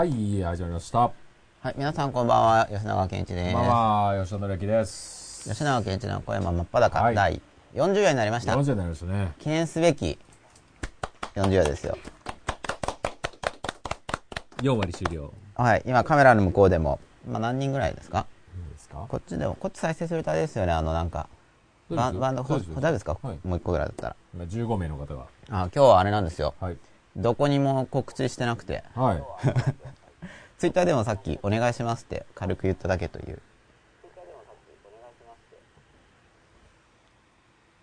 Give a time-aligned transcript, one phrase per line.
[0.00, 0.98] はい、始まりました。
[0.98, 1.12] は
[1.66, 3.54] い、皆さんこんばんは、吉永健一です。
[3.54, 3.64] まあ
[4.14, 5.46] まあ、吉田紀之です。
[5.46, 7.42] 吉永健一の小山真っ裸、はい第
[7.74, 8.54] 40夜になりました。
[8.56, 9.34] 40になりましたね。
[9.38, 10.18] 記念すべき
[11.34, 11.98] 40夜ですよ。
[14.62, 15.34] 4割終了。
[15.54, 18.24] はい、今カメラの向こうでも、まあ何人ぐらいですか？
[18.56, 19.04] いいですか？
[19.06, 21.28] こっちでも、こっち再生するとあれですよね、あのなんか、
[21.90, 24.16] バンバンド、そうです大丈夫ですか、はいもう一個ぐらいだったら。
[24.32, 25.26] 今15名の方が。
[25.50, 26.54] あ、今日はあれなんですよ。
[26.58, 26.78] はい。
[27.16, 29.22] どこにも告知してなくて、はい。
[30.58, 33.40] ツイッターでもさっきお願いしますって軽く言っただけという。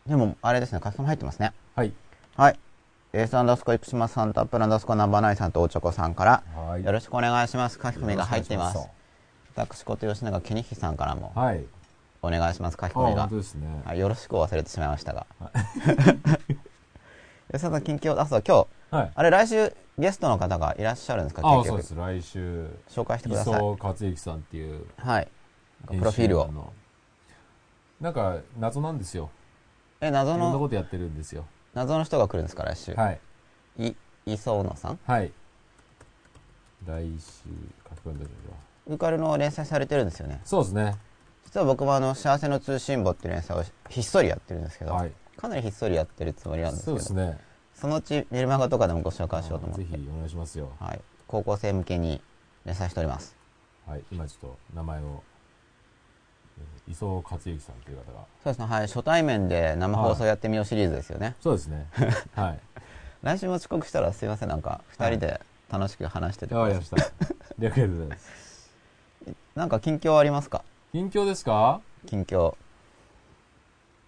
[0.06, 1.54] でも、あれですね、カスタム入ってますね。
[1.76, 1.92] はい。
[2.38, 2.60] はい。
[3.14, 6.84] エースアンダースコイプシマさんとアップルアンダースコナンバーナイさんとおちょこさんから、はい。
[6.86, 7.80] よろしくお願いします。
[7.82, 8.78] 書き込みが入っています。
[9.56, 11.66] 私こと吉永健彦さんからもお願いし
[12.22, 12.78] お願いします。
[12.80, 13.82] 書き込みがね。
[13.86, 15.26] はい、よろしくを忘れてしまいましたが。
[17.52, 19.12] 吉田さん、近況、あ、そう、今日、はい。
[19.14, 21.42] あれ、来週ゲストの方がいらっしゃるんですか？
[21.44, 21.96] あ、結局そうです。
[21.96, 23.54] 来週、紹介してください。
[23.56, 25.28] 磯克之さんっていうはい。
[25.88, 26.74] プロフィールを。
[28.00, 29.30] なんか、謎なんですよ。
[30.02, 31.46] え、い謎の、ろんなことやってるんですよ。
[31.74, 32.94] 謎の人が来るんですか、来週？
[32.94, 33.20] はい。
[33.78, 35.00] い、磯野さん？
[35.06, 35.32] はい。
[36.86, 37.44] 来週、
[37.90, 38.58] 書き込んでるのは。
[38.88, 40.40] ウカルの連載されてるんですよね。
[40.46, 40.96] そうですね。
[41.46, 45.12] 実は僕もあの、幸せの通信簿っていう連載をひっそりやってるんですけど、はい。
[45.36, 47.40] かなりひっそりやってるつもりなんですけど、そうですね。
[47.80, 50.72] そのうちメルマガとかでもご紹介しようと思って、ぜひお願いしますよ。
[50.80, 52.22] はい、高校生向けに
[52.66, 53.36] 連載しております。
[53.86, 54.04] はい。
[54.12, 55.24] 今ちょっと名前を、
[56.60, 58.20] えー磯克之さんという方が。
[58.44, 61.36] そうですね、はい、初対面で生放送やってみようシリーズですよね。
[61.40, 61.86] そうですね。
[62.34, 62.60] はい。
[63.22, 66.96] 来週も遅刻したらすいません、なんか二人で楽しく話してて、わかりました。
[66.98, 67.00] あ
[67.60, 68.72] りがとうございます。
[69.56, 70.64] なんか近況ありますか？
[70.94, 71.82] 近況ですか？
[72.08, 72.56] 近況。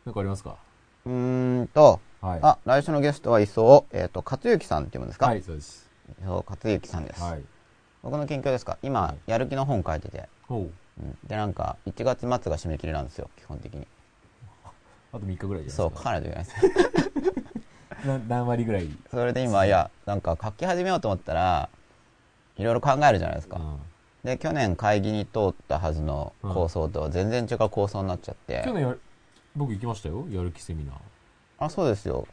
[0.06, 0.56] なんかありますか？
[1.06, 2.40] うーんと、はい。
[2.42, 5.28] あ、来週のゲストは磯、えっ、と、勝之さんっていうんですか？
[5.28, 5.90] はい、そうです。
[6.22, 7.22] 磯勝之さんです。
[7.22, 7.44] はい。
[8.04, 8.78] 僕の近況ですか？
[8.82, 10.72] 今、やる気の本書いてて、ほう。
[11.02, 13.88] うんで、なんか、1月末が締め切りなんですよ、基本的に。
[15.14, 16.04] あと3日ぐらいじゃそう、ないですか。
[16.04, 18.06] 書かないといけないです。
[18.08, 18.88] な何割ぐらい？
[19.12, 21.70] それで今、いや、なんか書き始めようと思ったら、
[22.58, 23.58] いろいろ考えるじゃないですか。
[23.58, 23.80] うん
[24.22, 28.62] で、去年会議に通ったはずの構想とは全然違う構想になっちゃって。
[28.66, 28.94] 去年や
[29.56, 30.26] 僕行きましたよ。
[30.30, 30.96] やる気セミナー。
[31.60, 32.28] あ、そうですよ。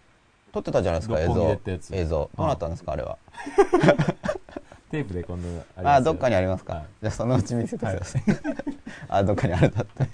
[0.53, 1.59] 撮ってたじゃないですか、映像。
[1.93, 2.31] 映像。
[2.37, 3.19] どうなったんですか、あれは。
[4.91, 6.75] テープでこんなああ、どっかにありますか。
[6.75, 8.23] はいじゃあ、そのうち見せてください。
[9.09, 10.05] あ、どっかにあるんだって。
[10.05, 10.07] い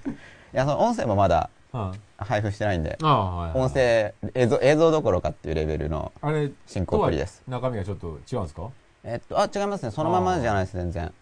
[0.51, 2.97] や、その音声もまだあ配布してないんで。
[3.01, 7.43] 音声、映像、映像どころかっていうレベルのあれ、進行っぷりです。
[7.47, 8.63] 中身がちょっと違うんですか？
[8.63, 8.71] はい
[9.05, 9.91] えっと、あ、違いますね。
[9.91, 11.13] そのままじゃないです、全然。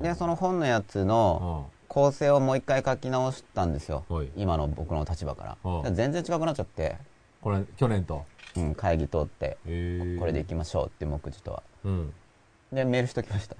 [0.00, 4.04] で、その本のやつの構成をもう一回書き直したんですよ。
[4.08, 5.92] はい今の僕の立場から。
[5.92, 6.96] 全然違くなっちゃって、
[7.46, 8.26] これ、去年と。
[8.56, 9.56] うん、会議通って。
[10.18, 11.62] これでいきましょうって目次とは。
[11.84, 12.12] うん。
[12.72, 13.54] で、メールしときました。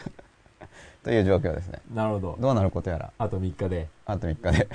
[1.04, 1.82] という状況ですね。
[1.92, 2.38] なるほど。
[2.40, 3.90] どうなることやら、あと3日で。
[4.06, 4.68] あと3日で、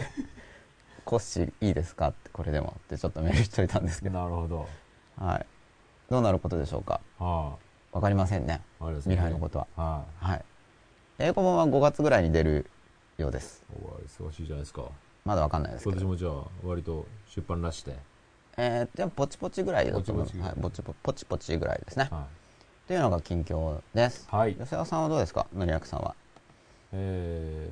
[1.03, 2.09] コッシーいいですか？
[2.09, 4.69] って、これでもってちょっとメールしといたんですけど、なるほど。
[5.17, 5.45] はい。
[6.11, 7.01] どうなることでしょうか？
[7.17, 7.55] は
[7.91, 8.61] わかりませんね。
[8.81, 8.97] ね。
[8.99, 9.67] 未来のことは。
[9.75, 10.45] ははい。
[11.17, 12.69] 英語本は5月ぐらいに出る
[13.17, 13.65] ようです。
[13.73, 13.75] い。
[13.83, 14.83] おー忙しいじゃないですか。
[15.25, 15.91] まだわかんないですけど。
[15.95, 18.10] 今年もじゃあ、割と出版らして。
[18.57, 20.33] えー、でもポチポチぐらいだと思います。
[20.33, 22.07] ポチポチぐらいはい、ポチポポチポチぐらいですね。
[22.11, 22.27] は
[22.87, 24.27] というのが近況です。
[24.31, 24.35] い。
[24.35, 24.55] はい。
[24.55, 25.47] 吉田さんはどうですか？
[25.53, 26.13] のりやくさんは。
[26.93, 27.69] え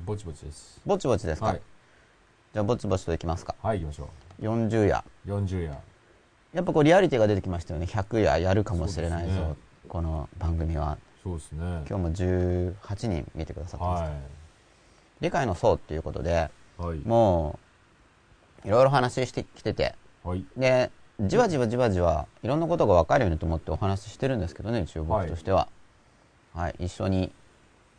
[0.00, 0.80] ー、ぼちぼちです。
[0.86, 1.62] ぼちぼちですか、はい。
[2.52, 3.56] じゃあぼちぼちといきますか。
[3.60, 4.08] はい、行きましょ
[4.40, 5.02] 40夜。
[5.26, 5.28] う。
[5.28, 5.76] 40夜。
[6.52, 7.86] やっぱこうリアリティが出てきましたよね。
[7.86, 9.32] 100夜やるかもしれないぞ。
[9.32, 9.54] ね
[9.88, 10.96] この番組は。
[11.22, 11.60] そうですね。
[11.60, 12.74] 今日も18
[13.08, 14.02] 人見てくださってます。
[14.02, 14.16] は
[15.20, 16.82] 理解の層っていうことで、い。
[16.82, 16.98] はい。
[16.98, 17.65] もう、
[18.64, 19.94] いろいろ話してきてて、
[20.24, 20.44] はい。
[20.56, 20.90] で、
[21.20, 25.68] じわじわじわじわ、いろんなことが分かるようにと思ってお話ししてるんですけどね、一応僕としては。
[26.54, 27.32] はい、一緒に、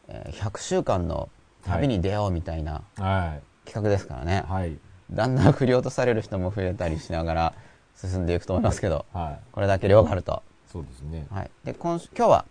[0.07, 1.29] えー100週間の
[1.63, 4.45] 旅に出ようみたいなは企画ですからね。
[4.47, 4.51] い。
[4.51, 4.77] はい。
[5.11, 7.53] だんだん振り落とされる人も増えたりしながら
[7.95, 9.39] 進んでいくと思いますけど、はい。
[9.51, 10.43] これだけ量があると。
[10.71, 11.27] そうですね。
[11.31, 11.51] はい。
[11.63, 12.45] で、今週、今日は、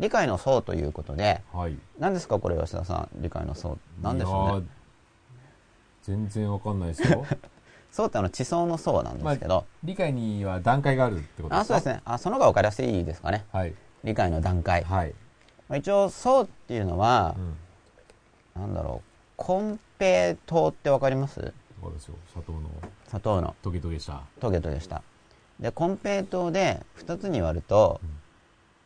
[0.00, 1.76] 理解の層ということで、はい。
[1.98, 3.78] 何ですかこれ吉田さん、理解の層。
[4.02, 4.66] 何でしょうね。
[6.04, 7.24] 全然わかんないですよ。
[7.90, 11.58] 層ってあの地層の層なんですけど、理解には段階があるってことですか？
[11.60, 12.02] あ、そうですね。
[12.04, 13.44] あ、その方が分かりやすいですかね。
[13.52, 13.74] はい。
[14.02, 14.82] 理解の段階。
[14.84, 15.14] はい。
[15.68, 17.34] まあ一応、層っていうのは
[18.56, 18.62] う、ん。
[18.62, 21.52] なんだろう、コンペ糖ってわかります？
[21.80, 22.14] そうですよ。
[22.32, 22.60] 砂糖の
[23.06, 24.22] 砂糖のトゲトゲした。
[24.40, 25.02] トゲトゲした。
[25.60, 28.00] で、コンペイ糖で2つに割ると、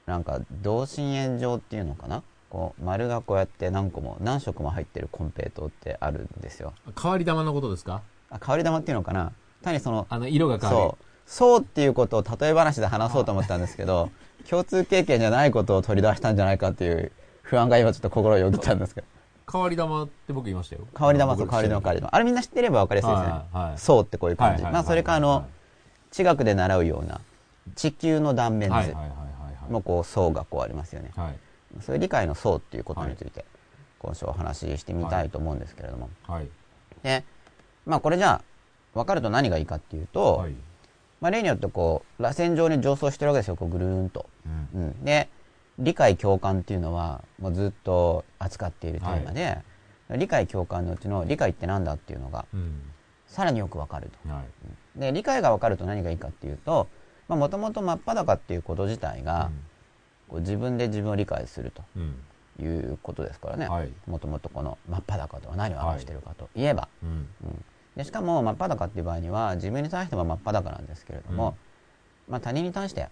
[0.06, 2.22] なんか同心円状っていうのかな？
[2.50, 6.72] こう丸がこうやって何個も何色も入ってるコンペイ糖ってあるんですよ。
[7.00, 8.02] 変わり玉のことですか？
[8.30, 9.32] あ、変わり玉っていうのかな？
[9.62, 11.04] 単にその、あの、色が変わるそう。
[11.26, 14.10] そうっていうことを例え話で話そうと思ったんですけど、
[14.48, 17.12] 共通経験じゃないことを取り出したんじゃないかっていう
[17.42, 19.06] 不安が今ちょっと心をよぎったんですけど。
[19.50, 20.82] 変わり玉って僕言いましたよ。
[20.96, 22.14] 変わり玉と変わり玉変わり玉。
[22.14, 23.28] あれみんな知ってれば分かりやすいですね。
[23.30, 24.56] はいはいそうってこういう感じ。
[24.56, 25.46] はいはいまあそれかあの、
[26.10, 27.20] 地学で習うような
[27.74, 29.14] 地球の断面図はいはいはいは
[29.68, 31.10] いもこう層がこうありますよね。
[31.16, 31.36] はい。
[31.74, 31.82] はい。
[31.82, 33.44] そういう理解の層っていうことについて
[33.98, 36.10] 今週お話ししてみたいと思うんですけれども。
[36.26, 36.48] はい。
[37.02, 37.24] で、
[37.86, 38.42] まあこれじゃあ
[38.94, 40.54] 分かると何がいいかっていうと、はい。
[41.20, 44.26] まあ例によってこう螺旋状に上層してるわけですよ、こうぐるーんと。
[44.74, 44.82] うん。
[44.82, 45.28] うん、で
[45.78, 49.58] 理解共感っていうのはもうずっと扱っているテーマで、
[50.10, 52.82] 理解共感のうちの理解って何だっていうのがうん。
[53.26, 54.32] さらによくわかると。
[54.32, 54.42] は
[54.96, 55.00] い。
[55.00, 56.88] で理解がわかると何がいいかっていうと
[57.28, 59.67] もともと真っ裸っていうこと自体が、こう
[60.36, 62.14] 自分で自分を理解するうん。
[62.58, 63.92] ということですからねはい。
[64.06, 67.08] もともとこの真っ裸とは何を表しているかといえば、うん。
[67.44, 67.64] うん
[67.96, 71.58] でしかも真っ裸っていう場合には自分に対しても真っ裸なんですけれども、
[72.28, 73.08] まあ、他人に対して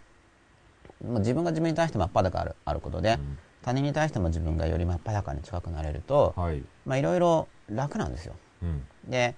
[1.01, 6.63] 自分が自分に対して真っ裸あるあることで、うん他人に対しても自分がより真っ裸に近くなれると、はい。
[6.85, 8.37] まあいろいろ楽なんですよ。
[8.63, 8.83] うん。
[9.05, 9.35] で、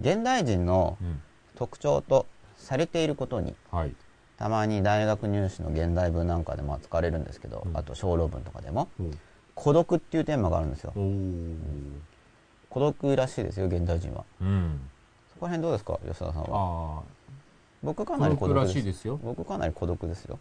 [0.00, 1.20] 現代人のうん。
[1.56, 2.26] 特徴と
[2.56, 3.94] されていることに、はい。
[4.38, 9.04] たまに大学入試の現代文なんかでも扱われるんですけど、うんあと小論文とかでも、お
[9.54, 10.92] 孤独っていうテーマがあるんですよ。
[10.96, 11.56] おー。
[12.70, 14.24] 孤独らしいですよ、現代人は。
[14.40, 14.80] うん。
[15.34, 17.02] そこら辺どうですか、吉田さんは？
[17.82, 18.72] 僕かなり孤孤独です。
[18.72, 19.18] しいですよ。
[19.22, 20.38] 僕かなり孤独ですよ。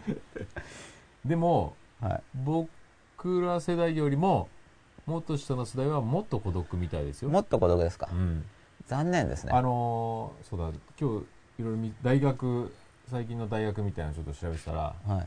[1.24, 2.22] でも、はい。
[2.34, 4.48] 僕ら世代よりも、
[5.06, 7.30] もっと下の世代はもっと孤独みたいですよ。
[7.30, 8.08] もっと孤独ですか？
[8.12, 8.44] うん。
[8.86, 9.52] 残念ですね。
[9.52, 10.70] あのーそうだ、
[11.00, 11.26] 今日、
[11.60, 12.72] いろいろみ大学、
[13.10, 15.26] 最近の大学みたいなのちょっと調べてたら、はい。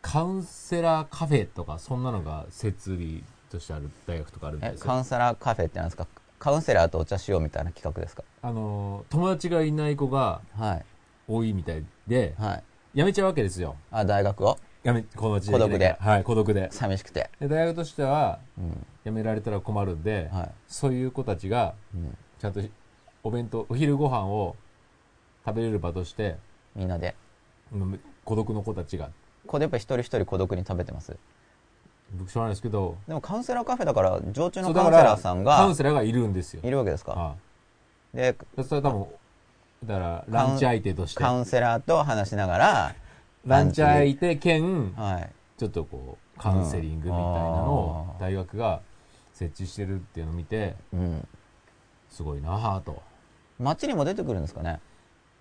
[0.00, 4.86] カウンセラーカフェとか、そんなのが設備としてある大学とかあるんえで、すよ。
[4.86, 6.06] カウンセラーカフェってなんですか？
[6.38, 8.22] カウンセラーとお茶しようみたいな企画ですか？
[8.42, 10.84] あのー友達がいない子がはい。
[11.26, 12.62] 多いみたいで、はい。
[12.94, 13.74] 辞めちゃうわけですよ。
[13.90, 14.56] あ、大学を？
[14.84, 15.96] 辞め、この時孤独で？
[15.98, 16.68] はい、孤独で。
[16.70, 17.30] 寂しくて。
[17.40, 18.86] で大学としては、うん。
[19.04, 20.50] 辞められたら困るんで、はい。
[20.68, 22.16] そういう子たちが、うん。
[22.38, 22.60] ちゃんと
[23.24, 24.54] お弁当、お昼ご飯を
[25.46, 26.36] 食べれる場として、
[26.74, 27.14] みんなで。
[27.72, 29.10] うん孤独の子たちが、
[29.46, 31.16] これやっぱ一人一人孤独に食べてます。
[32.14, 36.60] 僕知らないですけど、でもカウンセラーカフェだから、常駐そうだからのカウンセラーさんカウンがセラーがいるんですよ。
[36.64, 37.34] いるわけですかあ
[38.14, 39.06] で、あそれは多分、
[39.84, 42.94] だから、ランチ相手としてカ、ウンセラーと話しながら、
[43.46, 45.30] ランチ相手兼、はい。
[45.58, 48.80] ちょっとこう、カウンセリングみたいなのをうん大学が
[49.32, 51.28] 設置してるっていうのを見て、うん。
[52.10, 53.02] すごいなぁと。
[53.58, 54.80] 街にも出てくるんですかね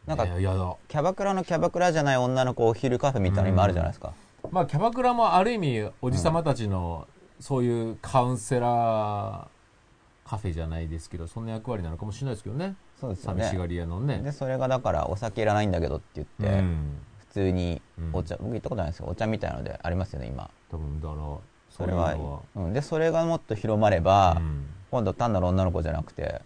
[0.05, 0.75] なんかい、や、やだ。
[0.88, 4.13] キャバクラのキャバクラじゃない女の子お昼カフェみたいなの今あるじゃないですか。
[4.51, 7.07] まあ、キャバクラもある意味、おじさまたちの、
[7.39, 12.75] そういうカウンセラーカフェじゃないですけど、そんな役割なのかもしれないですけどね。
[13.00, 13.67] そうですよ寂しがね。
[13.69, 14.19] り屋のね。
[14.19, 16.97] で、それがだから、お酒いらないんだけどって言って、うん。
[17.19, 19.07] 普通にうんお茶、僕行ったことないですよ。
[19.07, 20.49] お茶みたいなのでありますよね、今。
[20.69, 21.21] 多分、だから、
[21.69, 26.39] それはそうん、でそれがもっと広まれば、うん今度単なる女の子じゃなくて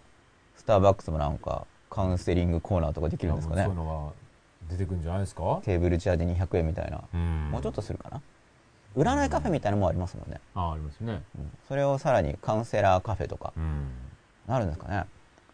[0.56, 3.62] スターバックスもなんかカウンセリングコーナーとかできるんですかね。
[3.64, 4.12] そういうのが
[4.70, 5.60] 出てくるんじゃないですか？
[5.64, 7.50] テーブルチェアで200円みたいな、うん。
[7.50, 8.20] もうちょっとするかな。
[8.96, 11.22] 占いカフェみたいなのもありますもんね、あありますね。
[11.38, 11.50] うん。
[11.68, 13.88] それをさらにカウンセラーカフェとかうん。
[14.46, 15.04] なるんですかね。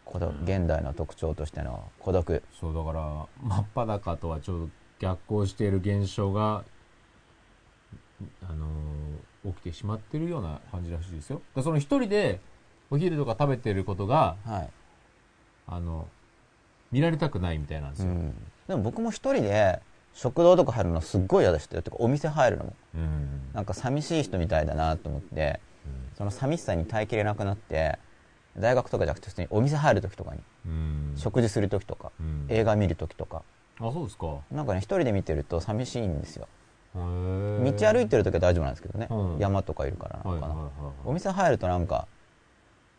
[0.05, 2.43] 孤独現代の特徴としての孤独。
[2.59, 6.63] そうだから真っ裸とはちょっと逆行している現象が
[8.47, 8.69] あのー
[9.47, 11.39] 起きてしまってるような感じらしいですよ。
[11.61, 12.39] その一人で
[12.89, 14.69] お昼とか食べてることがはい、
[15.67, 16.07] あの
[16.91, 18.33] 見られたくないみたいなんですよ、うん、
[18.67, 19.79] でも僕も一人で
[20.13, 21.81] 食堂とか入るのすっごい嫌でしたよ。
[21.81, 22.73] てかお店入るのも。
[22.95, 23.41] うん。
[23.53, 25.59] なんか寂しい人みたいだなと思って。
[26.17, 27.99] その寂しさに耐えきれなくなって
[28.57, 30.41] 大学とかじゃなくて普通にお店入る時とかに。
[30.65, 31.13] うん。
[31.17, 32.13] 食事する時とか。
[32.17, 32.45] うん。
[32.47, 33.43] 映画見る時とか。
[33.81, 34.37] あそうですか。
[34.51, 36.47] なんかね一人で見てると寂しいんですよ。
[36.93, 39.37] 道道歩いてる時は大丈夫なんですけどね、うん。
[39.37, 40.93] 山とかいるからなのかな、はいはいはい。
[41.03, 42.07] お店入るとなんか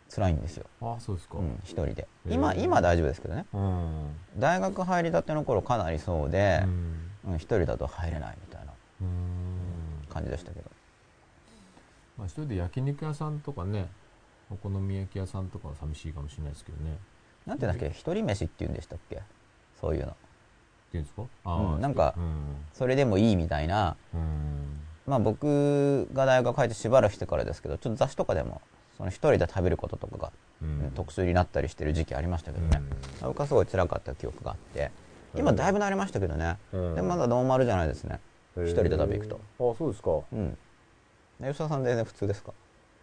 [0.08, 1.38] 辛いんですよ、あそうですか。
[1.38, 2.06] うん、一人で。
[2.28, 3.44] 今今は大丈夫ですけどね。
[3.52, 4.16] うん。
[4.38, 7.10] 大学入りたての頃かなりそうでう、ん。
[7.32, 8.72] うん、一人だと入れないみたいな
[9.02, 10.06] うん。
[10.08, 10.70] 感じでしたけど。
[12.16, 13.88] まあ一人で焼肉屋さんとかね
[14.50, 16.96] お好み焼き屋さんとかは寂しいかもしれないですけどね。
[17.44, 19.20] なんていうんだっけ一人飯って言うんでしたっけ？
[19.80, 20.12] そういうの。
[20.12, 20.14] っ
[20.92, 21.22] ていうんですか？
[21.44, 22.56] あうんなんかうん。
[22.72, 23.96] それでもいいみたいな。
[24.14, 24.80] うん。
[25.06, 28.62] まあ僕が大学入ってしばらくしてからですけどちょっと雑誌とかでも
[28.96, 30.92] その一人で食べることとかがうん。
[30.94, 32.82] 特集になったりしてる時期ありましたけどね、
[33.22, 34.90] 僕はすごい辛かった記憶があって
[35.34, 36.94] 今だいぶ慣れましたけどね、うん。
[36.94, 38.20] でもまだノーマルじゃないですね。
[38.56, 39.40] 一人で食べ行くと。
[39.58, 40.10] あそうですか。
[40.10, 40.56] はうん。
[41.40, 42.52] 吉田さん全然普通ですか？
[42.52, 42.54] い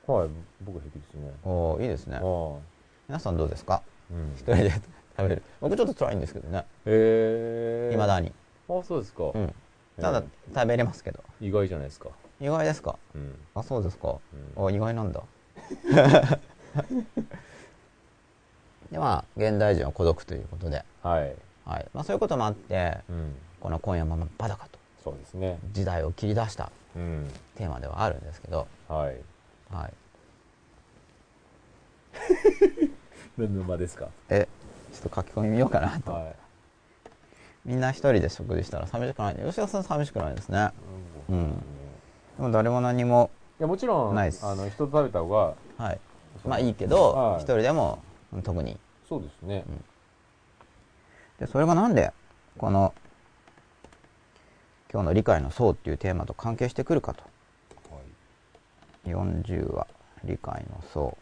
[0.07, 0.29] 僕は
[0.65, 1.31] 平気ですね。
[1.43, 2.19] おおいいですね。
[3.07, 3.83] 皆さんどうですか？
[4.11, 4.33] うん。
[4.35, 5.43] 一人で食べる。
[5.61, 6.65] 僕ちょっと辛いんですけどね。
[6.85, 8.31] へえいまだに。
[8.67, 9.53] あそうですか、うん。
[10.01, 10.23] ただへ
[10.55, 11.23] 食べれますけど。
[11.39, 12.09] ー意外じゃないですか。
[12.41, 12.97] 意外ですか？
[13.13, 13.35] うん。
[13.53, 14.15] あそうですか、
[14.57, 15.21] うあ意外なんだ
[18.91, 21.35] でまあ現代人は孤独ということで、はい。
[21.65, 21.87] はい。
[21.93, 23.35] まあ、そういうこともあってうん。
[23.59, 24.77] この「今夜も真っ裸」と。
[25.03, 25.57] そうですね。
[25.71, 27.31] 時代を切り出したうん。
[27.55, 29.17] テーマではあるんですけど、はい。
[29.73, 29.93] はい、
[33.37, 34.09] 何の間ですか？
[34.29, 34.47] え
[34.93, 36.35] ちょっと書き込み見ようかなと、はい。
[37.65, 39.35] みんな一人で食事したら寂しくない。
[39.35, 40.69] 吉田さん寂しくないですね。
[41.29, 41.51] うん。
[42.37, 44.23] でも誰も何もいやもちろんあ
[44.55, 45.99] の人と食べた方がはい。
[46.45, 47.41] まあいいけどはい。
[47.41, 47.99] 一人でも
[48.43, 48.77] 特に。
[49.07, 49.63] そうですね、
[51.37, 52.11] でそれがなんで
[52.57, 52.95] この
[54.91, 57.23] 今日の理解の層っていうテーマと関係してくるかと。
[57.91, 57.99] は
[59.05, 59.09] い。
[59.09, 59.87] 40話
[60.23, 61.17] 理解の層。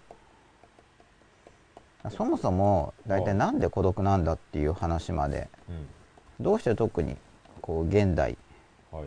[2.10, 5.88] そもそも大体なんで孤独なんだっていう話までうん。
[6.40, 7.18] どうして特に
[7.62, 8.38] こう現代、
[8.92, 9.06] はい。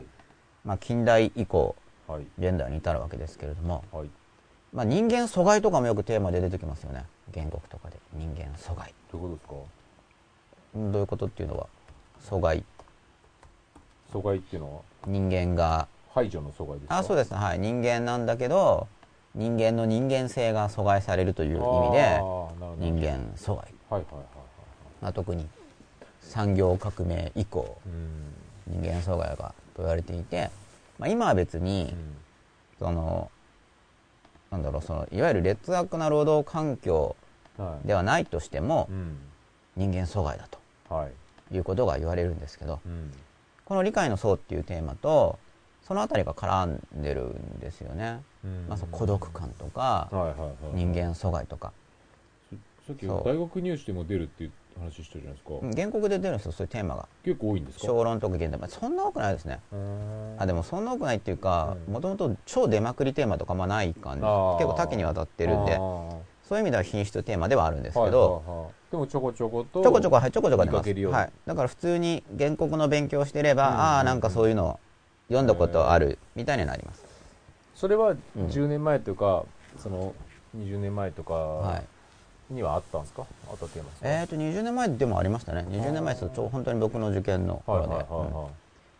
[0.64, 1.75] まあ、近代以降
[2.06, 2.26] はい。
[2.38, 4.08] 現代に至るわけですけれども、はい。
[4.73, 7.04] まあ、人間阻害とかもよくテーマで出てきますよね。
[7.32, 7.96] 原告とかで。
[8.12, 9.54] 人間阻害どういうことですか？
[10.75, 11.66] うんどういうことっていうのは
[12.28, 12.64] 阻害
[14.12, 14.80] 阻害っていうのは？
[15.06, 15.88] 人間が。
[16.11, 16.99] 排除の阻害ですか？
[16.99, 17.30] あそうです。
[17.32, 17.58] ねはい。
[17.58, 18.88] 人間なんだけど
[19.34, 22.20] 人間の人間性が阻害されるという意味で
[22.78, 24.25] 人間阻害、はいはいはいはい。
[25.02, 25.49] まあ、特に
[26.20, 28.34] 産業革命以降うん。
[28.66, 30.50] 人間阻害がと言われていて、
[30.98, 32.14] まあ、今は別に、うん。
[32.78, 33.30] その
[34.50, 37.16] なんだろうそのいわゆる劣悪な労働環境
[37.56, 37.86] はい。
[37.86, 39.16] ではないとしてもうん。
[39.76, 40.58] 人間阻害だと
[40.94, 41.54] はい。
[41.54, 43.12] いうことが言われるんですけどうん。
[43.64, 45.38] この理解の層っていうテーマと
[45.82, 48.66] そのあたりが絡んでるんですよね、うん。
[48.68, 50.08] まあ、その孤独感とか
[50.72, 51.72] 人間阻害とか。
[52.86, 57.09] さっき大学入試でも出るっていう話したじゃないですか、うん原告で出るんですよそういうテーマが。
[57.25, 57.87] 結構多いんですか？
[57.87, 59.61] 小論とか現代まあそんな多くないですね。
[60.38, 61.95] あでもそんな多くないっていうかうん。
[61.95, 64.21] もともと超出まくりテーマとかまあない感じ。
[64.23, 68.73] 結構多岐にわたってるんでそういう意味では品質テーマではあるんですけど、はいはいはい。
[68.90, 70.88] でもちょこちょことちょこちょこ、はい、ちょこちょこ出ます。
[71.07, 71.33] はい。
[71.47, 74.78] だから普通に原告の勉強してれば、うんああ、なんかそういうの
[75.28, 77.02] 読んだことある、みたいになります。
[77.75, 78.19] それはうん。
[78.47, 79.45] 10年前とか、
[79.78, 80.14] その
[80.57, 81.83] 20年前とはかい。
[82.50, 83.24] にはあったんですか？
[83.50, 85.66] あったテーマえっ、と、20年前でもありましたね。
[85.68, 86.26] 20年前です。
[86.28, 88.04] と、ちょう本当に僕の受験のはいはい頃で。
[88.10, 88.32] うんはい。
[88.32, 88.52] はい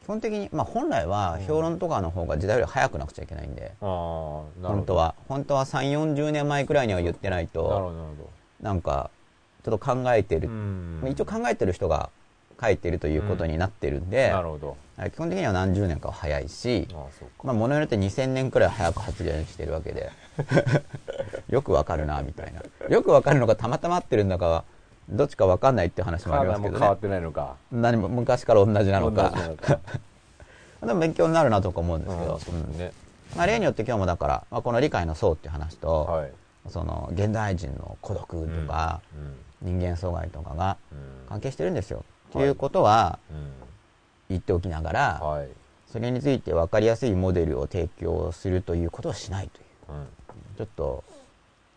[0.05, 4.69] 基本的に、まあ本来は評論とかの方が時代より早くなくちゃいけないんで、ああなるほど。
[4.69, 5.15] 本当は。
[5.29, 9.09] 本当は3、40年前くらいには言ってないなるほどと、なんか、
[9.65, 10.49] ちょっと考えてる。
[10.49, 10.57] どう。
[10.57, 11.03] ん。
[11.11, 12.11] 一応考えてる人が
[12.61, 14.77] 書いてるということになってるんで、なるほど。
[14.99, 15.11] はい。
[15.11, 16.87] 基本的には何十年かは早いし、
[17.43, 20.11] まあ、ものによって2000年くらい早く発言してるわけで
[21.49, 22.89] よくわかるなみたいな。
[22.89, 24.65] よくわかるのがたまたま合ってるんだかは
[25.09, 26.79] どっちかわかんないっていう話もありますけどね。
[26.81, 27.57] 変わってないのか。
[27.71, 29.33] 何も昔から同じなのか。
[30.81, 32.41] でも勉強になるなとか思うんですけど。
[32.53, 32.93] うん、ね。
[33.37, 36.33] まあ、例によって今日もだから、まあ、この理解の層っていう話と、はい。
[36.69, 39.01] その現代人の孤独とか、
[39.61, 41.29] 人間阻害とかがうん。
[41.29, 42.49] 関係してるんですよ、とはい。
[42.49, 43.53] いうことはうん。
[44.31, 45.49] 言っておきながら、はい。
[45.91, 49.97] それについて分かりやすいモデルを提供するということをしないという。
[49.97, 50.07] うん
[50.57, 51.05] ちょっと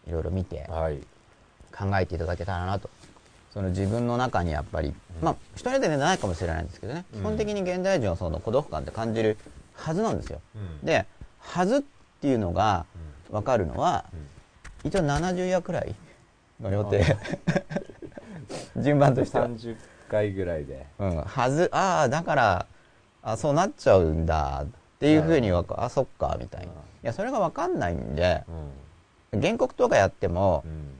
[0.07, 0.99] いろいろ見てはい。
[1.77, 2.89] 考えていただけたらなと。
[3.53, 7.19] その自分の中にやっぱり、まあ一人ででないかもしれないんですけどね、うん。
[7.21, 9.37] 基本的に現代人はその孤独感って感じる
[9.73, 10.41] はずなんですよ。
[10.55, 10.85] うん。
[10.85, 11.05] で
[11.39, 11.81] はずっ
[12.21, 12.85] ていうのが
[13.29, 14.17] 分かるのはう
[14.87, 14.89] ん。
[14.89, 15.95] 一応70夜くらい
[16.61, 17.17] の予定。
[18.77, 19.75] 順番としては、30
[20.09, 20.85] 回ぐらいで。
[20.99, 22.65] うん、はずああだから
[23.21, 24.67] あそうなっちゃうんだっ
[24.99, 26.67] ていうふうにわかあそっかみたいな
[27.03, 28.43] いやそれが分かんないんで
[29.31, 29.41] うん。
[29.41, 30.93] 原告とかやっても、うん。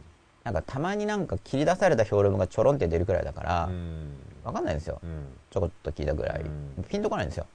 [0.44, 4.10] なんかたまになんか切り出された評論がちょろんって出るくらいだから、うん。
[4.44, 5.00] わかんないんですよ。
[5.04, 5.28] うん。
[5.50, 6.42] ちょこっと聞いたぐらい。
[6.42, 6.84] うん。
[6.84, 7.46] ピンとこないんですよ。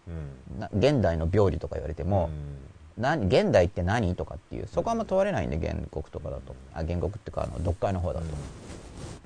[0.77, 2.31] 現代の病理とか言われても、
[2.99, 6.55] 何現代って何とかっていう、そこはあんま問われないんで、原告とかだと。
[6.75, 8.27] あ、原告っていうか、あの、読解の方だと。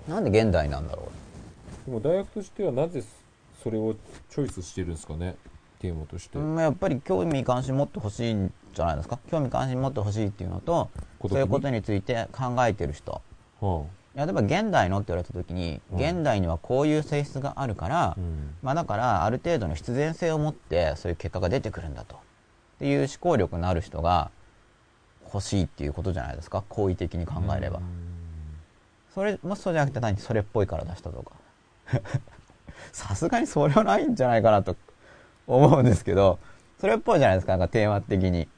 [0.09, 1.09] なんで現代なんだろ
[1.87, 3.03] でも大学としてはなぜ
[3.63, 3.95] それを
[4.31, 5.35] チョイスしてるんですかね？
[5.81, 6.43] テーマとして、う。
[6.43, 9.19] うんやっぱり興味関心持ってほしいんじゃないですか？
[9.31, 10.91] 興味関心持ってほしいっていうのと、
[11.29, 13.21] そういうことについて考えてる人。
[13.61, 15.99] はいや例えば現代のって言われた時に、うん。
[15.99, 18.55] 現代にはこういう性質があるから、あうん。
[18.63, 22.17] まあだからある程度の必然性を持ってそういう結果が出てくるんだと。
[22.17, 22.19] っ
[22.79, 24.31] ていう思考力のある人が
[25.25, 26.63] 欲しいっていうことじゃないですか？
[26.69, 27.81] 好意的に考えれば、
[29.15, 31.33] それもしそうじゃなくて単にそれっぽいから出したとか。
[32.93, 34.77] さすがにそれはないんじゃないかなと
[35.47, 36.39] 思うんですけど
[36.79, 38.49] それっぽいじゃないですかなんかテーマ的に、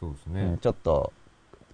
[0.00, 0.42] そうですね。
[0.42, 1.12] うん、ちょっと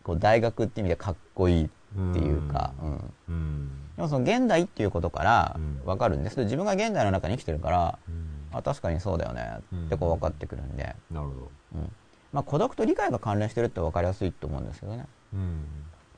[0.02, 1.68] こう大学って意味でかっこいいっ
[2.12, 3.14] ていうか、うん。
[3.28, 3.70] うん。
[3.96, 5.80] でもその現代っていうことからうん。
[5.84, 6.38] 分かるんです。
[6.40, 8.56] 自分が現代の中に生きてるからうん。
[8.56, 11.50] あ確かにそうだよねってこう分かってくるんで、なるほど。
[11.76, 11.92] うん。
[12.32, 15.06] まあ、孤独と理解が関連してるって分かりやすいと思うんですけどね。
[15.34, 15.64] うん。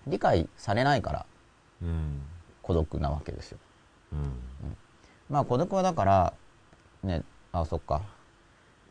[0.06, 1.26] 理解されないから
[1.82, 2.20] うん
[2.62, 3.58] 孤独なわけですよ。
[4.12, 4.32] うん。
[5.30, 6.34] まあ孤独はだから
[7.02, 8.02] ねあそっか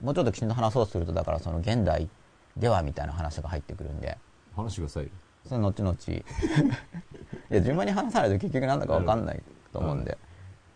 [0.04, 2.10] もうちょっときちんと話そうとするとだからその現代
[2.58, 4.18] ではみたいな話が入ってくるんで。
[4.56, 5.10] 話してくださいよ
[5.48, 5.98] それ後々。
[7.50, 9.42] いや順番に話さないと結局なんだか分かんない
[9.72, 10.18] と思うんで、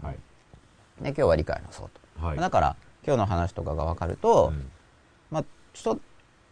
[0.02, 0.16] はい。
[1.02, 2.38] で今日は理解のそうと、はい。
[2.38, 4.72] だから今日の話とかが分かると、うん。
[5.30, 5.44] まあ
[5.74, 6.02] ちょっと、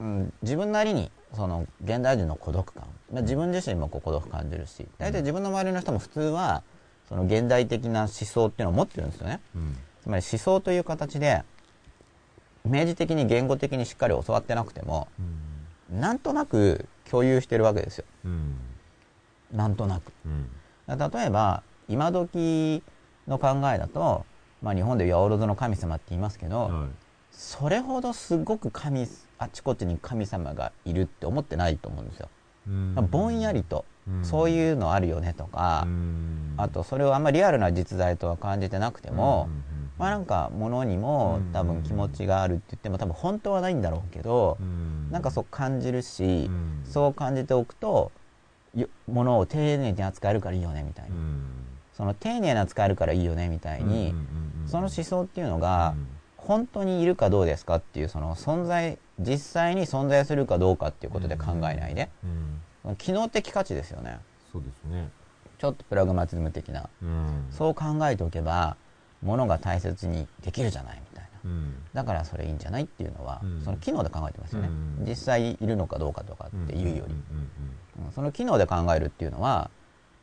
[0.01, 4.88] うん、自分なりにその現代人の孤独感、まあ、自分自身もこう孤独感じるし。
[4.98, 6.63] 大体自分の周りの人も普通は
[7.10, 9.41] その現代的な思想っていうのを持ってるんですよね。
[9.55, 9.77] うん。
[10.01, 11.44] つまり思想という形で
[12.65, 18.05] 明示的に言語的にしっかり教わってなくてもうんなんとなく共有してるわけですよ。
[18.25, 18.55] うん。
[19.53, 20.12] なんとなく。
[20.25, 20.50] うん。
[20.88, 22.81] 例えば今時
[23.27, 24.25] の考えだと、
[24.62, 26.89] まあ、日本でいうオールドの神様って言いますけど、はい。
[27.31, 29.07] それほどすごく神
[29.38, 32.29] あちこちに神様がいるって思ってないと思うんですよ、
[33.10, 34.25] ぼんやりと、うん。
[34.25, 36.53] そういうのあるよねとか、うん。
[36.57, 39.50] あとそれをあんまりリアルな実在とは感じてなくても、
[39.98, 45.12] まあなんか物にも多分気持ちがあるって言っても多分本当はないんだろうけど、うん。
[45.12, 46.81] なんかそう感じるし、うん。
[46.86, 48.12] そう感じておくと
[48.75, 51.41] よ物を丁寧に扱えるからいいよねみたいな、うん。
[51.93, 54.13] その丁寧に扱えるからいいよねみたいに、
[54.65, 56.14] その思想っていうのが、うん
[56.45, 62.09] 本当にいるかどうですかっていうその存在実際に存在するかどうかっていうことで考えないで、
[62.85, 62.95] うん。
[62.97, 64.19] 機能的価値ですよね。
[64.51, 65.09] そうですね。
[65.57, 66.89] ちょっとプラグマティズム的な。
[67.01, 67.47] うん。
[67.51, 68.75] そう考えておけば
[69.23, 71.49] 物が大切にできるじゃないみたいな。
[71.49, 71.73] うん。
[71.93, 73.61] だからそれいいんじゃないっていうのは、うん。
[73.63, 77.23] その機能で考えてますよね、うん実際いるのかどうかとかっていうより、んん
[78.07, 79.70] うんその機能で考えるっていうのは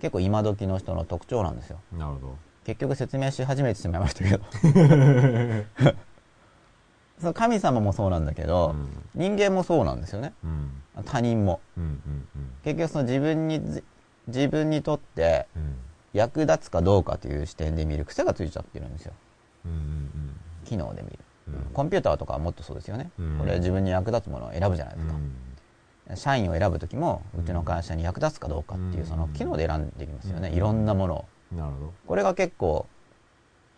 [0.01, 1.81] 結構今時の人の特徴なんですよ。
[1.93, 2.37] うんなるほど。
[2.65, 4.45] 結局説明し始めてしまいましたけど
[7.23, 8.75] その神様もそうなんだけど、
[9.15, 10.35] 人間もそうなんですよね。
[10.45, 10.71] うん。
[11.05, 11.61] 他人も。
[12.65, 13.85] 結局その自分にず
[14.27, 15.47] 自分にとって
[16.13, 18.05] 役立つかどうかという視点で見る。
[18.05, 19.13] 癖がついちゃってるんですよ。
[20.65, 21.55] 機能で見る、うん。
[21.73, 23.39] コンピューターとかはもっとそうですよね、うん。
[23.39, 25.15] これ自分に役立つものを選ぶじゃないですか、
[26.11, 26.17] うん。
[26.17, 29.07] 社員を選ぶ時もうちの会社に役立つかどうかっていううん。
[29.07, 30.55] その機能で選んでいきますよね、うん。
[30.55, 31.25] いろんなものを。
[31.57, 32.87] なるほこれが結構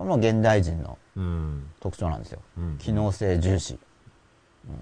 [0.05, 0.99] もう現代人の
[1.81, 2.41] 特徴なんですよ。
[2.59, 2.79] うん。
[2.79, 3.79] 機能性重視、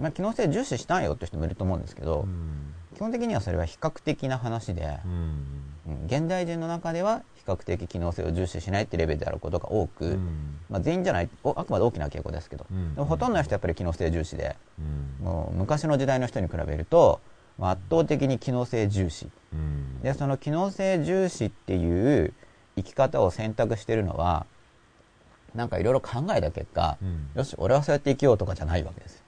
[0.01, 2.75] まあ、機能性重視したいよって人もいると思うんですけど、うん。
[2.95, 5.13] 基本的にはそれは比較的な話で、うん。
[5.13, 10.59] うん現代人の中では比較的機能性を重視しないってレベルであることが多く、うん。
[10.71, 12.95] まあ、全員じゃないおあくまで大きな傾向ですけど、うん。
[12.95, 14.83] でもほとんどの人はやっぱり機能性重視でう
[15.23, 15.25] ん。
[15.25, 17.21] もう昔の時代の人に比べると、
[17.59, 19.29] まあ圧倒的に機能性重視。
[19.53, 20.01] うん。
[20.03, 22.33] でその機能性重視っていう
[22.77, 24.47] 生き方を選択してるのは
[25.55, 27.29] なんかいろいろ考えた結果、うん。
[27.35, 29.23] よし俺はそうやって生きようとかじゃないわけですよ。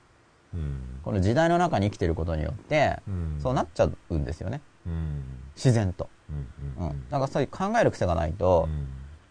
[0.54, 1.00] うん。
[1.02, 3.38] この時代の中に生きてることによって、うん。
[3.42, 4.60] そうなっちゃうんですよね。
[4.86, 5.22] うん。
[5.56, 8.68] 自然と、うんうんなんかそういう考える癖がないと、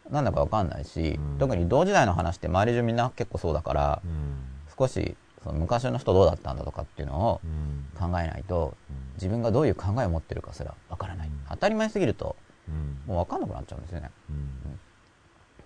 [0.09, 1.37] なんだかわかんないし、うん。
[1.39, 4.35] 特に同時代の話って周り中みんな結構そうだから、うん。
[4.77, 7.85] 少しその昔の人どうだったんだとかっていうのをうん。
[7.99, 8.75] 考えないと
[9.15, 11.33] 自分がどういう考えを持ってるかすらわからない、うん。
[11.49, 12.35] 当たり前すぎると
[12.67, 12.97] うん。
[13.05, 14.11] もう分かんなくなっちゃうんですよね。
[14.29, 14.79] うん。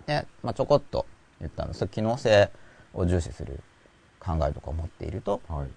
[0.06, 1.06] で、まあ、ちょこっと
[1.40, 2.50] 言ったんです機能性
[2.94, 3.60] を重視する
[4.18, 5.68] 考えとかを持っていると、はい。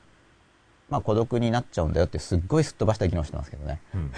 [0.90, 3.82] まあ、孤独になっちゃうんだよってすっごいすっ飛ばした議論してますけどね。
[3.96, 4.12] うん。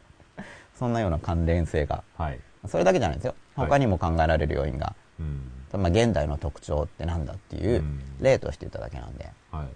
[0.74, 2.02] そんなような関連性が。
[2.16, 2.40] はい。
[2.66, 3.34] それだけじゃないんですよ。
[3.54, 3.66] はい。
[3.66, 5.50] 他にも考えられる要因が、うん。
[5.82, 8.00] まあ、現代の特徴ってなんだっていううん。
[8.20, 9.66] 例として言っただけなんで、はい。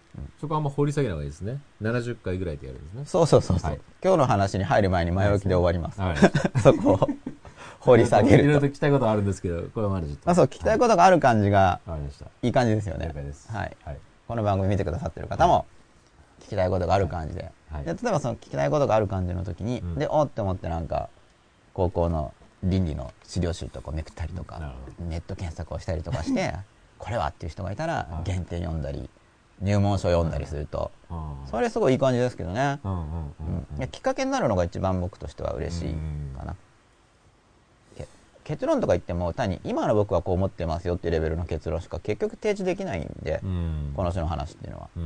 [0.41, 1.61] そこはあんま掘り下げない方がいいですね。
[1.83, 3.05] 70回ぐらいでやるんですね。
[3.05, 3.81] そうそうそうそう、はい。
[4.03, 6.17] 今日の話に入る前に前置きで終わります、はい。
[6.61, 7.09] そこを
[7.85, 10.23] 掘り下げいろいろるとと聞きたいことはあるんですけどこれはまだちょっと。
[10.25, 12.27] まあそう聞きたいことがある感じがわかりました。
[12.43, 13.07] いい感じですよね。
[13.07, 13.99] はい、はい。
[14.27, 15.67] この番組見てくださってる方も
[16.41, 17.85] 聞きたいことがある感じで,、はい。
[17.85, 19.95] で例えばその聞きたいことがある感じの時に、うん。
[19.97, 21.09] でおっって思ってなんか
[21.75, 26.55] 高校の倫理の資料集とかをめくったりとか、ネット検索をしたりとかして
[26.99, 28.31] これはっていう人がいたらはい。
[28.31, 29.11] 原点読んだり
[29.61, 30.91] 入門書読んだりすると、
[31.51, 33.07] それすごいいい感じですけどね、うんうんうん
[33.73, 33.79] うん。
[33.79, 35.95] いやきっかけになるのが一番僕としては嬉しい
[36.37, 36.59] かな、け
[38.45, 43.93] 結論とか言っても単に今の僕はこう思ってますよっていうレベルの結論しか結局提示できないんで、うん。
[43.97, 44.89] この人の話っていうのは。
[44.97, 45.01] う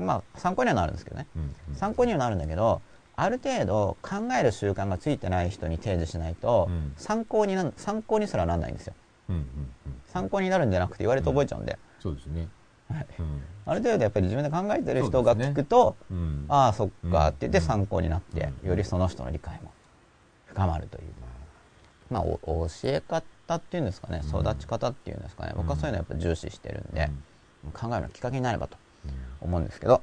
[0.00, 0.06] ん。
[0.06, 1.26] まあ参考にはなるんですけどね。
[1.36, 1.54] うん。
[1.68, 1.74] うん。
[1.74, 2.80] 参考にはなるんだけど
[3.14, 6.92] ある程度考える習慣がついてない人に提示しないと、うん。
[6.96, 8.94] 参考になん参考にすらなんないんですよ。
[9.28, 9.94] うんうんうん。
[10.06, 12.48] 参考になるんじゃなくて言われて覚えちゃうんで、そうですね。
[12.88, 16.46] ある程度やっぱり自分で考えてる人が聞くと、うん。
[16.48, 17.64] ああそっかって言ってうん。
[17.64, 18.68] 参考になって、うん。
[18.68, 19.72] よりその人の理解も
[20.46, 21.04] 深まるという
[22.10, 24.40] まあお教え方っていうんですかねうん。
[24.40, 27.10] 育ち方っていうんですかね、僕はそういうのやっぱ重視してるんで、
[27.72, 28.76] 考えるのきっかけになればと
[29.40, 30.02] 思うんですけど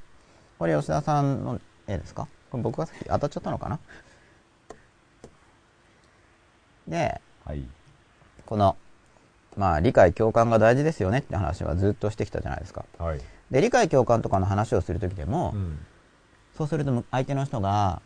[0.60, 2.28] これ吉田さんの絵ですか？
[2.52, 3.80] これ僕がさっき当たっちゃったのかな？
[6.88, 7.64] ではい。
[8.46, 8.76] この
[9.56, 12.86] まあ理解共感が大事ですよねって話はずっとしてきたじゃないですか。
[12.98, 13.22] はい。
[13.52, 15.80] で理解共感とかの話をする時でも、うん。
[16.58, 18.02] そうすると相手の人が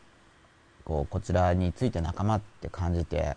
[0.86, 3.36] こうこちらについて仲間って感じて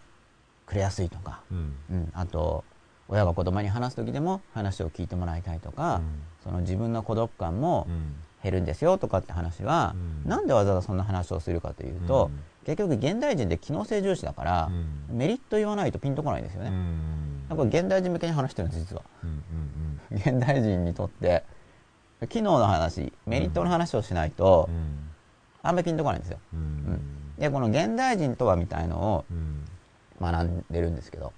[0.70, 1.74] くれやすいとか、うん。
[1.90, 2.64] うん、あと
[3.08, 6.00] 親が子供に話す時でも話を聞いてもらいたいとか、
[6.44, 8.14] その自分の孤独感もうん。
[8.42, 16.68] 減るんですよとかって話は、うんなんでわざわざそんな話をするかというと、うん結局現代人で機能性重視だから、うんメリット言わないとピンとこないんですよね。
[16.68, 17.44] うん。
[17.48, 19.02] やっぱ現代人向けに話してるんです実は。
[19.24, 19.44] うん。
[20.12, 20.16] うん。
[20.16, 21.44] 現代人にとって
[22.28, 25.10] 機能の話メリットの話をしないと、うん。
[25.62, 26.38] あんまりピンとこないんですよ。
[26.54, 27.34] うん。
[27.38, 29.59] でこの現代人とはみたいのをうん。
[30.20, 31.32] 学んでるんですけど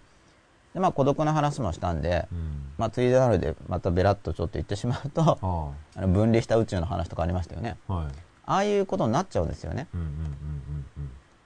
[0.74, 2.72] でまあ孤独の話もしたんで、うん。
[2.78, 7.92] まあ、ついでなのでまたベラッとちょっと言ってしまうと ああの分離した宇宙の話とかありましたよねあ。
[7.94, 8.06] はい。
[8.44, 9.86] ああいうことになっちゃうんですよね。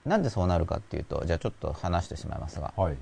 [0.05, 2.83] なんでそうなるかっていうとじゃあちょっと話してしまいますがうん。
[2.85, 2.97] はい。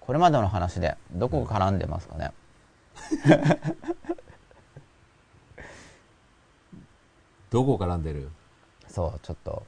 [0.00, 2.32] これまでの話でどこが絡んでますかね？
[7.50, 8.30] どこ絡んでる？
[8.86, 9.64] そうちょっと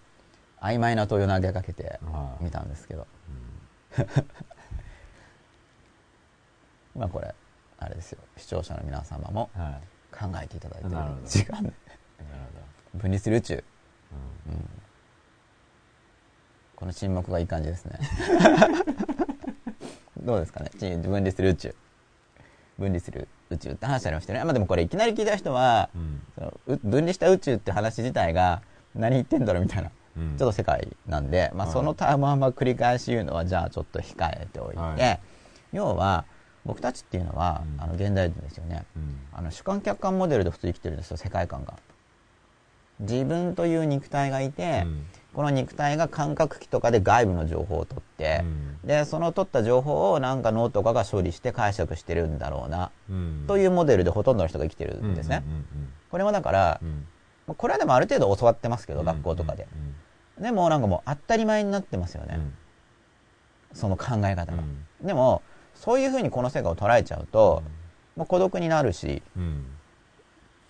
[0.60, 3.06] 曖昧な問いを投げかけてはいみたんですけど
[6.96, 7.35] まあこれ
[7.79, 8.18] あれですよ。
[8.37, 9.81] 視聴者の皆様もはい。
[10.12, 11.62] 考えていただいてる時間。
[11.62, 11.72] で
[12.94, 13.64] 分離する宇宙。
[14.46, 14.59] ほど。
[16.76, 17.98] この沈黙がいい感じですね。
[20.22, 20.70] どうですかね？
[20.79, 21.74] ち分離する宇宙。
[22.79, 24.44] 分離する宇宙って話ありましたよね。
[24.44, 26.22] まあでもこれいきなり聞いた人はうん。
[26.35, 28.62] そのう分離した宇宙って話自体が
[28.94, 29.88] 何言ってんだろうみたいな。
[29.88, 29.94] うん。
[30.38, 35.20] ちょっと世界なんで、まあ、はいそのタームあんま繰り返し言うのはじゃあちょっと控えておいて、はい。
[35.72, 36.24] 要は
[36.64, 37.83] 僕たちっていうのは、うん。
[37.83, 38.85] あの現代人ですよね。
[38.96, 39.20] うん。
[39.33, 41.74] あの主観客観モデルで普通生きてるんですよ世界観が。
[43.00, 45.06] 自分という肉体がいて、うん。
[45.33, 48.78] この肉体が感覚器とかで外部の情報を取って、うん。
[48.85, 53.44] でその取った情報をなんか脳とかが処理して解釈してるんだろうな、うん。
[53.46, 55.88] というモデルでほとんどの人が生きてるんですね、うん。
[56.11, 57.06] これもだからうん。
[57.56, 59.06] これはでもある程度教わってますけど、うん。
[59.06, 59.94] 学校とかで、うん。
[60.40, 62.53] でもなんかもう当たり前になってますよね、うん。
[63.74, 65.07] その考え方が、うん。
[65.07, 65.42] でも
[65.74, 67.62] そういうふうにこの世界を捉えちゃうと、
[68.16, 69.64] まあ、孤独になるしうん。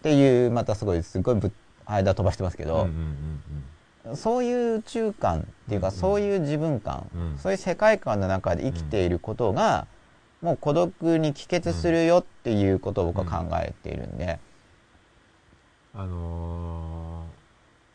[0.00, 1.50] っていうまたすごいすごいぶっ
[1.84, 4.16] 間飛ばしてますけど、ん。
[4.16, 7.38] そういう宇宙観っていうか、うんそういう自分観、うん。
[7.38, 9.86] そういう世界観の中で生きていることが、
[10.40, 14.16] もう孤独に帰結するよっていうことを僕は考えているん。
[14.16, 14.38] で、
[15.94, 17.39] あのー、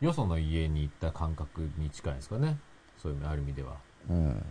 [0.00, 2.58] よその家に行った感覚に近いですかね。
[2.98, 3.76] そういうある意味では。
[4.10, 4.44] うん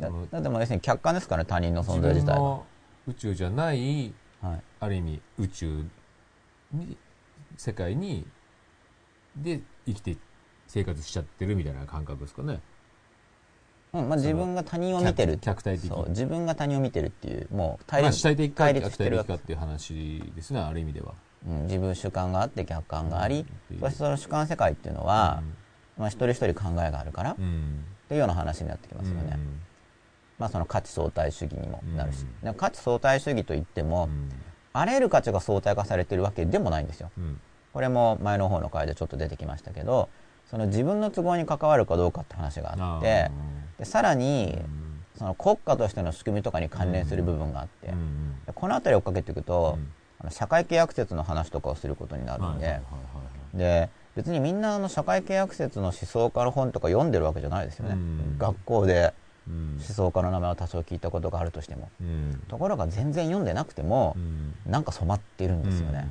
[0.00, 2.66] だだってもう要するに客観ですから他人の自存在自体が、分の
[3.08, 5.84] 宇宙じゃない、はい、ある意味宇宙
[6.72, 6.96] に、
[7.56, 8.26] 世界に、
[9.36, 10.16] で生きて
[10.66, 12.60] 生活しちゃってるみたいな感覚ですかね。
[13.92, 21.14] うんまあ、自分が他人を見てる客客体的そう自分が他人を見てるっていうもう対まあ立,、主体的か対立してるかっていう話ですね、ある意味では。
[21.46, 23.80] うん、自分主観があって客観があり、うん。
[23.80, 25.42] そしてその主観世界っていうのは、
[25.96, 27.84] まあ、一人一人考えがあるから、っうん。
[28.08, 29.60] ていうような話になってきますよね、うん。
[30.38, 32.54] まあ、その価値相対主義にもなるし、うん。
[32.54, 34.30] 価値相対主義といっても、うん。
[34.72, 37.10] あらゆる価値が相対化されてるわけでもないんですよ。
[37.18, 37.40] うん。
[37.72, 40.08] これも前の方の回でちょっと出てきましたけど
[40.50, 43.30] その自分の都合に関わるかどうかって話があって
[43.78, 44.88] でさらにうん。
[45.18, 47.92] その国家としての仕組みとかに関連する部分があって、
[48.54, 52.80] この辺りを追っかけていくと、うんあの社会契約説の話とかをすることになるんで、
[53.54, 58.38] で別にみんなあの社会契約説の思想家の本とか読んでるわけじゃないですよね、うん。
[58.38, 59.14] 学校で
[59.46, 59.74] うん。
[59.74, 61.88] 思想家の名前を多少聞いたことがあるとしても。
[62.00, 62.42] うん。
[62.48, 64.54] ところが全然読んでなくてもう、ん。
[64.66, 66.10] なんか染まっているんですよね、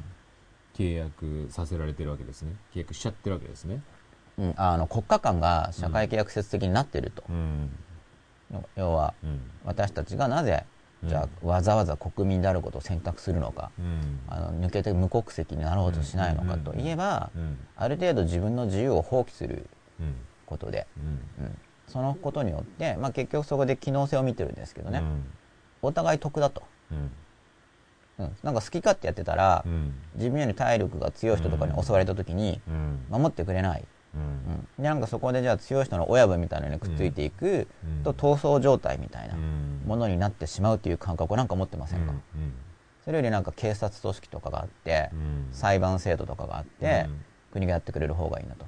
[0.74, 2.54] 契約させられてるわけですね。
[2.74, 3.82] 契約しちゃってるわけですね。
[4.38, 4.54] うん。
[4.56, 7.70] あの国家間が社会契約説的になっていると、うん。
[8.78, 9.42] 要はうん。
[9.66, 10.66] 私たちがなぜ
[11.04, 14.20] じゃあわざわざ国民であることを選択するのか、うん。
[14.28, 17.58] あの抜けて無国籍になろうとしないのかといえば、うん。
[17.76, 21.46] ある程度自分の自由を放棄するうんことで、うん。
[21.46, 21.58] うん。
[21.88, 25.24] そのことによって、まあ、結局そこで機能性を見てるんですけどね、うん。
[25.82, 27.12] お互い得だと、うん。
[28.20, 29.94] うん、なんか好き勝手やってたら、うん。
[30.16, 33.06] 自分より体力が強い人とかに襲われた時にうん。
[33.10, 34.84] 守ってくれない、うん。
[34.84, 38.04] なんかそこでじゃあ強い人の親分みたいなのにくっついていくうん。
[38.04, 39.82] と闘争状態みたいなうん。
[39.86, 42.54] ものになってしまうという感覚をなんか持ってませんか、うん。
[43.06, 45.48] それよりなんか警察組織とかがあって、うん。
[45.52, 47.26] 裁判制度とかがあって、うん。
[47.52, 48.66] 国がやってくれる方がいいなと。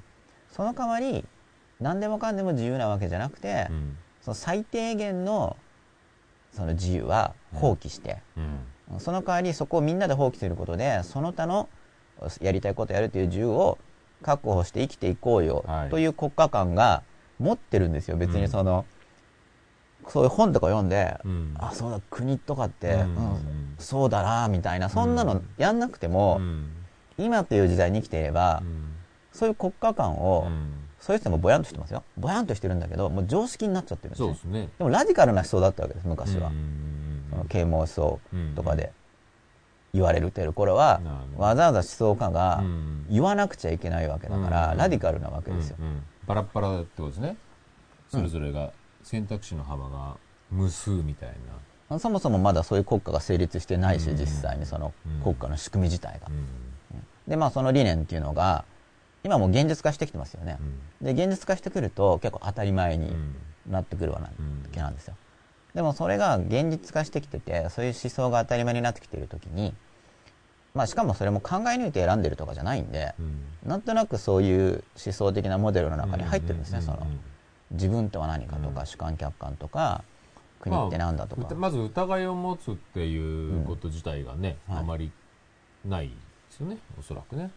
[0.50, 1.24] その代わり
[1.80, 3.96] 何でもかんでも自由なわけじゃなくて、うん。
[4.22, 5.56] その最低限の
[6.52, 8.98] その自由は放棄して、うん。
[8.98, 11.68] その代わりそこをみんなで放棄することでその他の
[12.40, 13.78] やりたいことをやるという自由を
[14.22, 15.90] 確保して生きていこうよはい。
[15.90, 17.02] という国家観が
[17.38, 18.84] 持ってるんですよ別にその、
[20.08, 21.54] そういう本とか読んで、うん。
[21.58, 26.68] あそうだ国とかって、うんうんそうだなみたいなそんなのやんなくても、うん。
[27.16, 28.92] 今っていう時代に生きていれば、うん。
[29.32, 30.72] そういう国家観を、うん。
[31.00, 32.02] そういう人もぼやんとしてますよ。
[32.18, 34.26] ぼやんとしてるんだけどもう常識になっちゃってるんですね。
[34.26, 34.68] そうですね。
[34.76, 36.52] でもラディカルな思想だったわけです昔は、
[37.48, 38.20] 啓蒙思想
[38.54, 38.92] とかうんで
[39.92, 41.42] 言われるてる頃は、なるほど。
[41.42, 43.06] わざわざ思想家がうん。
[43.10, 44.78] 言わなくちゃいけないわけだから、うん。
[44.78, 46.02] ラディカルなわけですよ、うんうん。
[46.26, 47.36] バラッバラってことですね。
[48.10, 48.70] それぞれが。
[49.02, 50.16] 選択肢の幅が
[50.50, 51.34] 無数みたい
[51.90, 51.98] な。
[51.98, 54.16] そもそもまだそういう国家が成立してないし、うん。
[54.16, 55.22] 実際にそのうん。
[55.22, 56.46] 国家の仕組み自体が、うん。
[57.26, 58.64] でまあその理念っていうのが
[59.22, 60.58] 今もう現実化してきてますよね、
[61.00, 63.36] で現実化してくると結構当たり前にうん。
[63.70, 65.14] なってくるわうんけなんですよ
[65.74, 69.74] でもそれが現実化してきててそういう思想が当たり前になってきている時に
[70.74, 73.68] まあしかもそれも考え抜いて選んでるとかじゃないんでうん。
[73.68, 77.06] なんとなくそういう思想的なモデルの中に入ってるんですね、その。
[77.72, 78.86] 自分とは何かとか、うん。
[78.86, 80.04] 主観客観とか
[80.60, 84.84] 国って何だとか、まあまず疑いを持つっていうこと自体がね、うんはい。
[84.84, 85.10] あまり
[85.84, 86.14] ないで
[86.50, 87.50] すよねおそらくね。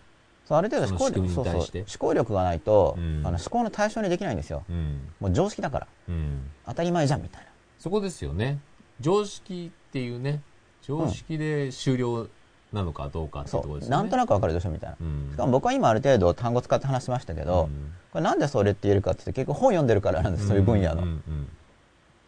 [0.45, 1.80] そうある程度思考力そうそうに対して。
[1.80, 3.21] 思考力がないと、うん。
[3.23, 4.63] あの思考の対象にできないんですよ。
[4.69, 5.10] うん。
[5.19, 5.88] もう常識だから。
[6.10, 6.49] うん。
[6.65, 7.53] 当たり前じゃんみたいな
[7.84, 8.60] そこですよね。
[9.02, 10.41] 常識っていうね。
[10.84, 12.30] 常識で終了
[12.72, 13.98] なのかどうかっていうそところですよね。
[13.98, 14.04] う。
[14.04, 15.30] なんとなくわかるでしょみたいな、うん。
[15.32, 17.91] しかも僕は今ある程度単語使って話しましたけど、うん。
[18.13, 21.06] これなんでそれって言えるかって言って結構本読んでるからなんです、そういう分野の、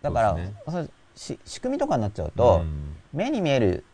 [0.02, 0.54] だからね。
[1.16, 2.98] し仕組みとかになっちゃうと、うん。
[3.14, 3.86] 目に見える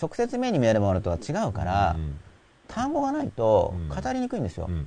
[0.00, 2.18] 直接目に見えるものとは違うから、うん
[2.66, 3.88] 単語がないとうん。
[3.90, 4.86] 語りにくいんですよ、うんうん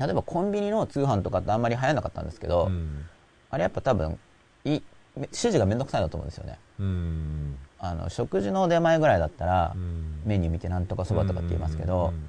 [0.00, 3.06] 例えばコンビニの通販とかってあんまり流行らなかったんですけど、うん。
[3.48, 4.18] あれやっぱ多分
[4.64, 4.80] い
[5.16, 6.58] 指示がめんどくさいんだと思うんですよね。
[6.78, 7.56] うん。
[7.78, 10.20] あの食事の出前ぐらいだったら、うん。
[10.24, 12.28] メニュー見てなんとかそばとかって言いますけど、うん。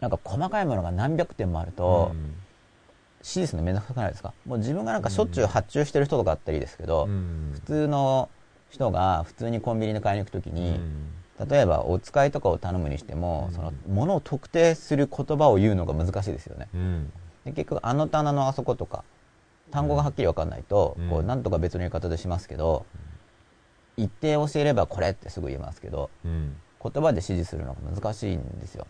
[0.00, 2.18] なんか細かいものが何百点もあると、うん。
[3.20, 4.34] 指示するのめんどくさくないですか？
[4.44, 7.50] もう自分がなんかしょっちゅう発注してる人とかあったらいいですけど、うん。
[7.54, 8.28] 普通の
[8.70, 10.76] 人が普通にコンビニで買いに行くときに、
[11.40, 11.48] うん。
[11.48, 13.54] 例えばお使いとかを頼むにしても、うん。
[13.54, 16.68] その物を特定する言葉を言うのが難しいですよね。
[16.74, 17.12] うん。
[17.44, 19.04] で結局あの棚のあそことか
[19.74, 21.10] 単語がはっきり分かんないと、うん。
[21.10, 22.86] こうなんとか別の言い方でしますけど、
[23.96, 26.56] 一定教えればこれってすぐ言えますけどうん。
[26.80, 28.86] 言葉で指示するのが難しいんですよ、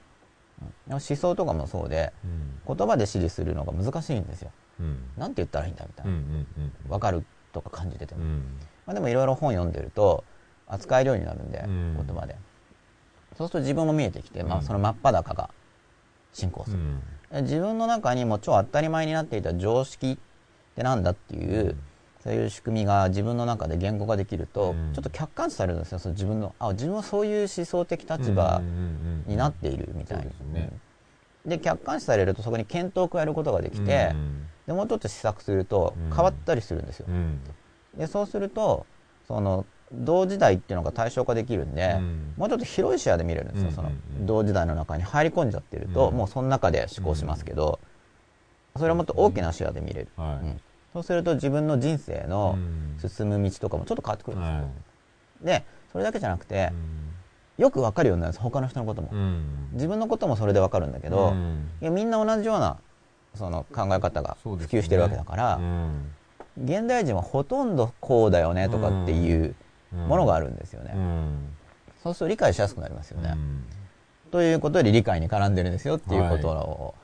[0.90, 2.76] 思想とかもそうでうん。
[2.76, 4.50] 言葉で指示するのが難しいんですよ。
[4.78, 4.98] うん。
[5.16, 8.42] なんて言ったらいいんだみたいな、んうん分かるとか感じてても、うん。
[8.84, 10.24] まあ、でもいろいろ本読んでると
[10.66, 11.94] 扱えるようになるんで、うん。
[12.06, 12.36] 言葉で。
[13.36, 14.64] そうすると自分も見えてきて、まあ、うん。
[14.64, 15.50] その真っ裸が
[16.32, 16.78] 進行する、
[17.30, 17.44] うん。
[17.44, 20.18] 自分の中にも超当たり前になっていた常識
[20.74, 21.78] ってなんだっていう、うん。
[22.22, 24.92] そういう仕組みが自分の中で言語化できると、うん。
[24.92, 28.60] ちょっと客観視されるんですよその自分のあ自分はそういう思想的立場
[29.26, 36.16] になっているみたいに、そうで客観視されるとそこに検討を加えることができて、うんでもうちょっと試作するとうん。
[36.16, 37.38] 変わったりするんですよ、うん。
[37.94, 38.86] でそうすると
[39.28, 42.34] その同時代っていうのが対象化できるんで、うん。
[42.38, 43.74] もうちょっと広い視野で見れるんですよ、うん。
[43.74, 46.16] その同時代の中に入り込んじゃってると、うん。
[46.16, 47.80] もうその中で思考しますけど、
[48.76, 50.46] それはもっと大きな視野で見れる、はい。
[50.46, 50.60] うん。
[50.92, 52.84] そうすると自分の人生のうん。
[53.08, 54.68] 進む道とかもちょっと変わってくるんですよ、は
[55.40, 56.72] でそれだけじゃなくて
[57.58, 59.68] い、よく分かるようになるんです他の人のことも、うん。
[59.72, 61.70] 自分のこともそれで分かるんだけど、うん。
[61.82, 62.78] いやみんな同じような
[63.34, 66.64] その考え方が普及してるわけだから、うん。
[66.64, 69.56] 現代人はほとんどこうだよねとかっていう
[69.92, 71.48] ものがあるんですよね、うん。
[72.02, 74.30] そうすると理解しやすくなりますよね、うん。
[74.30, 76.94] ということで理解に絡んでるんですよっていうことを、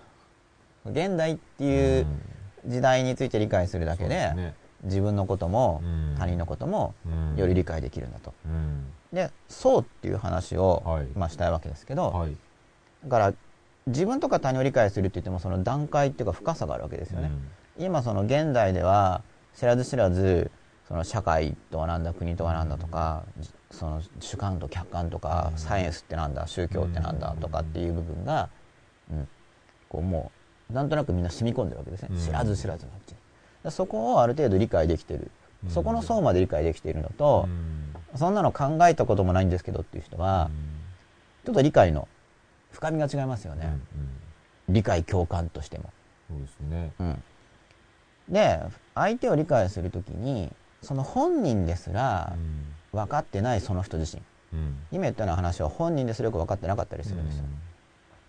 [0.86, 2.06] 現代っていう
[2.66, 4.54] 時代について理解するだけで,、ね。
[4.84, 6.16] 自分のこともうん。
[6.18, 7.36] 他人のこともうん。
[7.36, 8.34] より理解できるんだと。
[8.46, 8.86] うん。
[9.12, 11.06] でそうっていう話を、はい。
[11.14, 12.36] まあ、したいわけですけど、はい。
[13.04, 13.34] だから
[13.86, 17.30] 自分とか他人を理解するって言ってもその段階っていうか深さがあるわけですよね。
[17.78, 19.22] 今その現代では
[19.54, 20.50] 知らず知らず
[20.86, 23.24] その社会とはなんだ国とはなんだとか、
[23.70, 25.58] その主観と客観とか、うん。
[25.58, 28.48] サイエンスってなんだ宗教ってなんだとかっていう部分が、
[29.10, 29.28] うん、
[29.88, 30.39] こうもう
[30.72, 32.18] なんとなくみんな染み込んでるわけですね、うん。
[32.18, 33.16] 知らず知らずのうちに。
[33.64, 35.30] でそこをある程度理解できてる、
[35.64, 35.70] うん。
[35.70, 38.18] そこの層まで理解できているのとう、ん。
[38.18, 40.50] そんなの考えたこともないんですけどっていう人は、
[41.44, 42.09] ちょっと理解の
[42.72, 43.78] 深みが違いますよね、
[44.68, 45.92] 理解共感としても。
[46.28, 46.92] そうですね。
[47.00, 47.22] うん、
[48.28, 48.61] で
[48.94, 50.52] 相手を理解するときに
[50.83, 52.33] その本人ですら
[52.92, 54.22] 分かってないその人自身。
[54.52, 54.76] うん。
[54.90, 57.44] 今言ったような話は本人ですらよく分かってなかったりするんですよ、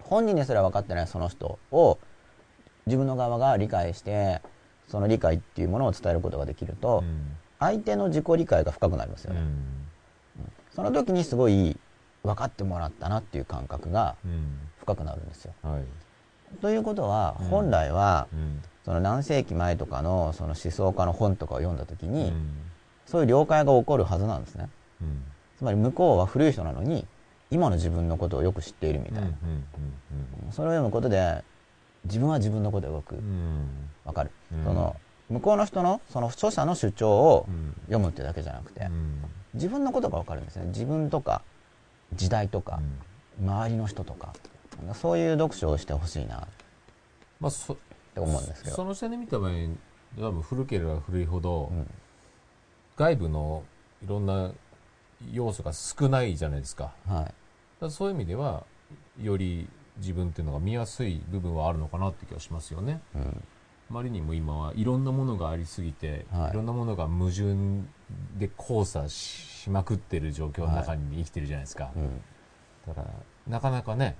[0.01, 1.97] 本人ですら分かってないその人を
[2.85, 4.41] 自分の側が理解して
[4.87, 7.37] その理解っていうものを伝えることができると、うん。
[7.59, 9.41] 相手の自己理解が深くなりますよね、
[10.75, 11.77] その時にすごい
[12.23, 14.57] 分かってもらったなっていう感覚がうん。
[14.79, 15.53] 深くなるんですよ。
[15.61, 15.83] はい。
[16.57, 18.61] ということはうん本来はうん。
[18.83, 22.49] その何世紀前とかのその思想家の本とかを読んだ時に、うん。
[23.05, 24.69] そういう了解が起こるはずなんですね。
[25.01, 25.23] うん。
[25.57, 27.05] つまり向こうは古い人なのに
[27.51, 29.35] 今の自分のことをよく知っているみたいな、うん。
[30.51, 31.43] それを読むことで
[32.05, 33.15] 自分は自分のことがよく。
[33.15, 33.21] うん。
[33.21, 33.67] うん
[34.03, 34.63] 分かる、うん。
[34.63, 34.95] その
[35.29, 37.73] 向こうの人のその著者の主張をうん。
[37.81, 39.23] 読むってだけじゃなくて、うん。
[39.53, 40.67] 自分のことが分かるんですね。
[40.67, 41.41] 自分とか
[42.13, 42.79] 時代とか、
[43.39, 44.33] 周りの人とか
[44.93, 46.37] そういう読書をしてほしいな。
[46.37, 46.39] っ
[47.39, 47.75] まあそ
[48.13, 48.75] て思うんですけど。
[48.75, 49.51] その視点で見た場合
[50.19, 51.87] 多分古ければ古いほど、うん。
[52.97, 53.63] 外部の
[54.03, 54.51] いろんな
[55.31, 56.91] 要素が少ないじゃないですか。
[57.07, 57.33] はい。
[57.81, 58.63] らそういう意味では
[59.21, 63.01] より自分っていうのが見やすい部分はあるのかなって気がしますよね。
[63.15, 63.21] うん。
[63.89, 66.51] あまりにも今はいろんなものがありすぎて、はい。
[66.51, 67.53] い、ろんなものが矛盾
[68.37, 72.21] で交差ししまくってる状況の中に生きてるじゃないですか、うん。
[72.87, 73.07] だから
[73.47, 74.17] なかなかね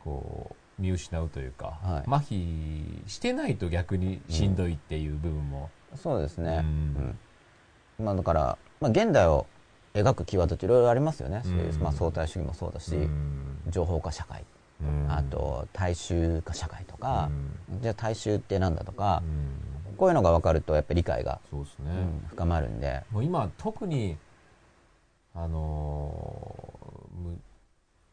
[0.00, 2.10] こう見失うというか、はい。
[2.10, 7.16] 麻痺してないと逆にしんどいっていう部分も、そうですね、うん。
[7.98, 8.04] うん。
[8.04, 9.46] まあ、だから、まあ、現代を
[9.94, 11.82] 描くキーワードっていろいろありますよね、そういううん。
[11.82, 13.56] まあ、相対主義もそうだし、うん。
[13.70, 14.44] 情報化社会
[14.80, 15.06] うん。
[15.10, 17.30] あと大衆化社会とか、
[17.80, 19.22] じゃあ大衆ってなんだとか
[19.88, 19.94] う、ん。
[19.96, 21.94] こういうのが分かるとやっぱり理解が、そうですね、う
[22.26, 24.16] ん深まるんで、もう今特に
[25.34, 27.40] あのーむ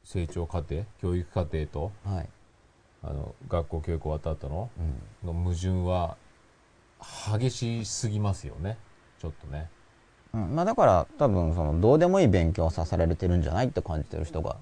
[0.03, 2.29] 成長過程教育過程とはい。
[3.03, 4.69] あの学校教育終わった後の
[5.23, 5.27] うん。
[5.27, 6.17] の矛盾は
[7.39, 8.77] 激しすぎますよね。
[9.19, 9.69] ちょっとね
[10.35, 10.55] うん。
[10.55, 14.57] まあ、だから多分そのどうでもいい勉強をさせられてるんじゃないって感じてる人が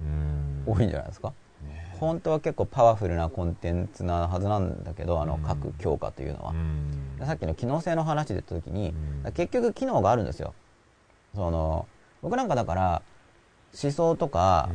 [0.00, 0.64] うん。
[0.66, 1.32] 多いんじゃないですか、
[1.62, 5.42] ね本当は結構パワフルなコンテンツなはずなんだけどあのうん。
[5.42, 6.54] 各教科というのは、う
[7.22, 7.26] ん。
[7.26, 8.92] さっきの機能性の話で言った時に、
[9.24, 9.32] うん。
[9.32, 10.54] 結局機能があるんですよ。
[11.34, 11.86] その
[12.20, 13.02] 僕なんかだから
[13.82, 14.68] 思想とか、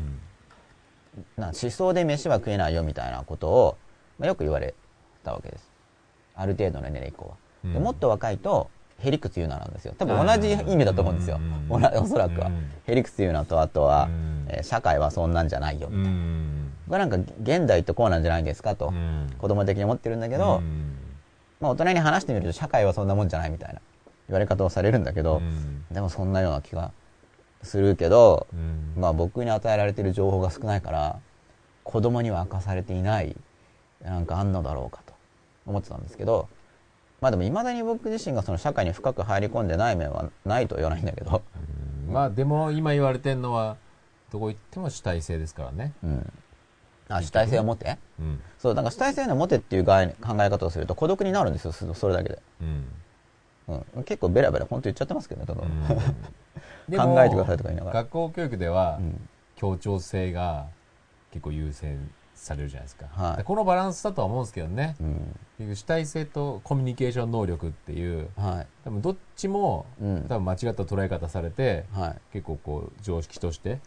[1.36, 3.78] な思想で飯は食えないよみたいなことを、
[4.18, 4.74] まあ、よく言われ
[5.24, 5.70] たわけです。
[6.36, 7.74] ある程度の年齢以降は、うん。
[7.74, 9.94] でもっと若いとヘリクツユーナなんですよ。
[9.98, 11.84] 多分同じ意味だと思うんですよ、うん。
[12.02, 12.72] おそらくは、うん。
[12.86, 14.46] ヘリクツユーナとあとは、うん。
[14.50, 16.72] えー社会はそんなんじゃないよ、うん。
[16.88, 19.30] 僕はなんか現代ってこうなんじゃないんですかと、うん。
[19.38, 20.96] 子供的に思ってるんだけど、うん。
[21.60, 23.82] まあ、大人に話してみると社会はそんなもんじゃないみたいな
[24.28, 25.86] 言われ方をされるんだけど、うん。
[25.92, 26.92] でもそんなような気が
[27.62, 28.94] するけど、うん。
[29.02, 31.20] まあ僕に与えられてる情報が少ないから
[31.84, 33.36] 子供には明かされていない
[34.04, 35.14] なんかあんのだろうかと
[35.66, 36.48] 思ってたんですけど
[37.22, 41.42] まあでもいまだに僕自身がその社会に深く入り込んでない面はないとは言わないんだけど、
[42.10, 43.78] まあでも今言われてるのは
[44.32, 45.94] どこ行っても主体性ですからね。
[46.04, 46.34] うん、
[47.10, 47.98] あ主体性を持って？
[48.20, 48.40] うん。
[48.60, 52.86] そうだから主体性を持てっていう概念考え方をすると孤独になるんですよそそれだけで、うん。
[53.96, 55.62] うん、結構ベラベラ本当言っちゃってますけどねただ
[56.88, 58.04] で考えてくださいとか言いながら。
[58.04, 59.30] 学校教育ではうん。
[59.56, 60.68] 協調性が
[61.32, 63.38] 結構優先されるじゃないですか、はい。
[63.38, 64.96] でこのバランスだとは思うんですけどね。
[65.02, 68.68] うん主体性とコミュニケーション能力っていうはい。
[68.84, 70.26] 多分どっちもうん。
[70.28, 72.16] 多分間違った捉え方されてはい。
[72.34, 73.80] 結構こう常識として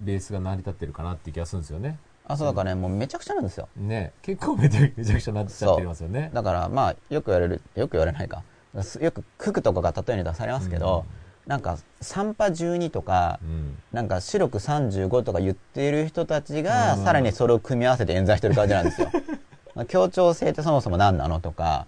[0.00, 1.98] ベースが成り立ってるかなって気がするんですよね。
[2.28, 3.68] あそうだからねもうめちゃくちゃなんですよ。
[3.76, 4.12] ね。
[4.20, 6.30] 結構めちゃ くちゃなっちゃってますよね。
[6.34, 8.42] だからまあよく言われるよく言われないか。
[8.82, 11.06] すよく九九とかが例えに出されますけど、
[11.46, 13.78] なんか3波12とかうん。
[13.92, 17.04] なんか白く35とか言っている人たちが、うん。
[17.04, 19.10] さらにそれを組み合わせて演在してる感じなんですよ
[19.76, 21.86] まあ協調性ってそもそも何なのとか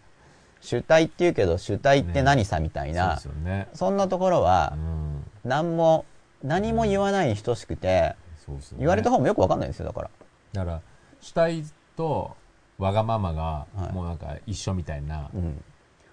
[0.60, 3.68] 主体って言うけど主体って何さみたいな、ですよね。
[3.74, 5.24] そんなところはうん。
[5.44, 6.04] 何も
[6.42, 8.80] 何も言わないに等しくてそうですよね。
[8.80, 10.10] 言われた方もよくわかんないんですよだから。
[10.52, 10.80] だから
[11.20, 11.64] 主体
[11.96, 12.36] と
[12.78, 13.92] わがままがはい。
[13.92, 15.62] もうなんか一緒みたいな、うん。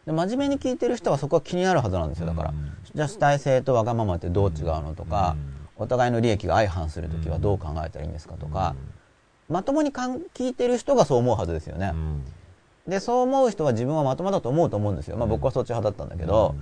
[0.05, 2.71] で真面目に聞いてる人はそこは気になるはずなんですよだから、うん。
[2.93, 5.35] じゃあ主体性とわがままってどう違うのとか、
[5.75, 8.75] お互いの利益が相反するときはどう考えたらいいんですかとか、
[9.49, 12.23] まともにかん聞いてる人がそう思うはずですよね、うん。
[12.87, 16.55] でそう思う人は自分はまともだと思うと思うんですよ、まあ、僕はそっち派だったんだけど、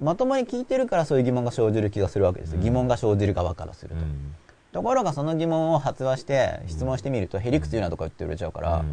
[0.00, 2.64] まともに聞いてるからそういう疑問が生じる気がするわけですよ、うん。
[2.64, 4.34] 疑問が生じる側からすると、うん。
[4.72, 8.84] ところがその疑問を発話して質問してみると、へりくつ言うなとか言って言われちゃうから、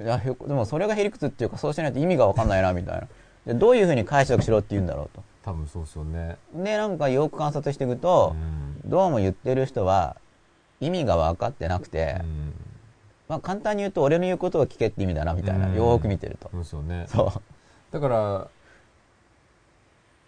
[0.00, 3.08] いやでもそれがへりくつっていうかそうしないと意味が分かんないなみたいな。
[3.46, 5.22] でどういうふうに解釈しろって言うんだろうと。
[5.44, 8.36] 多分そうですよね、でなんかよく観察していくと、
[8.84, 10.16] どうも言ってる人は
[10.86, 12.54] 意味が分かってなくて、うん。
[13.28, 15.74] まあ、簡単に言うと俺の言うことを聞けって意味だなみたいな、うん。
[15.74, 16.50] よーく見てると。
[16.64, 17.06] そうね。
[17.08, 17.42] そう。
[17.92, 18.48] だから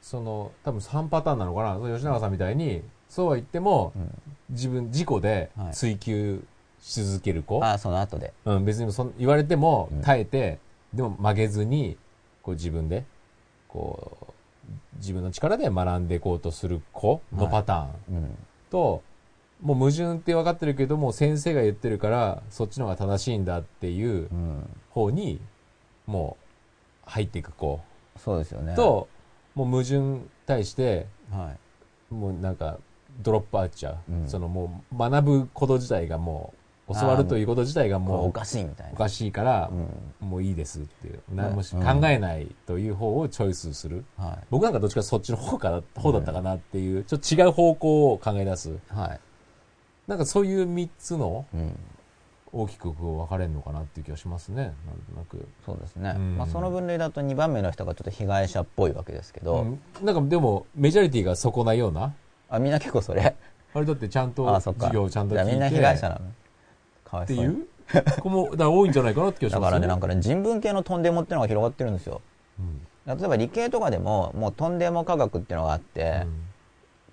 [0.01, 1.95] その多分3パターンなのかな。
[1.95, 4.11] 吉永さんみたいにそうは言っても、うん。
[4.51, 5.73] 自分自己ではい。
[5.75, 6.45] 追求
[6.81, 8.33] し続ける子、ああその後で。
[8.45, 10.03] うん、別にそん言われてもうん。
[10.03, 10.59] 耐えて
[10.95, 11.97] でも曲げずに、
[12.43, 13.05] こう自分で、
[13.69, 14.33] こう、
[14.97, 18.39] 自分の力で学んでいこうとする子のパターンうん。
[19.61, 24.69] と、もう矛盾って分かってるけども、先生が言ってるから、そっちの方が正しいんだっていううん。
[24.91, 25.41] 方に、
[26.07, 26.37] も
[27.07, 27.81] う、入っていく子
[28.17, 28.75] そうですよね。
[28.75, 29.09] と、
[29.55, 31.53] もう矛盾に対して、は
[32.11, 32.15] い。
[32.15, 32.79] もうなんか、
[33.23, 34.13] ドロップアウトちゃう。
[34.13, 36.53] うんそのもう、学ぶこと自体がも
[36.89, 38.93] う、教わるということ自体がもう、かしいみたいな。
[38.93, 39.71] おかしいから
[40.21, 40.29] う、ん。
[40.29, 41.23] もういいですっていう。
[41.33, 44.05] 何もしうん考えないという方をチョイスする。
[44.19, 48.71] は僕なんかどっちかそっちの方か方だったかなっていう、ちょっと違う方向を考え出す。
[48.71, 48.73] い。
[48.91, 49.21] はい。
[50.07, 51.79] なんかそういう3つのうん。
[52.57, 54.63] 大きくこう分かれるのかなっていう気がしますね。
[54.63, 54.77] なんと
[55.17, 55.45] なく。
[55.67, 56.15] そうですね。
[56.17, 62.15] うんまあその分類だと2番目の人がちょっと被害者っぽいわけですけど、うんなんかでも、メジャリティがそこないような？
[62.49, 63.35] あ、みんな結構それ。
[63.75, 64.47] あれだってちゃんと。
[64.61, 65.51] 授業をちゃんと聞いて。
[65.51, 66.21] じゃあみんな被害者なの。
[67.05, 67.45] かわいそうに。
[67.45, 68.23] っていう？
[68.23, 72.21] 子も、だから多いんじゃないかなって気がしますだからね、なんかね、人文系のトンデモっていうのが広がってるんですよ。
[72.61, 76.25] うん例えば理系とかでも、もうトンデモ科学っていうのがあって、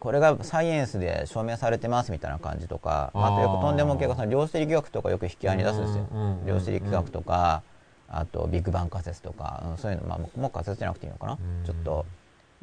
[0.01, 6.07] これがサイエンスで証明されてますみたいな感じとか、あとよくトンデモ系がその量子力学とかよく引き合いに出すんですよ。
[6.47, 7.61] 量子力学とか、
[8.09, 11.33] あとビッグバン仮説とか、うんそういうの、まあ、もう仮説じゃなくていいのかな？
[11.33, 11.65] うん。
[11.65, 12.05] ちょっと、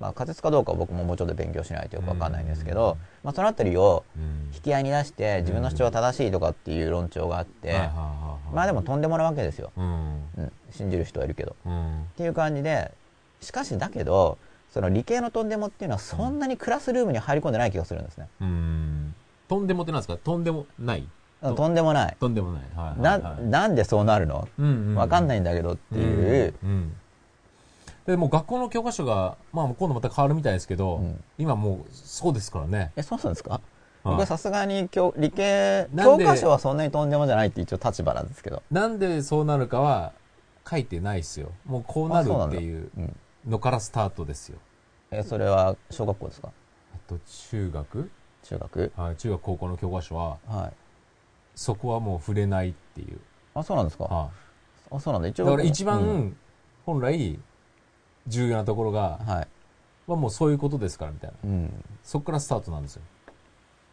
[0.01, 7.72] まあ仮説かどうかは僕ももうちょっと勉強しないとよくわかんないんですけど、まあそのあたりをうん引き合いに出して自分の主張は正しいとかっていう論調があって、
[8.53, 9.70] まあでもとんでもなわけですよ。
[9.76, 9.84] うん。
[10.39, 11.55] うん、信じる人はいるけど。
[11.64, 12.01] うん。
[12.03, 12.91] っていう感じで
[13.41, 14.39] しかしだけど
[14.73, 19.14] その理系のとんでもっていうのはそんなにクラスルームに入り込んでない気がするんですね、うん。
[19.49, 20.16] とんでもってなんですか？
[20.16, 21.09] とんでもない。
[21.43, 22.16] うんとんでもない。
[22.19, 22.62] とんでもない。
[22.77, 23.23] はいなはい。
[23.23, 23.45] はい。
[23.45, 24.49] なんでそうなるの？
[24.59, 26.97] うんわかんないいんだけどっていう、うんうん。
[28.07, 31.25] でもう学校の教科書が、まあ今度また変わるみたいですけど、うん。
[31.39, 32.93] 今もうそうですからね。
[32.97, 33.51] えそうなんですか？
[33.51, 33.62] はい。
[34.05, 40.12] 僕はさすがに教理系教科書はそんなにとんでもじゃないって一応立場なんですけど、なんでそうなるかは
[40.69, 41.53] 書いてないですよ。
[41.64, 42.91] もうこうなるっていう。
[42.97, 43.16] うん、
[43.47, 44.59] のからスタートですよ。
[45.11, 46.51] えそれは小学校ですか？
[46.95, 47.18] あと
[47.51, 48.11] 中学？
[48.43, 48.93] 中学？
[48.97, 50.72] はい中学高校の教科書は、はい。
[51.55, 53.18] そこはもう触れないっていう。
[53.55, 54.05] あそうなんですか？
[54.05, 54.30] は
[54.91, 55.28] あそうなんだ。
[55.28, 56.36] 一い、応だから一番、うん。
[56.86, 57.39] 本来
[58.26, 59.49] 重要なところが、はい。
[60.11, 61.36] はもうそういうことですからみたいな。
[61.45, 61.84] うん。
[62.03, 63.03] そこからスタートなんですよ。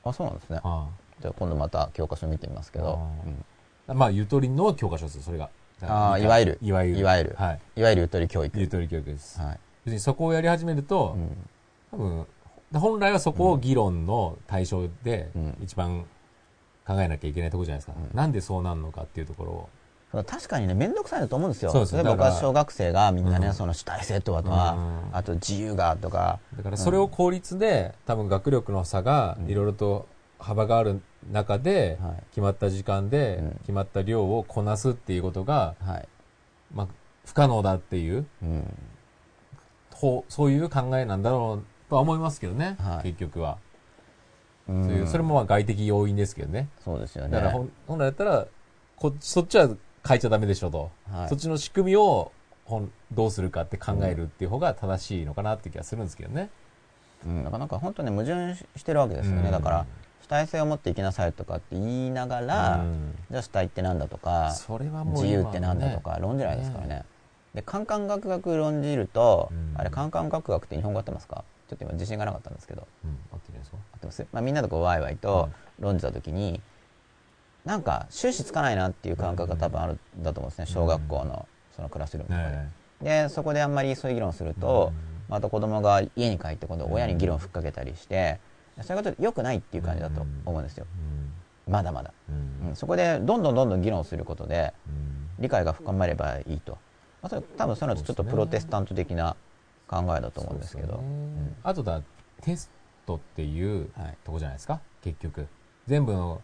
[0.04, 0.60] あそうなんですね。
[0.64, 0.88] は
[1.22, 3.96] じゃあ今度また教科書見てみますけど、あーうん。
[3.96, 5.50] いまあ、ゆとりの教科書ですよ、それが。
[5.82, 6.60] あーいわゆる。
[6.62, 7.00] いわゆる。
[7.00, 7.36] いわゆる。
[7.38, 7.60] はい。
[7.76, 8.60] いわゆるゆとり教育。
[8.60, 9.40] ゆとり教育です。
[9.40, 9.60] はい。
[9.86, 11.48] 別にそこをやり始めると、うん。
[11.92, 12.26] 多分、
[12.80, 15.58] 本来はそこを議論の対象でうん。
[15.64, 16.06] 一番
[16.88, 17.94] 考えなきゃいけないところじゃないですか。
[17.98, 18.18] うん。
[18.18, 19.70] なんでそうなるのかっていうところを。
[20.24, 21.72] 確かにね面倒くさいなと思うんですよ。
[21.72, 23.54] そうです例えばだから僕は小学生がみんなね、うん。
[23.54, 24.76] その主体性とはとか、
[25.12, 25.18] うん。
[25.18, 26.40] あと自由がとか。
[26.56, 29.50] だからそれを効率で、多分学力の差がうん。
[29.50, 30.08] いろいろと
[30.46, 32.24] 幅がある中で、はい。
[32.30, 33.52] 決まった時間でうん。
[33.62, 36.08] 決まった量をこなすっていうことが、はい、
[36.74, 36.88] まあ、
[37.26, 38.78] 不可能だっていう、うん、
[39.92, 43.04] ほうそういう考えなんだろうとは思いますけどね、はい。
[43.04, 43.58] 結局は。
[44.70, 44.84] うん。
[44.84, 46.70] そういうそれもまあ外的要因ですけどね。
[46.84, 47.32] そうですよね。
[47.32, 48.48] だから本本来だったら
[48.98, 49.68] こそっちは
[50.08, 50.92] 変えちゃダメでしょと。
[51.12, 51.30] はい。
[51.30, 52.32] そっちの仕組みを
[52.66, 56.50] 本どうするかって考えるっていう方が正しいのかなって気がするんですけどね。
[57.26, 59.52] うん、なかなか本当ね矛盾してるわけですよね、うん。
[59.52, 59.86] だから
[60.26, 63.16] 主体性を持って生きなさいとかって言いながら、うん。
[63.30, 67.06] じゃあ主体ってなんだとかそれはもう自由ってなんだとか論じないですからね。
[67.54, 69.80] でカンカンガクガク論じると、うん。
[69.80, 71.44] あれカンカンガクガクって日本語合ってますか？
[71.70, 72.88] ちょっと今自信がなかったんですけど。
[73.04, 75.50] うん、合ってるんですか合ってます、まあ、みんなでこうワイワイと
[75.80, 76.60] 論じた時に、
[77.64, 80.66] なんか終始つかないなっていう感覚が多分あるんだと思うんですね。
[80.66, 82.56] 小学校のそのクラスルームとかで。
[82.58, 82.72] ね
[83.02, 84.92] でそこであんまりそういう議論すると、
[85.28, 88.40] また子供が家に帰って今度親に議論をふっかけたりして、
[88.82, 90.86] そういうこと良くないっていう感じだと思うんですよ、
[91.68, 92.70] まだまだ、うん。
[92.70, 92.76] うん。
[92.76, 95.30] そこでどんどんどんどん議論することでうん。
[95.40, 96.74] 理解が深まればいいと、
[97.22, 99.36] まあ、それ多分そういうのとちょっとプロテスタント的な
[99.88, 100.94] 考えだと思うんですけど。
[100.94, 101.54] そうよね。
[101.64, 102.02] あとだ、
[102.42, 102.70] テス
[103.06, 104.18] トっていうはい。
[104.24, 105.48] とこじゃないですか、結局。
[105.88, 106.42] 全部の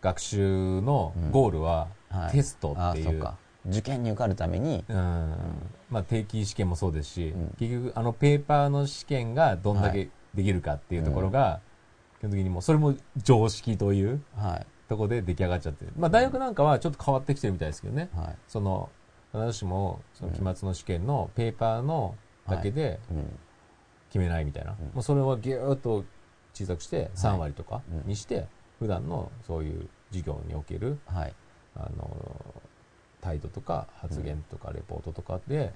[0.00, 2.32] 学習のゴールははい。
[2.32, 3.08] テストあっていう。
[3.08, 3.36] あそうか。
[3.68, 4.84] 受験に受かるために。
[4.88, 5.34] うん。
[5.90, 7.54] まあ、定期試験もそうですし、うん。
[7.58, 11.60] 結局あのペーパーの試験がどんだけできるかっていうところが、
[12.20, 14.66] 基本的にもうそれも常識というはい。
[14.88, 18.36] ところで出来上がっちゃってる、まあ、大学なんかはちょっと変わってきてるみたいですけどね、はい。
[18.46, 18.90] その
[19.32, 22.14] 必ずしもその期末の試験のペーパーの
[22.46, 23.38] だけでうん
[24.10, 24.86] 決めないみたいな、うん。
[24.88, 26.04] もうそれはぎゅーっと
[26.52, 28.08] 小さくして3割とかうん。
[28.10, 28.46] にして、
[28.78, 31.34] 普段のそういう授業におけるはい。
[31.74, 32.54] あの
[33.22, 35.72] 態度とか発言とかレポートとかで、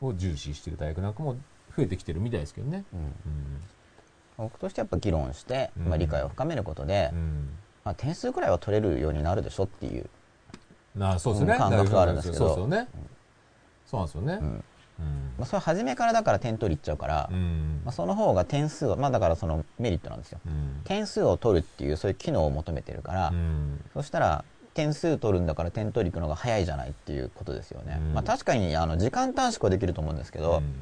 [0.00, 1.36] を重視してる大学なんかも
[1.76, 2.86] 増えてきてるみたいですけどね。
[2.94, 3.00] うん。
[3.00, 3.12] うん
[4.38, 7.48] 僕としてやっぱ議論して、うんまあ、理解を深めることで、うん
[7.84, 10.06] まあ、点数くらいは取れるようになるでしょっていう
[10.96, 11.52] なあそうですね。
[11.52, 12.88] うん感覚があるんですけどそうですよね。
[13.86, 14.38] そうなんですよね。
[14.40, 14.64] うん。
[15.38, 20.40] まあ、それ初めからだから点取りいっちゃうから、うんまあ、その方が点数を、まあだからそのメリットなんですよ。
[20.46, 27.98] うん点数を取るっていうそういう機能を求めてるから、うんそしたら点数取るんだから点取り行くのが早いじゃないっていうことですよね。
[28.00, 30.74] うんまあ確かにあの時間短縮はできると思うんですけど、うん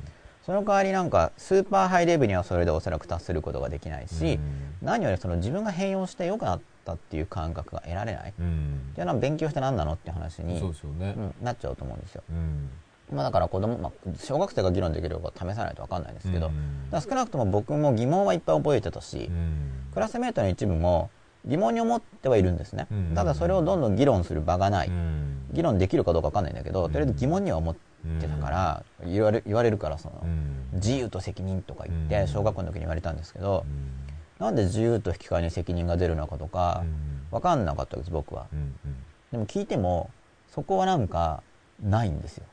[0.44, 4.38] その代わりなんかスーパーハイレベルにはそれでおそらく達することができないし、
[4.82, 8.34] 何よりその自分が変容して良くなったっていう感覚が得られない。
[8.38, 10.60] うんじゃあ勉強して何なのって話に、
[10.98, 11.14] ね。
[11.16, 12.22] うんなっちゃうと思うんですよ。
[12.30, 12.70] うん
[13.12, 16.50] まあだから子供、まあ、小学生が議論できるか試さないと分かんないですけど、
[16.92, 21.08] 少なくとも僕も疑問はいっぱい覚えてたし、うんクラスメートの一部も
[21.46, 25.46] 疑問に思ってはいるんですね、うんただそれをどんどん議論する場がない、うん。
[25.52, 27.74] 議論できるかどうか分かんないんだけど、とりあえず疑問には思っ
[28.20, 30.68] てたから、言われ言われるからその、うん。
[30.74, 32.28] 自由と責任とか言ってうん。
[32.28, 33.64] 小学校の時に言われたんですけど
[34.40, 34.44] う、ん。
[34.44, 36.84] なんで自由と引き換えに責任が出るのかとか
[37.30, 38.46] 分かんなかったです僕は。
[39.30, 40.10] でも聞いても
[40.48, 41.42] そこはなんか
[41.82, 42.44] ないんですよ。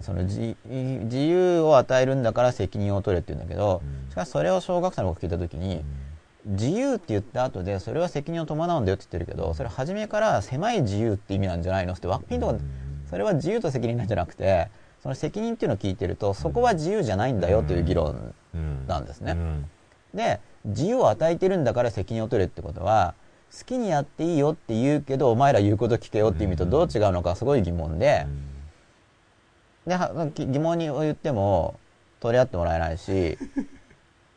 [0.00, 4.10] その自自由を与えるんだから責任を取れって言うんだけど、うん。
[4.10, 5.84] しかしそれを小学生の僕聞いた時に、
[6.46, 12.54] 自由って言った後でそれは責任を伴うんだよって言ってるけどそれ初めから狭い自由って意味なんじゃないのってワッピンとか
[13.08, 14.68] それは自由と責任なんじゃなくて
[15.02, 18.86] その責任っていうのを聞いてるとそこは自由じゃないんだよという議論うん。
[18.86, 19.32] なんですね。
[19.32, 19.70] うん。
[20.14, 23.14] で自由を与えてるんだから責任を取れってことは
[23.56, 28.26] 好きにやっていいよって言うけどお前ら言うこと聞けよって意味とどう違うのかすごい疑問で。
[29.86, 29.96] で
[30.46, 31.78] 疑問に言っても
[32.20, 33.36] 取り合ってもらえないし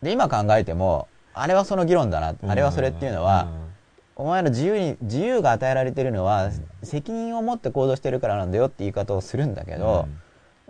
[0.01, 1.07] で今考えても
[1.41, 2.35] あれはその議論だな。
[2.47, 3.47] あれはそれっていうのは
[4.15, 6.51] お前ら自由に自由が与えられてるのは
[6.83, 10.07] 責任を持って行動してるからなんだよって言い方をするんだけど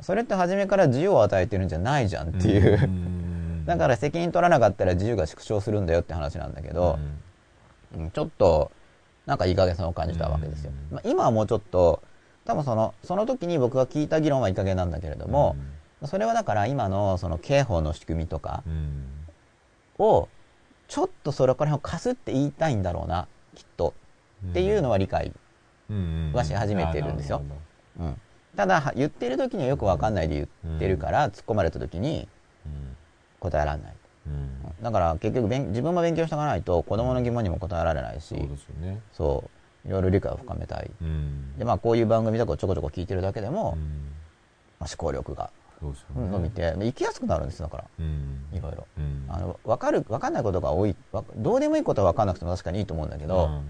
[0.01, 2.89] それって初めから自由を与えてるんじゃないじゃんっていう。
[3.65, 6.97] だから責任取らなかったら自由が縮小するんだよって話なんだけど、
[7.95, 8.71] うんちょっと
[9.25, 12.01] なんかいい加減さを感じたわけですよ、うんまあ、今はもうちょっと
[12.45, 15.55] 多分そのその時に僕が聞いた議論はいい加減なんだけれども、
[16.05, 18.63] それはだから今のその刑法の仕組みとか
[19.99, 20.29] を
[20.87, 23.93] ちょっとそれからかすって言いたいんだろうなきっと。
[24.51, 25.31] っていうのは理解、
[26.33, 27.41] はし始めてるんですよ。
[27.99, 28.21] うん。
[28.55, 32.27] ただは言ってる時にはよく分かんないで言ってるから、突っ込まれた時に
[33.39, 33.93] 答えられない。
[34.81, 38.35] だから結局勉自分も勉強しておかないと子供の疑問にも答えられないし、
[39.11, 39.43] そ
[39.85, 39.87] う。
[39.87, 40.91] いろいろ理解を深めたい。
[41.01, 41.57] うん。
[41.57, 44.11] でまあこういう番組とかをちょこちょこ聞いてるだけでも、うん。
[44.79, 45.49] まあ、思考力が
[45.79, 46.31] そうですよね。
[46.31, 47.83] 伸びて生きやすくなるんですだから。
[47.99, 48.47] うん。
[48.51, 49.25] いろいろうん。
[49.29, 53.61] あの分かる分かんないことが多いわどうでもいいことは分かんなくても確かにいいと思うんだけど、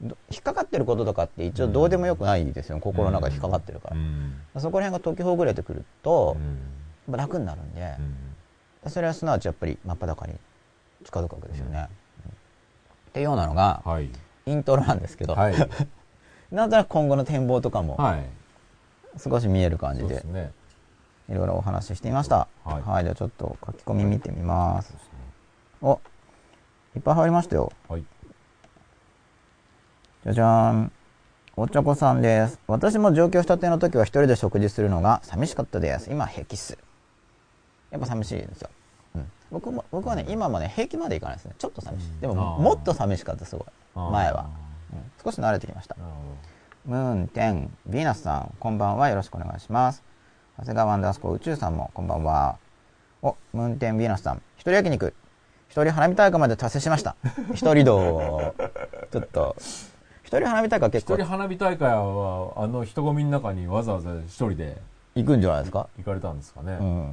[0.00, 4.34] ど引っかかってることとかって一応どうでもよくないですよ、心の中で引っかかってるから、うん。
[4.58, 7.12] そこら辺が解きほぐれてくるとう、ん。
[7.12, 7.96] まあ楽になるんで、
[8.84, 8.90] うん。
[8.90, 10.34] それはすなわちやっぱり真っ裸に
[11.04, 11.88] 近づくわけですよね、
[12.24, 12.30] うん。
[12.30, 12.34] っ
[13.12, 14.10] ていうようなのがはい。
[14.46, 15.54] イントロなんですけど、はい。
[16.50, 18.24] なんとなく今後の展望とかもはい。
[19.18, 20.06] 少し見える感じで。
[20.06, 20.52] そうですね
[21.28, 22.48] いろいろお話ししてみました。
[22.64, 23.04] はい。
[23.04, 24.94] じゃあちょっと書き込み見てみます。
[25.82, 26.00] お
[26.94, 27.72] いっぱい入りましたよ。
[27.88, 28.04] はい。
[30.24, 30.92] じゃじゃーん。
[31.58, 32.60] お茶子さんです。
[32.66, 36.10] 私も上京したての時は一人で食事するのが寂しかったです。
[36.10, 36.76] 今平気っす。
[37.90, 38.68] やっぱ寂しいですよ、
[39.14, 41.54] うん、僕も僕はね今もね平気までいかないですね。
[41.58, 42.20] ちょっと寂しい。
[42.20, 43.66] でももっと寂しかったすごい。
[43.94, 44.50] 前は、
[44.92, 45.10] うん。
[45.24, 45.96] 少し慣れてきました。
[46.84, 49.08] ムーンテンヴィーナスさんこんばんは。
[49.08, 50.02] よろしくお願いします
[50.58, 52.56] 長谷川アンダースコア宇宙さんもこんばんは。
[53.22, 54.36] おムーンテンヴィーナスさん。
[54.56, 55.14] 一人焼肉。
[55.68, 57.16] 一人花火大会まで達成しました。
[57.54, 58.54] 一人道
[59.12, 59.56] ちょっと。
[60.22, 61.16] 一人花火大会一結構。
[61.16, 64.76] 人花火大会はあの人混みの中にわざわざ一人で
[65.14, 65.88] 行くんじゃないですか？
[65.98, 66.72] 行かれたんですかね。
[66.80, 67.12] うん。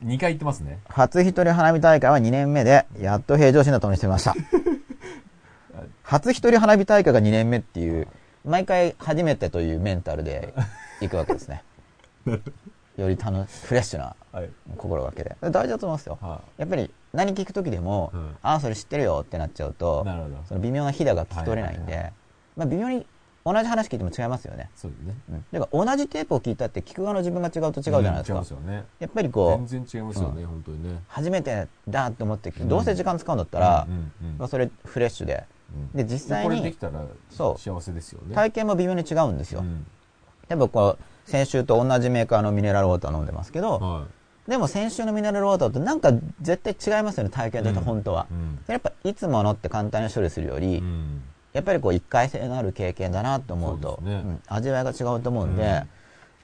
[0.00, 0.78] 二回行ってますね。
[0.88, 4.34] 初一人花火大会は2年目でやっと平常心だとにしてみました。
[6.02, 8.08] 初一人花火大会が2年目っていう
[8.44, 10.52] 毎回初めてというメンタルで
[11.00, 11.62] 行くわけですね
[12.96, 14.50] より楽フレッシュなはい。
[14.76, 15.36] 心がけで。
[15.40, 16.18] 大事だと思いますよ。
[16.20, 18.36] はやっぱり何聞く時でも、うん。
[18.42, 20.06] ああそれ知ってるよってなっちゃうと
[20.46, 22.12] その微妙なひだが聞き取れないんで、はいはいはい。
[22.56, 23.06] まあ、微妙に
[23.44, 25.14] 同じ話聞いても違いますよね、そうですね。
[25.30, 28.84] うん、だから同じテープを聞いたって聞く側の自分が違うと違うじゃないですか、うん違いますよね。
[29.00, 31.00] やっぱりこう全然違いますよね本当にね。
[31.08, 32.68] 初めてだって思って、うん。
[32.68, 33.86] どうせ時間使うんだったら、
[34.38, 35.44] まあ、それフレッシュで。
[35.74, 35.96] うん。
[35.96, 37.60] で実際にこれできたらそう。
[37.60, 38.34] 幸せですよね。
[38.34, 39.86] 体験も微妙に違うんですよ、うん。
[40.48, 40.96] で僕は
[41.26, 44.06] 先週と同じメーカーのミネラルウォーター飲んでますけど、は
[44.46, 48.58] でも先週のミネラルウォーターとなんか絶対違いますよね体験だとうん本当は、いうん。
[48.66, 51.22] やっぱいつものって簡単に処理するより、うん。
[51.52, 54.16] やっぱりこう一回性のある経験だなと思うとそうね。
[54.16, 55.88] ん味わいが違うと思うんで、うん。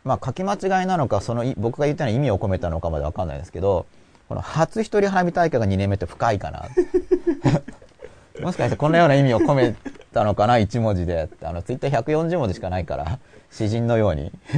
[0.04, 3.86] まあ書き間違いなのかそのい僕が言ったのに意味を込めたのかまでわかんないですけど
[4.28, 6.68] この初一人花火大会が2年目って深いかな。
[8.40, 9.74] もしかしてこのような意味を込め
[10.12, 13.18] たのかな1文字であのツイッター140文字しかないから
[13.50, 14.30] 詩人のように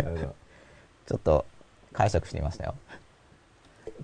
[1.07, 1.45] ちょっと
[1.93, 2.75] 解釈してみましたよ。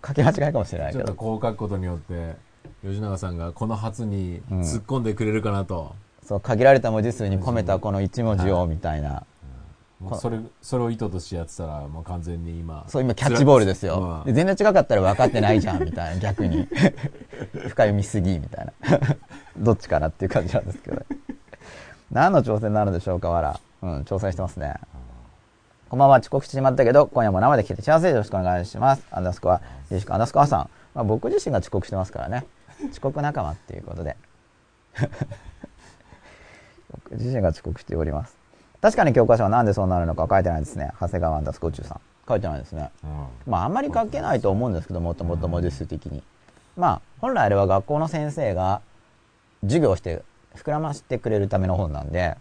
[0.06, 1.16] 書き間違いかもしれないちょっとけど。
[1.16, 2.36] こう書くことによって、
[2.82, 5.94] 吉永さんがこの初に突っ込んでくれるかなと。
[6.24, 9.24] そう、限られた文字数に込めたこの一文字を、みたいな。
[10.00, 12.84] もうそれ、それを意図としてやってたら、もう完全に今。
[12.88, 14.22] そう、今キャッチボールですよま。
[14.22, 16.68] あで全然違かったら分かってないじゃん、みたいな、逆に。
[17.52, 18.72] 深読みすぎ、みたいな。
[19.56, 21.02] どっちかなっていう感じなんですけど。
[22.10, 23.58] 何の挑戦なのでしょうか、わら。
[23.82, 24.74] うん、挑戦してますね。
[25.88, 29.06] こんばんは、遅刻してしまったけど、今夜も生で来て幸せでよろしくお願いします。
[29.10, 29.60] アンダースコア、よ
[29.90, 30.70] ろしくアンダースコアさん。
[30.94, 32.44] まあ、僕自身が遅刻してますからね。
[32.90, 34.16] 遅刻仲間っていうことで。
[36.90, 38.36] 僕自身が遅刻しております。
[38.80, 40.92] 確かに教科書はなんでそうなるのか書いてないですね。
[41.00, 42.00] 長谷川アンダースコア中さん。
[42.28, 42.90] 書いてないですね。
[43.04, 46.22] うんまああんまり書けないと思うんですけどもともと文字数的に
[46.76, 48.80] まあ本来あれは学校の先生が
[49.62, 50.22] 授業をして
[50.56, 52.36] 膨らましてくれるための本なんで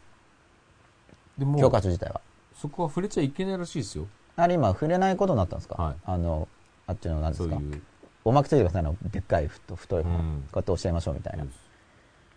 [1.37, 2.21] でも教科書自体は。
[2.55, 4.07] そこは触れちゃいけないらしいですよ。
[4.37, 5.95] あれ今触れないことになったんですか、はい。
[6.05, 6.47] あの
[6.87, 7.57] あっちの何ですか？
[8.23, 10.19] おまけついてくださいのでっかい太太い本、うん。
[10.19, 11.45] こうやって教えましょうみたいな、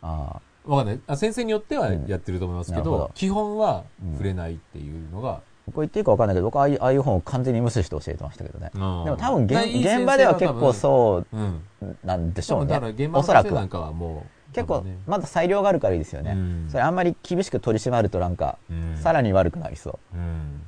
[0.02, 0.70] ああ。
[0.70, 1.00] わかんない。
[1.06, 3.10] あ先生によってはやってると思いますけど、うんど。
[3.14, 5.40] 基本は触れないっていうのが、
[5.72, 8.70] これ言っていいか分かんないけど僕はああいう本を完全に無視して教えてましたけどね。
[8.72, 10.74] ででも多分現場では結構う。
[10.74, 11.62] そううん。
[12.04, 12.72] なんでしょうね。
[12.72, 16.66] だから現場おそらくはの先生なんかはもう、結構まだ裁量があるからいいですよね、うん。
[16.68, 18.96] それあんまり厳しく取り締まるとなんかうん。
[18.96, 20.16] さらに悪くなりそう。
[20.16, 20.62] うん。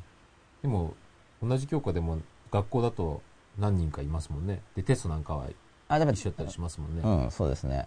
[0.62, 0.95] でも、
[1.43, 2.18] 同じ教科でも
[2.51, 3.22] 学校だと
[3.59, 4.61] 何人かいますもんね。
[4.76, 5.47] で、テストなんかは
[5.88, 7.03] あでも一緒だったりしますもんね。
[7.05, 7.86] うんそうですね。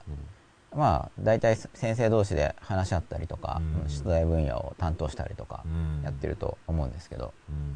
[0.73, 0.79] うん。
[0.79, 3.89] まあ大体先生同士で話し合ったりとか、うん。
[3.89, 6.01] 出題分野を担当したりとかうん。
[6.03, 7.75] やってると思うんですけど、うん。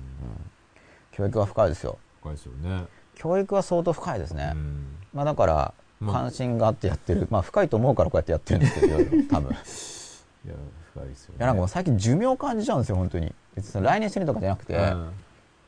[1.11, 1.97] 教育は深いですよ。
[2.21, 2.85] 深いですよね。
[3.15, 4.95] 教育は相当深いですね、うん。
[5.13, 5.73] まあだからまあ
[6.05, 7.27] 関心があってやってる。
[7.29, 8.97] まあ深いと思うからこうやってやってるんですけど
[9.29, 9.51] 多分。
[9.51, 10.55] いいや、
[10.93, 11.35] 深いですよね。
[11.39, 13.33] やなんかもう最近寿命を感じちゃうんですよ本当に。
[13.55, 15.11] 別に来年死ぬとかじゃなくて、うん。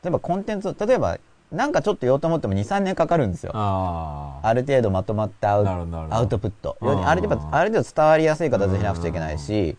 [0.02, 1.18] 例えばコンテンツ例えば
[1.50, 3.52] なんかちょっと言おうと思っても23年かかるんですよ。
[3.54, 6.76] ある程度まとまったアウトプット。
[6.80, 9.76] ある程度ある程度伝わりやすい形でしなくちゃいけないし、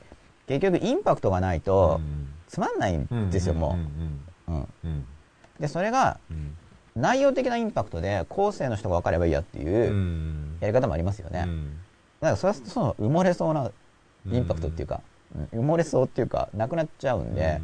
[0.47, 2.01] 結局インパクトがないと
[2.47, 3.77] つまんないんですよ、も
[4.49, 5.61] う。
[5.61, 6.57] で、それがうん。
[6.95, 9.61] 内容的なインパクトで後世の人が分かればいいやってう。
[9.61, 11.45] いうんやり方もありますよね。
[11.47, 11.77] うん。
[12.19, 13.71] だからそれはその埋もれそうな
[14.29, 15.01] インパクトっていうか、
[15.35, 17.61] うん埋もれそうっていうか、なくなっちゃうんで、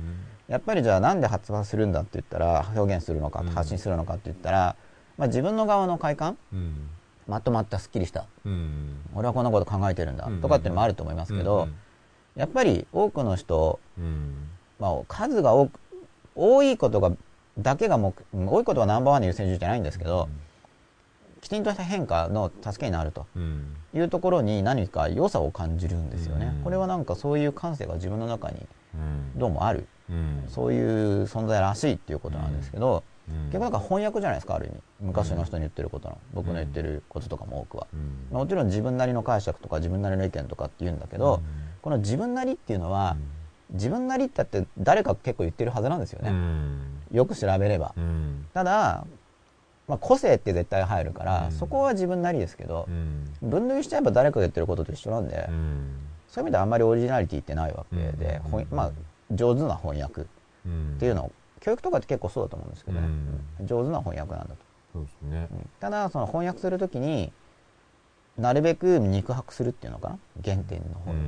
[0.47, 4.75] やっぱりじゃあなんで発話するんだって言ったら、表現するのかうん、発信するのかって言ったら、
[5.17, 6.89] まあ自分の側の快感うん。
[7.28, 9.01] まとまったスッキリしたうん。
[9.13, 11.67] 俺はこんなこと考えてるんだうんとかっていうのもあると思いますけど、
[12.38, 14.47] やっぱり多くの人、うん。
[14.80, 15.80] まあ、数が多く
[16.36, 17.11] 多いことが
[17.57, 20.29] だけが目うん多いことがナンバーワンの優先順位じゃないんですけど、
[21.41, 23.75] きちんとした変化の助けになるとうん。
[23.93, 28.57] いうところに何か良さを感じるんですよね、うんこれはなんかそういう感性が自分の中に
[28.93, 29.39] うん。
[29.39, 30.43] どうもある、うん。
[30.47, 33.45] そういう存在らしいっていうことなんですけど、うん。
[33.47, 37.97] 結構なんか翻訳じゃないですかある意味昔の人に言ってることの、僕の言ってることとかも多くは、う
[38.35, 38.37] ん。
[38.37, 41.41] もちろん自分なりの解釈とか自分なりの意見とかって言うんだけど、
[41.81, 43.15] この自分なりっていうのは、
[43.71, 46.96] 自分なりってって誰か結構言ってるはずなんですよね、うん。
[47.11, 48.45] よく調べれば、うん。
[48.53, 49.05] ただ、
[49.87, 53.49] まあ、個性って絶対入るから、うんそこは自分なりですけどう、ん。
[53.49, 55.99] 分類しちゃえば誰かが言ってることと一緒なんで、うん。
[56.27, 58.41] そういう意味ではあんまりオリジナリティってないわけで、
[58.71, 58.91] まあ、
[59.31, 60.25] 上手な翻訳っ
[60.65, 60.97] うん。
[60.99, 63.07] ていうのを教育とかって結構そうだと思うんですけどね、
[63.59, 64.57] うん上手な翻訳なんだと、
[64.93, 65.47] そうですね。
[65.51, 67.31] うんただその翻訳するときに
[68.37, 70.19] なるべく肉薄するっていうのかな？
[70.43, 71.19] 原点の方に、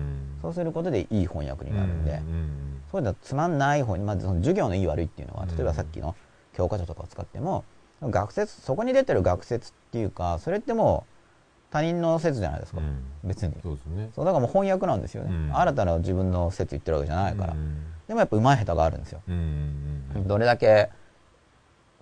[0.41, 2.78] そうすることでいい翻訳になるんで、うん。
[2.92, 6.16] そういうのはつまんない方に、まずその授業のいい悪いっていうのは、うん例えばさっきの
[6.54, 7.64] 教科書とかを使っても、
[8.02, 13.54] 学説、そこに出てる学説っていうか、それってもう他人の説じゃないですか、うん別に。
[13.62, 14.10] そうですね。
[14.16, 15.30] そう、だからもう翻訳なんですよね。
[15.32, 17.54] うん新たな自分の説言ってるわけじゃないから。
[17.54, 19.22] うんでもやっぱ上手い下手があるんですよ。
[19.28, 20.28] うん。
[20.28, 20.90] どれだけ、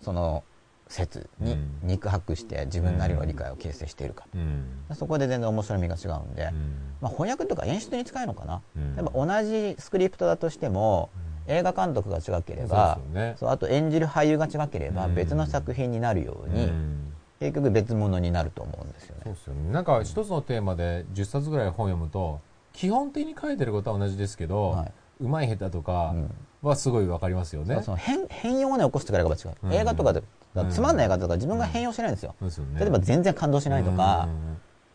[0.01, 0.45] その
[0.89, 1.79] 説にうん。
[1.83, 4.25] 肉薄して自分なりの理解を形成しているか。
[4.33, 4.95] うん。
[4.95, 6.93] そこで全然面白みが違うんで、うん。
[7.01, 8.61] まあ、翻訳とか演出に近いのかな。
[8.75, 8.95] うん。
[8.95, 11.09] やっぱ同じスクリプトだとしても、
[11.47, 12.99] 映画監督が違けれそうば
[13.37, 15.15] そうあと演じる俳優が違ければうん。
[15.15, 17.13] 別の作品になるように、うん。
[17.39, 19.21] 結局別物になると思うんですよね。
[19.23, 19.71] そうですよね。
[19.71, 22.41] なんか一つのテーマで10冊ぐらい本読むと、
[22.73, 26.31] 基本的に書いてることは同じですけど、はい、うまい下手とかうん
[26.67, 27.81] はすごいわかりますよね。
[27.83, 30.23] その変変容をね起こしてからが違う、うん映画とかで
[30.69, 32.79] つまんない映画とか自分が変容しないんですよ、そうですよね。
[32.79, 34.27] 例えば全然感動しないとか、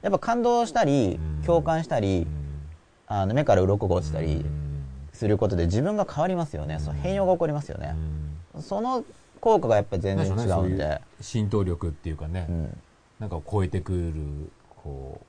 [0.03, 2.27] やっぱ感動したり、うん共感したり、
[3.07, 7.95] あの目から鱗が落ちたりうんすることで自分が変わりますよね、うんその変容が起こりますよね。
[8.55, 9.05] う、んその
[9.41, 12.79] 効果がやっぱり全然違うんで、そういう浸透力っていうかね、うん。
[13.19, 14.15] なんかを超えてくる、
[14.83, 15.27] こう、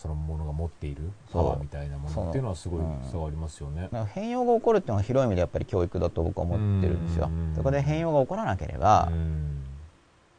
[0.00, 2.80] そのものが持っているパワーみたいなものっていうのはすごい
[3.12, 3.82] 差がありますよね。
[3.82, 7.26] だから変容が起こるっていうのは広い意味でやっぱり教育だと僕は思ってるんですよ。
[7.26, 7.54] うん。
[7.54, 9.62] そこで変容が起こらなければう、ん。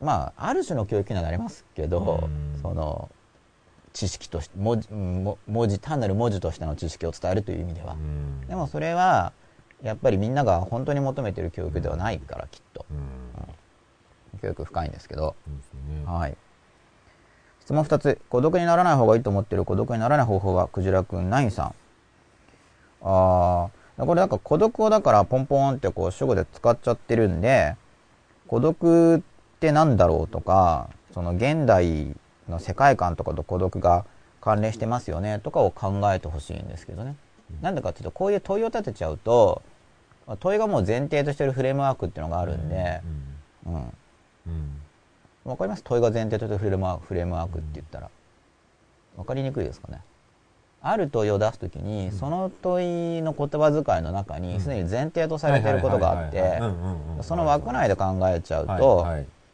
[0.01, 2.25] まあ、ある種の教育にはなりますけどう
[2.57, 3.07] ん、その、
[3.93, 7.93] 知識として文字文字単なる文字としての知識を伝えるという意味では。
[7.93, 8.47] うん。
[8.47, 9.31] でもそれは
[9.83, 12.83] やっぱりみんなが本当に求めてる教育ではないからきっと。
[12.89, 14.39] うん。
[14.41, 15.35] 教育深いんですけど。
[15.87, 16.03] ね。
[16.03, 16.35] はい
[17.61, 18.19] 質問2つ。
[18.29, 21.75] 孤独にならない方がいいと思ってる孤独にならない方法はクジラくんナインさん。
[23.03, 27.75] ああこれなんか孤独をだからポンポンってこう主語で使っちゃってるんで
[28.47, 29.21] 孤独っ
[29.59, 32.15] てなんだろうとかその現代
[32.49, 34.05] の世界観とかと孤独が
[34.39, 37.15] 関連してますよねとかを考えてほしいんですけどね。
[37.61, 39.61] なんでかっていうとこういう問いを立てちゃうと
[40.25, 43.01] まあ問いがもう前提としてるフレームワークっていうのがあるんで、
[43.65, 43.77] うん、う
[44.49, 44.81] ん
[45.43, 45.83] わかります？
[45.83, 48.09] 問いが前提としてるフレームワークフレームワークって言ったら。
[49.17, 50.01] わかりにくいですかね？
[50.81, 56.59] ある問いを出すときに、その問いの言葉遣いの中にすでに前提とされていることがあって
[57.21, 59.05] その枠内で考えちゃうと、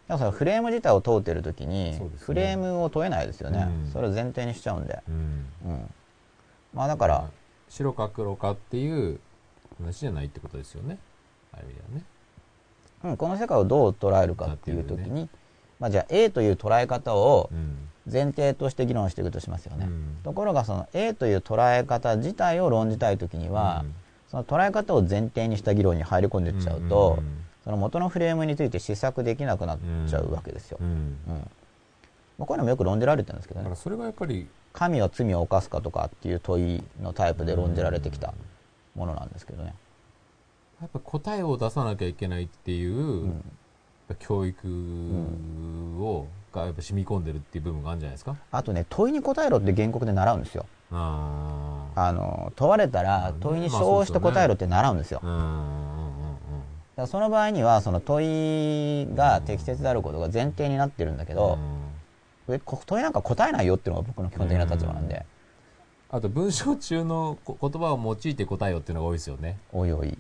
[0.10, 3.92] そのフレーム自体を問うてるときに、フレームを問えないですよね、うん。
[3.92, 5.46] それを前提にしちゃうんで、うん。
[5.66, 5.94] うん、
[6.74, 7.30] まあだから、
[7.68, 9.20] 白か黒かっていう
[9.84, 10.98] 話じゃないってことですよね。
[11.52, 12.06] ある意味ではね。
[13.04, 15.28] うん、この世界をどう捉えるかっていうときに、
[15.80, 17.90] まあ、じゃあ A という捉え方をうん。
[18.10, 20.18] 前提として議論していくとしますよね、うん。
[20.24, 23.94] ところがその A という捉え方自体を論じたいときには、うん。
[24.32, 27.44] その捉え方を前提にした議論に入り込んでいっちゃうと、うん。
[27.66, 30.78] その元のフレームについて試作できなくなっちゃうわけですよ。
[30.80, 30.88] うん。
[30.88, 31.52] うん。
[32.38, 33.66] まあ、こういうのもよく論じられてるんですけどね。
[33.66, 38.34] だからそれがやっぱり神は罪を犯すかとかっていう問いのタイプで論じられてきた
[38.96, 39.74] ものなんですけどね。
[40.80, 43.44] やっぱ答えを出さなきゃいけないっていう、ん
[44.16, 44.68] 教育
[46.00, 48.36] を、がやっぱ染み込んでるっていう部分があるんじゃないですか？
[48.52, 50.66] あとね問いに答えろって原告で習うんですよ。
[50.92, 55.22] ああの問われたら問いに照して答えろって習うんですよ。
[57.06, 61.38] その場合にはその問いが適切であることが前提になってるんだけうん。
[61.38, 61.60] ど
[62.50, 65.26] う、ん問いなんか答えないよっていうのが僕の基本的な立場なんで、
[66.10, 69.60] あと文章中のこ言葉を用いて答えよっていうのが多いですよね。
[69.74, 70.18] おいおい。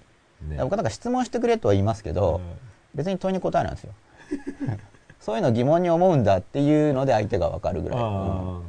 [0.47, 0.57] ね。
[0.59, 2.41] 僕なんか質問してくれとは言いますけど、
[2.97, 3.93] 別に問いに答えなんですよ。
[5.21, 7.99] そういうの疑問に思うんだっていうので相手がわかるぐらい。
[7.99, 8.59] うんあ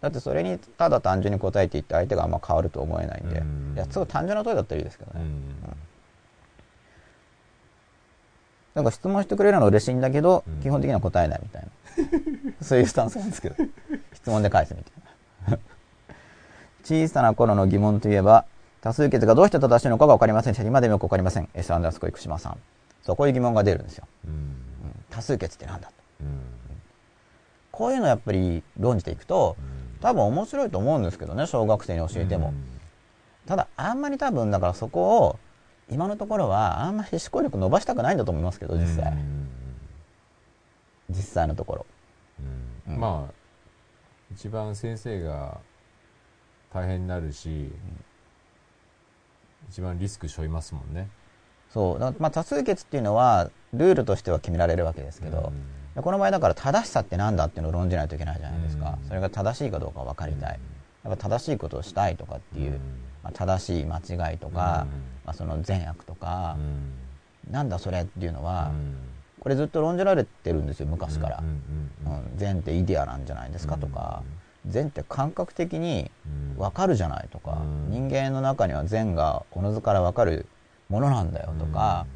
[0.00, 5.20] だってそれにただ単純に答えていって相手があんま変わると思えないんで、うんいやすごい単純な問いだったらいいですけどね。
[5.20, 5.44] あうん
[8.74, 11.68] なんか質問してくれるのは嬉しいんだけど、うん基本的には答えないみたいな。
[12.60, 13.56] そういうスタンスなんですけど。
[14.14, 15.58] 質問で返すみたいな。
[16.82, 18.44] 小さな頃の疑問といえば、
[18.82, 21.48] 多数決がどうして正しいのかが分かりませんし、今でもよく分かりません。
[21.54, 22.58] S アンダースコ生島さん。
[23.04, 24.08] そう、こういう疑問が出るんですよ。
[24.26, 24.54] うんうん
[25.10, 25.94] 多数決ってなんだと。
[26.22, 26.40] うん
[27.70, 32.52] こういうのやっぱり論じていくと、うん多分面白いと思うんですけどね、小学生に教えても。
[33.46, 35.38] ただ、あんまり多分、だからそこを、
[35.90, 39.12] 今のところは、あんまり思考力伸ばしたくないんだと思いますけど、うん実際。
[39.12, 39.48] うん
[41.08, 41.86] 実際のところ。
[42.86, 43.32] まあ
[44.32, 45.58] 一番先生が
[46.72, 47.72] 大変になるし、
[49.70, 51.08] 一番リスク背負いますもんね
[51.74, 51.98] そう。
[51.98, 55.52] まあ、多数決っていうのは、ルールとしては決められるわけですけど、
[55.96, 58.96] でこの場合だから正しさってなんだっていうのを論じないといけないじゃないですか。
[59.02, 59.08] うん。
[59.08, 60.60] それが正しいかどうか分かりたい。
[61.02, 62.78] やっぱ正しいことをしたいとかっていう、
[63.24, 64.86] まあ、正しい間違いとか、
[65.24, 66.56] まあ、その善悪とか、
[67.50, 68.70] なんだそれっていうのは、
[69.40, 71.38] これずっと論じられてるんですよ、昔から。
[71.38, 74.22] うん善ってイデアなんじゃないですかとか、
[74.66, 76.10] 善って感覚的に
[76.56, 77.90] 分かるじゃないとか、うん。
[77.90, 80.46] 人間の中には善がおのずから分かる
[80.88, 82.06] ものなんだよとか、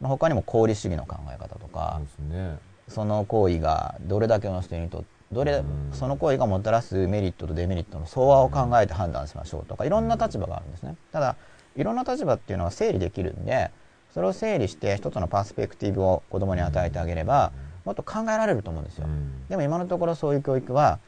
[0.00, 2.58] まあ、他にも功利主義の考え方とかね。
[2.88, 5.92] その行為がどれだけの人にとどれ、うん。
[5.92, 10.96] その行為がもたらすメリットとデメリットの相和を考えて判断しましょうとかいろんな立場があるんですね。
[11.12, 11.36] ただ
[11.76, 13.70] いろんな立場っていうのは整理できるんで
[14.12, 17.52] それを整理して一つのパースペクティブを子供に与えてあげれば
[17.84, 19.06] もっと考えられると思うんですよ、
[19.48, 20.98] でも今のところそういう教育は、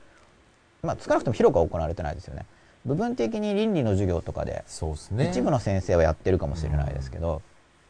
[0.83, 2.47] まあ、少なくとも広くは行われてないですよね
[2.85, 5.31] 部分的に倫理の授業とかでそうですね。
[5.31, 7.41] 一部の先生はやってるかもしれないですけど、うん。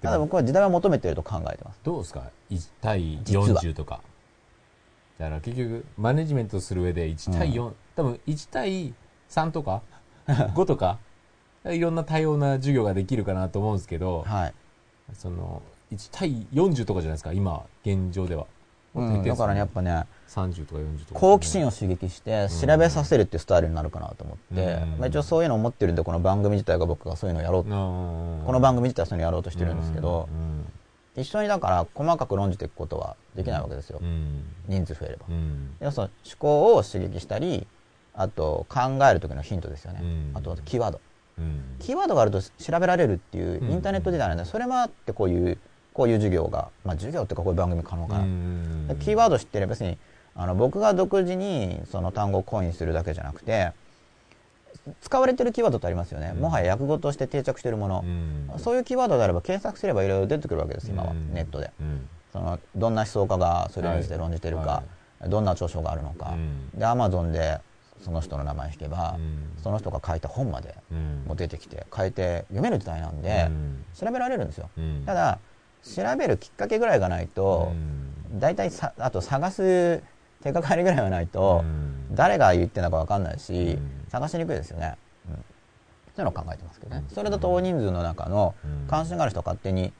[0.02, 1.80] ただ僕は時代は求めてると考えてます。
[1.82, 3.46] どうですか？1対実は。
[3.62, 4.00] 40とか。
[5.18, 8.92] だから結局マネジメントする上で1対4、多分1対
[9.30, 9.82] 3とか？
[10.26, 10.98] 5とか？
[11.66, 14.54] いろんな多様な授業ができるかなと思うんですけど、はい、
[15.14, 15.62] その
[15.92, 17.32] 1対40とかじゃないですか？
[17.32, 18.46] 今現状では、
[18.94, 24.98] うん、だからねやっぱね30とか40とか、好奇心を刺激して調べさせるっていうスタイルになるかなと思って、うん。
[24.98, 30.64] まあ、一応そういうのを持ってるんでこの番組自体が僕がそういうのをやろうと、ここの番組自体はそういうのをやろうとしてるんですけど、うん
[31.14, 34.44] 一緒にだから細かく論じていくことはできないわけですよ、うん。
[34.66, 35.70] 人数増えれば、うん。
[35.80, 37.66] 要するに思考を刺激したり
[38.14, 40.30] あと考える時のヒントですよね、うん。
[40.34, 41.00] あとキーワード。
[41.38, 41.76] うん。
[41.80, 45.58] キーワードがあると調べられるっていううんインターネット時代なんでそれもあってこういう
[45.92, 48.96] こういう授業がまあ授業っていうかこういう番組可能かな、うん。
[49.00, 49.98] キーワード知ってれば別に
[50.34, 53.72] あの僕が独自にその単語をコインするだけじゃなくて
[55.00, 56.40] 使われてるキーワードってありますよね、うん。
[56.40, 58.04] もはや訳語として定着しているもの。
[58.04, 58.58] う、ん。
[58.58, 61.32] そういうキーワードであれば検索すればいろいろ出てくるわけです今は、うん。
[61.32, 61.70] ネットで。
[61.80, 62.08] うん。
[62.32, 64.08] そのどんな思想家がそれについ。
[64.08, 64.82] て論じてるか、
[65.20, 66.70] はどんな著書があるのか、うん。
[66.78, 67.60] でアマゾンで
[68.00, 69.62] その人の名前引けば、うん。
[69.62, 71.24] その人が書いた本までうん。
[71.26, 73.84] もう出てきて変えて読める時代なんで、うん。
[73.94, 75.02] 調べられるんですよ、うん。
[75.06, 75.38] ただ
[75.82, 77.72] 調べるきっかけぐらいがないと、
[78.34, 80.02] 大体さあと探す
[80.42, 82.14] 手がかりぐらいはないと、うん。
[82.14, 84.06] 誰が言ってるのか分かんないし、うん。
[84.08, 84.96] 探しにくいですよね、
[85.28, 85.42] うん、そうい
[86.18, 87.14] うのを考えてますけどね、うん。
[87.14, 88.86] それだと大人数の中のうん。
[88.88, 89.92] 関心がある人は勝手に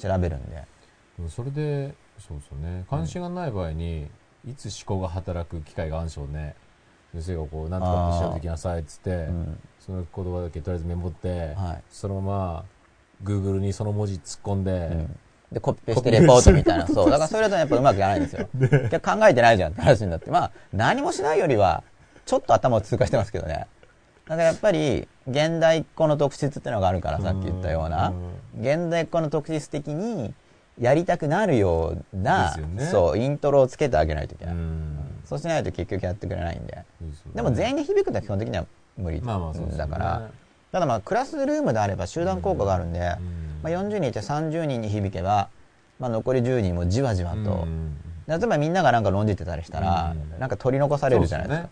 [0.00, 0.64] 調べるんで、
[1.28, 2.84] それでそうそうね。
[2.88, 4.08] 関心がない場合に、
[4.46, 6.54] いつ思考が働く機会があるんでしょうね。
[7.12, 9.58] 先生がこう「なんとかって調べてきなさい」っつって、うん。
[9.80, 11.82] その言葉だけとりあえずメモって、はい。
[11.90, 12.64] そのまま
[13.22, 15.18] Google にその文字突っ込んで、うん。
[15.52, 16.86] でコピペしてレポートみたいな。
[16.86, 17.10] そう。
[17.10, 20.30] だからそれだとやっぱうまくいかないんですよ、 結局考えてないじゃんって話になって。
[20.30, 21.84] まあ何もしないよりは
[22.24, 23.66] ちょっと頭を通過してますけどね。
[24.26, 28.12] だからやっぱり現代っ子の特質っていうのがあるからさっき言ったような。
[28.60, 30.34] 現代っ子の特質的に
[30.80, 32.84] やりたくなるような、ね。
[32.86, 34.98] そうイントロをつけてあげないといけない、うん。
[35.24, 36.72] そうしないと結局やってくれないんで。
[36.72, 36.84] でね。
[37.36, 39.90] でも全員に響くのは基本的には無理まあまあそうですよね。
[39.90, 40.28] だから
[40.72, 43.04] ただまあクラスルームであれば集団効果があるんで、うん。
[43.62, 45.48] まあ、40人いて30人に響けば、
[45.98, 47.96] まあ、残り10人もじわじわと、うん。
[48.26, 50.40] 例えばみんながなんか論じてたりしたら、うん。
[50.40, 51.68] なんか取り残されるじゃないですか。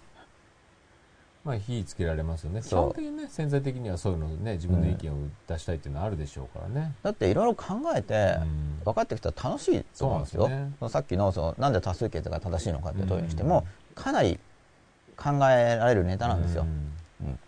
[1.44, 2.62] まあ火つけられますよね。
[2.62, 8.80] 基本的にね潜在的にはそういうのね自分の意見を出したいっていうのはあるでしょうからね、だっていろいろ考えてうん。
[8.84, 10.46] 分かってきたら楽しいと思うんですよ。
[10.46, 10.88] すよね。
[10.88, 14.38] さっきのそのなんで多数決が正しいのかっていう問いにしても、かなり
[15.16, 17.28] 考えられるネタなんですよ、うん。
[17.28, 17.38] うん。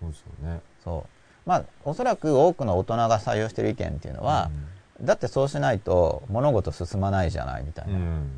[0.00, 1.48] そうですよねそう。
[1.48, 4.50] まあおそらく多くの大人が採用してる意見っていうのは、
[5.00, 8.30] だってそうしないと物事進まないじゃないみたいな、うん、うん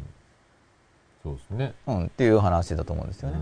[1.22, 1.74] そうですね。
[1.86, 3.36] うんっていう話だと思うんですよね、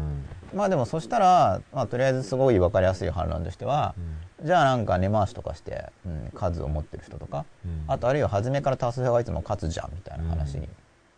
[0.53, 0.59] うん。
[0.59, 3.95] まあでもそしたら、まあ、とりあえずすごい分かりやすい反論としては、
[4.43, 7.85] じゃあなんか根回しとかして、うん、数を持ってる人とか、うん。
[7.87, 10.69] あとあるいは初めから多数派がいつも勝つじゃんみたいな話に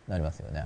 [0.07, 0.63] なりますよね。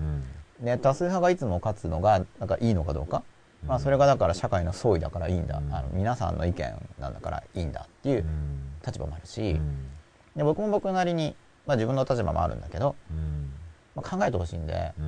[0.59, 0.63] う。
[0.63, 0.65] ん。
[0.65, 3.24] で多数派がいつも勝つのがなんかいいのかどうか、うん
[3.68, 5.74] まあ、それがだから社会の総意だからいいんだ、うん。
[5.74, 8.74] あの皆さんの意見なんだからいいんだっていううん。
[8.86, 9.88] 立場もあるし、うん。
[10.36, 11.36] で僕も僕なりに、
[11.68, 13.51] まあ、自分の立場もあるんだけど、うん。
[13.95, 15.05] まあ、考えてほしいんで,、うん。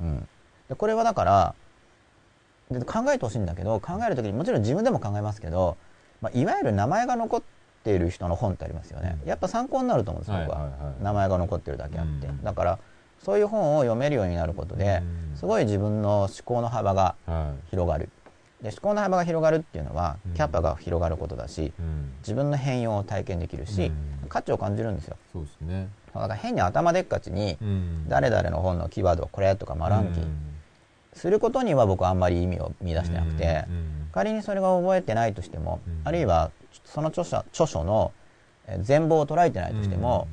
[0.00, 0.28] うん、
[0.68, 1.54] でこれはだから
[2.70, 5.76] で考えてほしいんだけど考える時にもちろん自分でも考えますけど、
[6.20, 7.42] まあ、いわゆる名前が残っ
[7.84, 9.28] ている人の本ってありますよね、うん。
[9.28, 12.42] やっぱ参考になると思うんです僕は,、名前が残ってるだけあって、うん。
[12.42, 12.78] だから
[13.24, 15.36] そういう本を読めるようになることでうん。
[15.36, 18.08] すごい自分の思考の幅がは広がる。
[18.62, 20.32] で思考の幅が広がるっていうのはうん。
[20.34, 22.12] キャパが広がることだしいうん。
[22.20, 23.92] 自分の変容を体験できるし
[24.22, 24.28] うん。
[24.28, 25.16] 価値を感じるんですよ。
[25.32, 25.88] そうですね。
[26.14, 28.08] だから変に頭でっかちにうん。
[28.08, 30.28] 誰々の本のキーワードこれとかマランキうん。
[31.14, 34.08] することには僕はあんまり意味を見出してなくてうん。
[34.12, 36.00] 仮にそれが覚えてないとしてもうん。
[36.04, 36.50] あるいは
[36.84, 38.12] その著者著書の
[38.68, 40.26] えー全貌を捉えてないとしても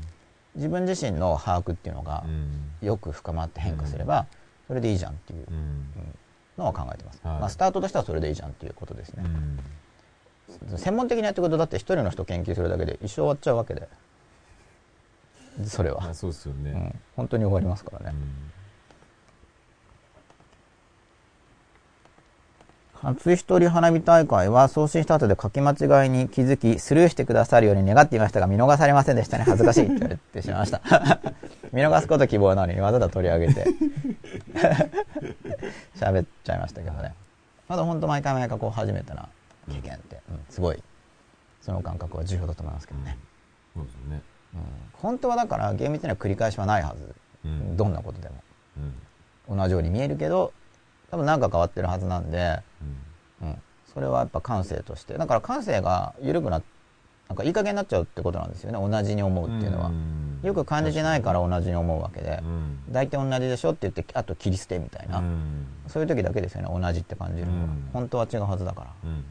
[0.55, 2.87] 自分自身の把握っていうのがうん。
[2.87, 4.25] よく深まって変化すれば
[4.67, 5.87] それでいいじゃんっていううん。
[6.57, 7.39] のは考えてます、はい。
[7.39, 9.23] まあ、スタートとしてはそれでいいじゃんっていうことですね。
[9.25, 10.77] う、ん。
[10.77, 13.87] 専門的にやってることだって一人の人研究するだけで一生終わっちゃうわけで。
[15.65, 16.71] それは、まあそうですよね。
[16.71, 18.17] うん、本当に終わりますからね、
[23.03, 29.43] 初一人花火大会は送信した後で書き間違いに気づきスルーしてくださるように願っていましたが見逃されませんでしたね。
[29.43, 30.81] 恥ずかしいって言われてしまいました。
[31.73, 33.65] 見逃すこと希望なのにわざと取り上げて
[35.95, 37.13] 喋っちゃいましたけどね。
[37.67, 39.27] まだ本当毎回毎回こう初めてな
[39.69, 40.81] 経験って、うんすごい
[41.61, 43.17] その感覚は重要だと思いますけどね、
[43.75, 44.21] そうですね。
[44.53, 44.61] うん、
[44.93, 47.75] 本当はだから厳密には繰り返しはないはず、うん。
[47.75, 48.35] どんなことでも。
[49.49, 49.57] うん。
[49.57, 50.53] 同じように見えるけど
[51.13, 52.59] 多分何か変わってるはずなんで、
[53.41, 53.47] うん。
[53.49, 53.61] うん、
[53.93, 55.13] それはやっぱ感性として。
[55.15, 56.59] だから感性が緩くな
[57.29, 58.79] なんかいい加減になっちゃうってことなんですよね。
[58.79, 60.39] 同じに思うっていうのは、ん。
[60.41, 62.39] よく感じてないから同じに思うわけで。
[62.41, 62.79] う、ん。
[62.91, 65.67] 大体同じでしょって言ってあと切り捨てみたいな、うん。
[65.87, 66.81] そういう時だけですよね。
[66.81, 67.89] 同じって感じるのは、うん。
[67.93, 69.23] 本当は違うはずだから、うんうん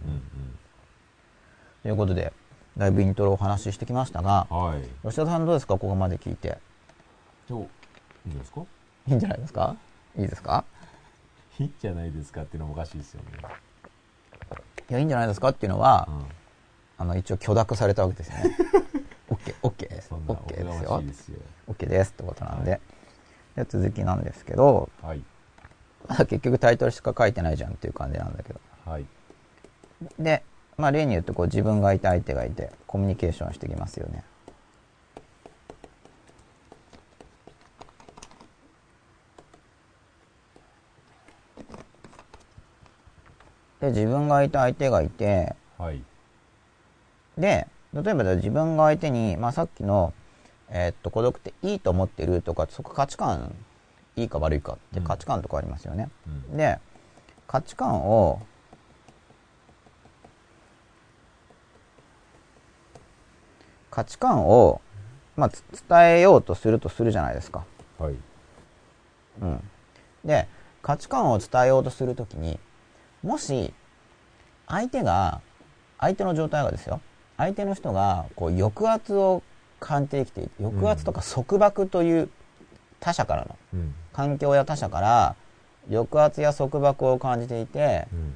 [1.83, 2.33] ということで
[2.79, 4.83] だいぶイントロをお話ししてきましたがうんはい。
[5.03, 5.77] 吉田さんどうですか？
[5.79, 6.59] ここまで聞いて。
[7.49, 7.63] どう
[8.29, 8.61] いいんですか？
[9.09, 9.77] いいんじゃないですか？
[10.17, 10.65] いいですか？
[11.63, 13.39] いいんじゃないですかっていうのもおかしいですよね。
[14.91, 16.25] いやいいんじゃないですかっていうのは、うん。
[16.99, 18.57] あの一応許諾されたわけですよね。
[19.31, 20.91] OK, OK ですそんなお OK こがですよ。
[20.91, 21.39] ましいですよ。
[21.69, 22.81] OK ですってことなんで、
[23.57, 25.23] で続きなんですけどはい。
[26.09, 28.61] まだ結局タイトルしか書いてないじゃんっていう感じなんだけど。
[28.85, 29.07] はい。
[30.19, 30.43] で、
[30.77, 34.25] まあ、例に言うとこう自分がいて相手がいてコミュニケーションしてきますよね。
[43.83, 46.01] で自分がいて相手がいてはい。
[47.37, 50.15] で例えば自分が相手に、まあ、さっきの、
[50.71, 53.53] えーっと孤独っていいと思ってるとかそこ価値観
[54.15, 56.09] いいか悪いかって価値観とかありますよね。
[56.49, 56.57] うん。
[56.57, 56.79] で
[57.49, 58.39] 価値観を
[63.91, 64.81] 価値観を、
[65.37, 67.65] まあ、つ伝えようとするとするじゃないですか。
[67.99, 68.15] はい。
[69.41, 69.61] うん、
[70.25, 70.47] で
[70.83, 72.61] 価値観を伝えようとするときに
[73.23, 73.73] もし
[74.67, 75.41] 相手が
[75.99, 77.01] 相手の状態がですよ
[77.37, 79.43] 相手の人がこう抑圧を
[79.81, 82.29] 感じてきていて抑圧とか束縛という
[83.01, 83.95] 他者からのうん。
[84.13, 85.37] 環境や他者から
[85.89, 88.35] 抑圧や束縛を感じていてうん。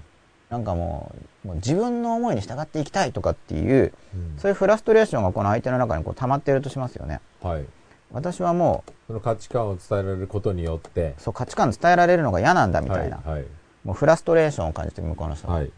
[0.48, 1.12] なんかも
[1.44, 7.64] うもう自分の思いに従っていきたいとかっていううんそういうフラストレーションがこの相手の中にこう溜まっているとしますよねはい。
[8.12, 13.44] 私はもうその価値観を伝えられることによって、そう価値観伝えられるのが嫌なんだみたいな、はい。
[13.86, 15.70] もうフラストレーションを感じてる向こうの人ははい。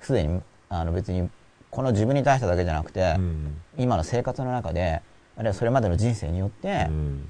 [0.00, 1.28] すでにあの別に
[1.70, 3.60] この自分に対してだけじゃなくて、うん。
[3.76, 5.02] 今の生活の中で
[5.36, 7.28] あるいはそれまでの人生によってうん。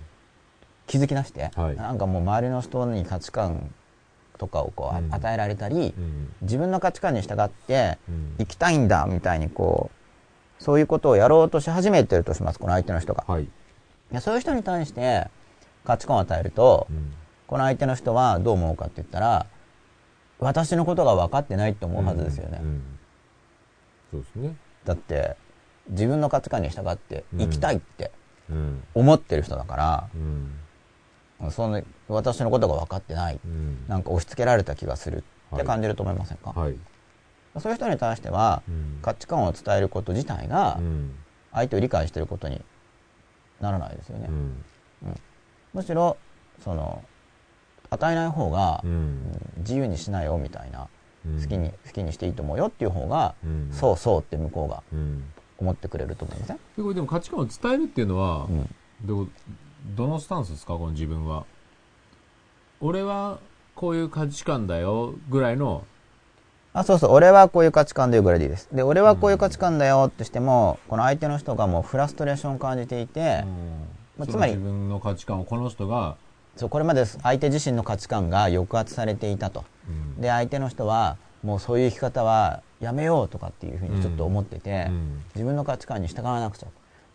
[0.86, 3.72] 気づき出して、はいなんかもう周りの人に価値観
[4.36, 6.34] とかをこうあうん与えられたり、うん。
[6.42, 9.90] 自分の価値観に従ってうん生きたいんだみたいにこ
[10.60, 13.24] うそういうことをやろうとし始めてるとしますこの相手の人が。
[13.26, 13.48] はい。
[14.12, 15.28] でそういう人に対して
[15.84, 17.14] 価値観を与えると、うん。
[17.46, 19.46] この相手の人はどう思うかって言ったら
[20.40, 22.58] 私のことが分かってないって思うはずですよね。
[22.62, 22.82] うんうん
[24.10, 24.56] そうですね。
[24.84, 25.36] だって
[25.88, 28.10] 自分の価値観に従って生きたいって
[28.50, 28.82] うん。
[28.94, 30.08] 思ってる人だから、
[31.40, 31.50] うん。
[31.52, 33.84] その私のことが分かってないうん。
[33.86, 35.22] なんか押し付けられた気がする
[35.54, 36.76] って感じると思いませんか、はい。
[37.60, 41.14] そういう人に対してはうん価値観を伝えること自体がうん。
[41.52, 42.60] 相手を理解していることに
[43.60, 44.64] ならないですよね、うん。
[45.74, 46.16] むしろ
[46.64, 47.04] その
[47.90, 48.82] 与えない方が、
[49.58, 50.88] 自由にしないよみたいな
[51.26, 51.40] うん。
[51.42, 53.68] 好きに、好きにしていいと思うよっていう方が、うん。
[53.72, 55.24] そうそうって向こうがうん。
[55.58, 58.66] 思ってくれると思いません、でこれでも価値観を伝えるっていうのは、うん。
[59.04, 59.28] どう
[59.96, 60.74] どのスタンスですか？
[60.74, 61.44] この自分は。
[62.80, 63.38] 俺は
[63.74, 65.82] こういう価値観だよぐらいの、
[66.72, 67.10] あそうそう。
[67.12, 68.68] 俺はこういう価値観だよぐらいでいいです。
[68.72, 73.44] で俺はこういう価値観だよってしても、この相手の人がもうフラストレーションを感じていて、
[74.16, 76.16] まあそつまりの自分の価値観をこの人が、
[76.60, 79.64] そうこれまで相手自身の価値観が抑圧されていたと。
[79.88, 80.20] うん。
[80.20, 85.22] で相手の人はもうそういう生き方はやめようとかっていうふうにちょっと思ってて、うん。
[85.34, 86.66] 自分の価値観に従わなくちゃ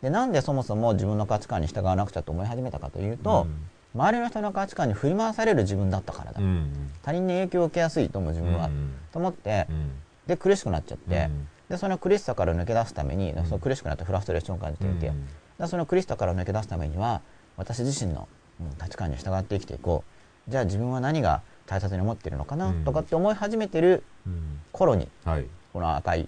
[0.02, 3.48] でなんでそもそも自分の価値観に従わなくちゃと思い始めたかというと、
[3.94, 6.92] 周りの人の価値観に振り回される自分だったからだ、うん。
[7.04, 8.94] 他人に影響を受けやすいと思う自分は、うん。
[9.12, 9.92] と思ってうん。
[10.26, 11.48] で苦しくなっちゃって、うん。
[11.70, 15.28] でその苦しさから抜け出すために、その苦しくなってフラストレーションを感じていて、うん。
[15.60, 17.22] でその苦しさから抜け出すためには
[17.58, 18.28] 私自身の、
[18.62, 20.04] うん価値観に従って生きていこ
[20.48, 20.52] う。
[20.52, 22.84] じゃあ自分は何が大切に思っているのかな、うん。
[22.86, 24.60] とかって思い始めてるうん。
[24.72, 25.46] 頃にはい。
[25.74, 26.28] この赤い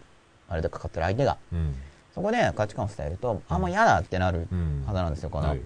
[0.49, 1.75] あれでかかってる相手がうん。
[2.13, 4.84] そこで価値観を伝えると、あもう嫌だってなるうん。
[4.86, 5.61] はずなんですよこの,、はい。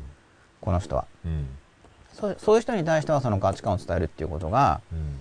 [0.60, 1.06] この人は。
[1.26, 1.48] うん。
[2.14, 5.18] そうそういう人に対してはその価値観を伝えるっていうことがうん。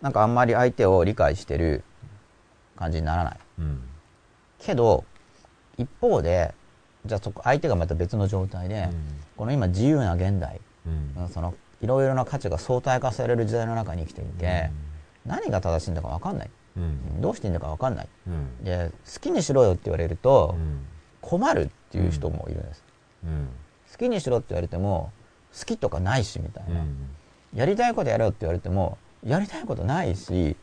[0.00, 1.84] なんかあんまり相手を理解してる
[2.76, 3.38] 感じにならない。
[3.58, 3.82] うん。
[4.58, 5.04] けど
[5.76, 6.54] 一方で
[7.04, 8.88] じゃあそこ相手がまた別の状態で、
[9.36, 11.22] この今自由な現代、うん。
[11.22, 14.70] うんそのいろいろな価値が相対化される時代の中に生きていて、
[15.24, 16.82] 何が正しいんだか分かんない、うん。
[16.82, 16.86] う
[17.18, 18.08] んどうしていいんだか分かんない。
[18.26, 18.64] うん。
[18.64, 20.84] で好きにしろよって言われるとうん。
[21.22, 22.84] 困るっていう人もいるんです、
[23.24, 23.48] うん。
[23.92, 25.10] 好きにしろって言われても
[25.58, 27.08] 好きとかないしみたいな、うん。
[27.54, 30.56] やりたいことやろうって言われてもやりたいことないし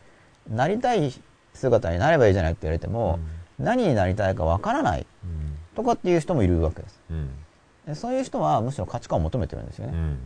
[0.50, 1.14] なりたい
[1.54, 3.20] 姿になればいいじゃないって言われても、
[3.60, 5.58] 何になりたいか分からないうん。
[5.76, 7.00] とかっていう人もいるわけです
[7.96, 10.20] そういう人はむしろ価値観を求めてるんですよね、うん。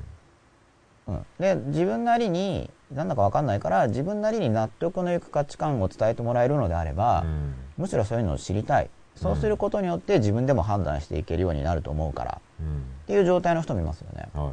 [1.07, 7.53] うん、で自分なりになんだか分かんないから自分なりに納得のいく価値観を伝えてもらえるのであれば、うん。
[7.78, 8.89] むしろそういうのを知りたい。
[9.16, 12.78] そうすることによって自分でも判断していけるようになると思うからうん。
[12.78, 14.30] っていう状態の人もいますよね。
[14.34, 14.51] は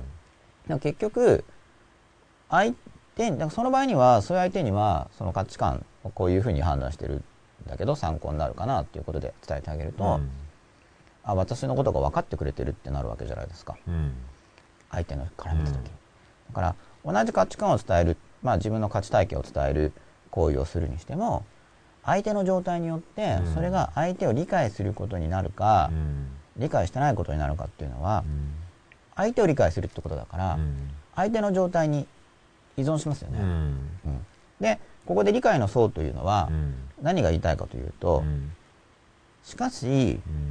[0.76, 0.80] い。
[0.80, 1.44] 結局
[2.50, 2.74] 相
[3.14, 7.24] 手だからその場合にはそういう相手にはその価値観をこういうふうに判断してるん
[7.66, 10.30] だけど参考になるかなっていうことで伝えてあげると、うん
[11.28, 13.76] あ私のことが分かってくれてるってなるわけじゃないですか。
[13.86, 14.12] うん。
[14.90, 15.76] 相手の絡めた時。
[15.76, 15.84] に、うん。
[16.48, 16.74] だから
[17.04, 19.92] 同じ価値観を伝える、まあ、自分の価値体系を伝える
[20.30, 21.44] 行為をするにしても
[22.02, 23.54] 相手の状態によってうん。
[23.54, 26.28] それが相手を理解することになるか、うん。
[26.56, 28.54] 理解してないことになるかっていうのはうん。
[29.14, 30.88] 相手を理解するってことだから、うん。
[31.14, 32.06] 相手の状態に
[32.78, 33.46] 依存しますよね、うん。
[34.06, 34.26] うん。
[34.60, 36.74] でここで理解の層というのはうん。
[37.02, 38.50] 何が言いたいかというと、うん。
[39.44, 40.47] しかしうん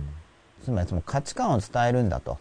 [0.68, 2.38] つまりその価値観を伝えるんだと、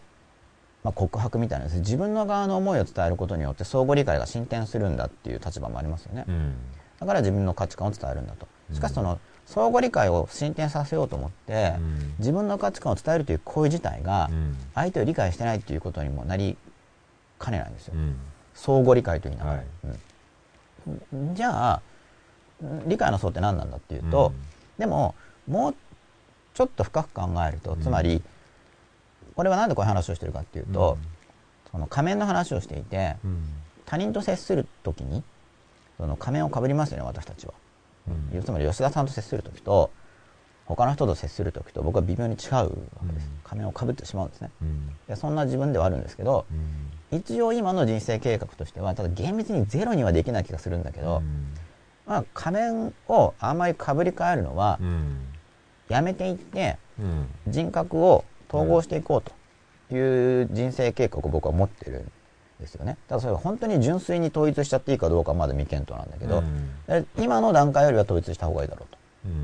[0.83, 1.79] まあ、告白みたいなですね。
[1.79, 6.25] 自分の側の思いを伝えることによって相互理解が進展するんだっていう立場もありますよね。
[6.27, 6.53] うん。
[6.99, 8.45] だから自分の価値観を伝えるんだと。
[8.73, 12.15] しかしその相互理解を進展させようと思って、うん。
[12.19, 14.57] 自分の価値観を伝えるという行為自体がうん。
[14.75, 16.57] 相手を理解してないっていうことにもなり
[17.39, 17.93] かねないんですよ。
[17.95, 18.17] うん。
[18.53, 19.65] 相互理解というのは、はい。
[21.13, 21.33] うん。
[21.33, 21.81] じゃあ
[22.87, 24.33] 理解の層って何なんだっていうと、
[24.77, 25.15] でも
[25.47, 25.75] もう
[26.57, 28.23] ちょっと深く考えるとつまり、
[29.35, 30.97] これは何でこういう話をしてるかっていうと、
[31.71, 33.43] その仮面の話をしていてうん。
[33.85, 35.23] 他人と接する時に
[35.97, 37.53] その仮面をかぶりますよね私たちは、
[38.33, 38.43] うん。
[38.43, 39.91] つまり吉田さんと接する時と
[40.65, 42.65] 他の人と接する時と僕は微妙に違うわ
[43.07, 43.39] けです、うん。
[43.43, 44.49] 仮面をかぶってしまうんですね。
[44.63, 44.89] うん。
[45.07, 46.47] でそんな自分ではあるんですけど
[47.11, 47.19] うん。
[47.19, 51.21] 一応今の人生計画としてはただ厳密にゼロにはできない気がするんだけど、
[52.07, 55.19] まあ、仮面をあんまりかぶり替えるのはうん
[55.89, 57.27] やめていってうん。
[57.47, 59.21] 人格を統合していこう
[59.89, 62.11] という人生計画を僕は持ってるん
[62.59, 62.97] ですよね。
[63.07, 66.69] だからそれが本当に純粋に統一しちゃっていいかどうかはまだ未検討なんだけど、うん。
[66.87, 68.97] で今の段階よりは統一した方がいいだろうと。
[69.25, 69.43] うん。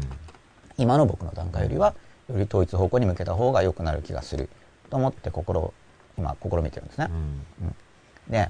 [0.77, 1.93] 今の僕の段階よりは
[2.29, 4.49] より統一方向に向けた方が良くなる気がする
[4.89, 5.73] と思って心を
[6.17, 7.09] 今試みてるんですね。
[8.29, 8.49] で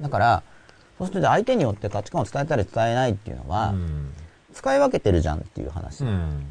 [0.00, 0.42] だから
[0.98, 4.12] そうすると相手によって価値観を伝えたり伝えないっていうのは、うん。
[4.52, 6.46] 使い分けてるじゃんっていう話、うん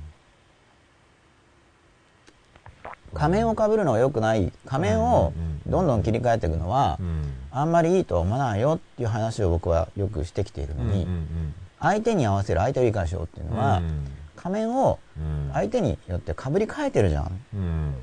[3.14, 5.34] 仮面をかぶるのは良くない仮面を
[5.68, 7.24] どんどん切り替えていくのは、うん。
[7.52, 11.08] あんまりいいとは思わないよっていう話を僕はよくしてきているのに、
[11.80, 13.82] 相手に合わせる相手を理解しようっていうのは、
[14.36, 17.26] 仮面をうん相手によってかぶり替えてるじゃん。
[17.26, 17.94] っうん。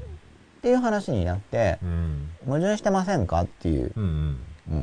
[0.61, 2.30] ていう話になってうん。
[2.44, 3.92] 矛盾してませんかっていう、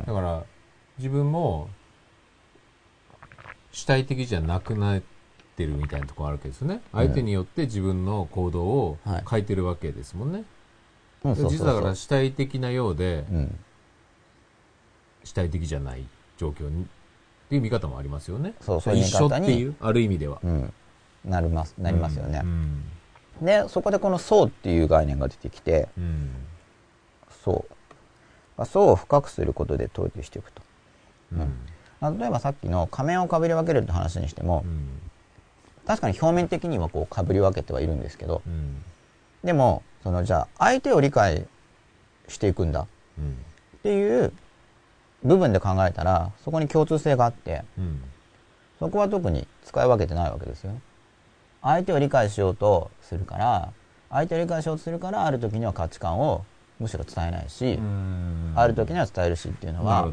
[0.05, 0.43] だから
[0.97, 1.69] 自分も
[3.71, 5.01] 主体的じゃなくなっ
[5.55, 6.81] てるみたいなところあるわけですよね。
[6.91, 9.23] 相手によって自分の行動をはい。
[9.29, 10.43] 変えてるわけですもんね、
[11.23, 13.59] 実はだから主体的なようでうん、
[15.23, 16.05] 主体的じゃない
[16.37, 16.85] 状況にっ
[17.49, 18.53] ていう見方もありますよね。
[18.61, 20.39] そうそういう見一緒っていうある意味では。
[20.43, 20.73] うん、
[21.23, 22.41] なりますなりますよね。
[22.43, 22.83] う、ん。
[23.41, 26.31] でそこでこの層っていう概念が出てきてうん。
[27.43, 27.65] 層
[28.57, 30.61] まあ層を深くすることで統一していくと。
[31.33, 32.19] うん。
[32.19, 35.04] 例えばさっきの仮面をかぶり分けるって話にしても、うん
[35.85, 38.83] 確かに表面的にはこうかぶり分けてはいるんですけどうん。
[39.43, 41.45] でもそのじゃあ相手を理解
[42.27, 42.87] していくんだ
[43.19, 43.33] うん
[43.77, 44.33] っていう
[45.23, 48.01] 部分で考えたらそこに共通性があってうん。
[48.79, 50.71] そこは特に使い分けてないわけですよ。
[50.71, 50.81] ね
[51.61, 53.71] 相手を理解しようとするから
[54.09, 56.45] 相手を理解しようとするからある時には価値観を
[56.79, 58.53] むしろ伝えないし、うん。
[58.55, 60.07] ある時には伝えるしっていうのは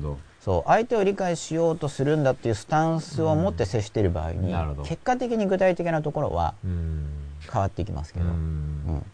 [0.45, 4.83] そう相手を理解しようとするんだっていうスタンスを持って接している場合に、なるほど。
[4.83, 7.07] 結果的に具体的なところはうん。
[7.53, 8.33] 変わっていきますけど、うん。
[8.33, 9.05] うん。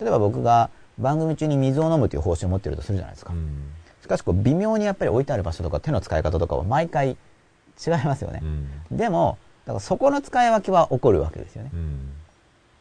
[0.00, 3.70] 例えば僕が番組中に水を飲むという方針を持っているとするじゃないですか、うん。
[4.00, 7.16] しかしこう微妙にやっぱり置いてある場所とか手の使い方とかは毎回違い
[8.06, 8.40] ますよね。
[8.90, 8.96] う、ん。
[8.96, 11.70] でもだからそこの使い分けは起こるわけですよね。
[11.74, 12.12] うん。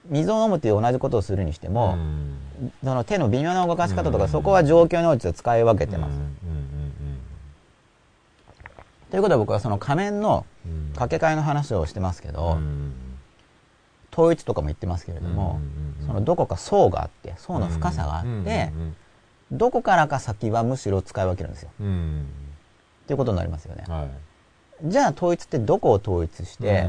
[0.06, 2.72] 水を飲むという同じことをするにしても、うん。
[2.82, 4.30] その手の微妙な動かし方とか、うん。
[4.30, 6.20] そこは状況に応じて使い分けてます、うん。
[6.22, 6.79] うん
[9.12, 10.46] ということは僕はその仮面の
[10.94, 12.94] 掛け替えの話をしてますけど、うん。
[14.12, 15.60] 統一とかも言ってますけれども、
[16.02, 18.30] うんそのどこか層があって層の深さがあって、
[18.76, 18.96] うん
[19.52, 21.72] どこからか先はむしろ使い分けるんですよ。
[21.72, 21.74] っ
[23.08, 24.10] ていうことになりますよね、はい。
[24.84, 26.86] じゃあ統一ってどこを統一して、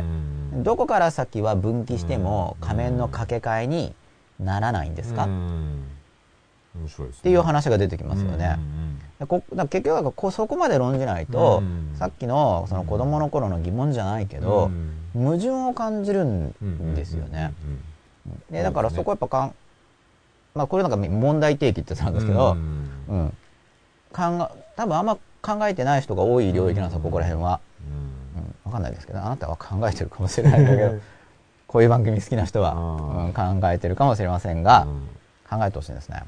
[0.52, 3.94] うんどこから先は分岐してもうん仮面の掛け替えに
[4.38, 8.58] ならないんですか、うっていう話が出てきますよね、
[8.98, 11.96] でこだ結局はこうそこまで論じないと、うん。
[11.98, 14.70] さっきのその子供の頃の疑問じゃないけど、
[15.14, 15.24] うん。
[15.24, 17.52] 矛盾を感じるんうんですよね、
[18.50, 19.54] だからそこはやっぱかん、
[20.54, 22.90] まあ、これなんか問題提起ってやつなんですけど、うん。
[23.08, 23.32] うん。
[24.12, 27.60] 考え多分あんま考えてない人が多い領域なんですよ、ここら辺は、
[28.36, 30.94] うん、分かんないですけどあなたは考えてるかもしれないけど
[31.66, 35.08] こういう番組好きな人は、うん、考えてるかもしれませんが、うん。
[35.50, 36.22] 考えてほしいですね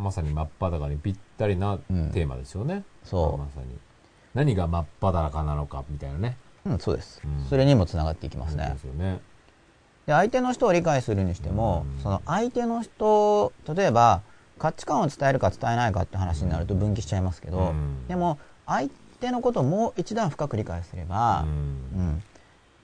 [0.00, 2.10] まさに真っ裸にぴったりなうん。
[2.10, 3.38] テーマですよね、そう。
[3.38, 3.66] まさに。
[4.34, 6.36] 何が真っ裸なのかみたいなね。
[6.64, 7.46] うん、そうです、うん。
[7.48, 8.70] それにもつながっていきますね。
[8.72, 9.20] ですよね。
[10.06, 12.02] で相手の人を理解するにしても、うん。
[12.02, 14.22] その相手の人例えば
[14.58, 18.06] 価値観を伝えるか伝えないかって話になると分岐しちゃいますけど、うん。
[18.08, 18.90] でも相
[19.20, 21.48] 手のことをもう一段深く理解すれば、うん。
[21.48, 21.52] う
[22.02, 22.22] ん。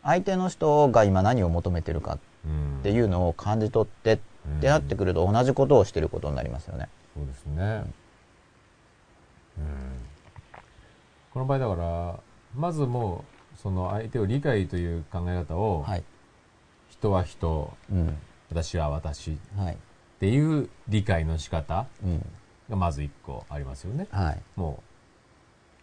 [0.03, 4.19] 相手の人が今何を求めてるかうんっていうのを感じ取ってっ
[4.61, 6.89] てなってくると同じことをしてることになりますよね。
[7.15, 7.85] そうですね。
[9.59, 10.01] うん。
[11.33, 12.19] この場合だから、
[12.57, 13.25] まずも
[13.55, 16.05] う、その相手を理解という考え方を、はい。
[16.91, 18.17] 人は人、うん。
[18.49, 19.77] 私は私っはい。
[20.19, 22.27] ていう理解の仕方うん。
[22.69, 24.07] がまず一個ありますよね。
[24.11, 24.39] はい。
[24.57, 24.83] も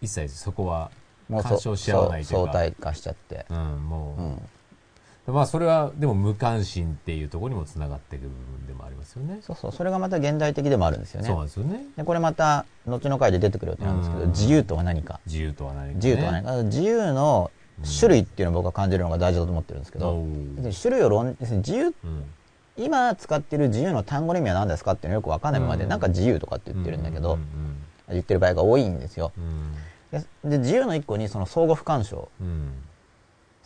[0.02, 0.92] う、一切そこは、
[1.30, 3.46] 干渉し合わないというか相対化しちゃって。
[3.50, 4.42] うん、もう、うん。
[5.28, 9.40] まあそれはでも無関心っていうところにもつながっていく部分でもありますよね。
[9.42, 9.72] そうそう。
[9.74, 11.28] それがまた現代的でもあるんですよね。
[11.28, 11.86] そうなんですよね。
[11.98, 14.30] でこれまた後の回で出てくる予定なんですけど、うん。
[14.30, 15.20] 自由とは何か。
[15.26, 17.52] 自由とは何か、ね、自由とは何か、自由の
[18.00, 20.26] 種類っていうのを僕は感じるのが大事だと思ってるんですけど、
[20.82, 22.24] 種類を論要するに自由うん。
[22.78, 25.90] 今使ってる自由の単語の意味は何ですかっていうのよく分かんないままで、うん。
[25.90, 27.44] なんか自由とかって言ってるんだけど、うん
[28.10, 29.34] 言ってる場合が多いんですよ。
[29.38, 29.74] うん。
[30.12, 32.30] でで自由の一個にその相互不干渉。
[32.40, 32.72] うんうん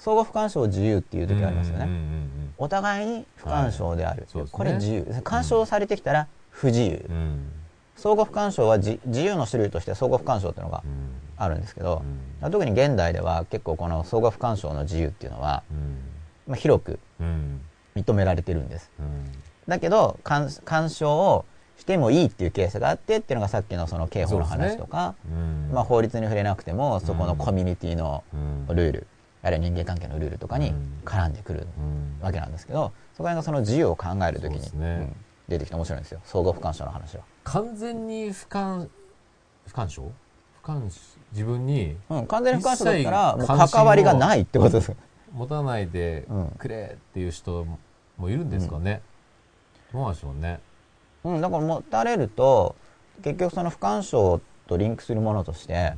[0.04, 4.58] 相互不干渉を自由っていう時ありますよね、うんうんお互いに不干渉である、いそうですね。
[4.58, 5.22] これ自由。
[5.24, 7.16] 干渉されてきたら不自由、うん。
[7.16, 7.52] うん
[7.96, 10.92] 相互不干渉は自自由の種類として相互不干渉っていうのがうん。
[11.38, 12.04] あるんですけど、
[12.44, 12.52] うん。
[12.52, 15.98] 特に現代では結構この相互不干渉の自由っていうのは、うん。
[16.48, 17.62] まあ、広くうん。
[17.96, 18.92] 認められてるんです。
[19.00, 19.32] うん。
[19.68, 21.46] だけど干干渉を
[21.80, 25.72] してもいいっていうケースがあってっていうのがさっきのその刑法の話とか、うん。
[25.74, 28.76] まあ、法律に触れなくてもそこのコミュニティのうん。
[28.76, 29.08] ルール、
[29.44, 30.74] あるいは人間関係のルールとかに
[31.04, 34.68] 絡んでくるうんわけなんですけどそこら辺がその自由を考えるときに、ね。
[34.80, 35.16] うん
[35.52, 36.22] 出てきて面白いんですよ。
[36.24, 38.90] 相互不干渉の話は、完全に不干
[39.68, 40.10] 不干渉
[40.62, 40.90] 不干
[41.34, 44.96] 自分にうん、完全に不干渉だったら関わりがないってことです。
[45.34, 46.48] 持たないでうん。
[46.58, 47.66] くれっていう人
[48.18, 49.02] もいるんですかね、
[49.92, 50.62] どうなんでしょうね。
[51.26, 52.76] うん、だから持たれると
[53.22, 55.94] 結局その不干渉とリンクするものとして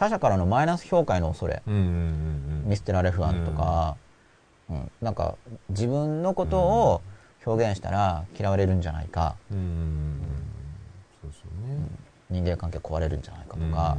[0.00, 1.62] 他者からのマイナス評価への恐れ。
[1.66, 1.92] うんうんうんう
[2.66, 2.70] ん。
[2.70, 3.98] 見捨てられ不安とか、
[4.70, 4.90] うん。
[5.02, 5.36] なんか
[5.68, 7.02] 自分のことを
[7.44, 9.36] 表現したら嫌われるんじゃないか。
[9.50, 10.20] うんうんうん
[11.20, 11.86] そうですよね、
[12.30, 13.98] 人間関係壊れるんじゃないかとか、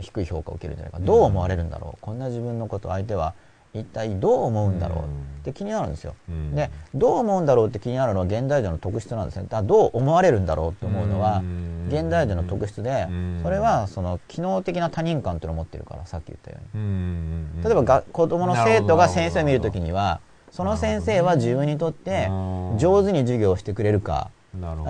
[0.00, 0.98] 低い評価を受けるんじゃないか。
[1.00, 1.98] どう思われるんだろう。
[2.02, 3.32] こんな自分のこと相手は
[3.74, 4.98] 一体どう思うんだろう？
[4.98, 6.14] って気になるんですよ。
[6.28, 6.54] うん。
[6.54, 9.46] でどう思うんだろうって気になるのは現代人の特質なんですね。
[9.48, 11.88] だどう思われるんだろうって思うのはうん。
[11.88, 13.40] 現代人の特質でうん。
[13.42, 17.62] それはその機能的な他人感っていうのを持ってるからさっき言ったように。
[17.64, 20.20] 例えばが子供の生徒が先生を見るときにには
[20.50, 24.30] その先生は自分にとってうん上手に授業をしてくれるか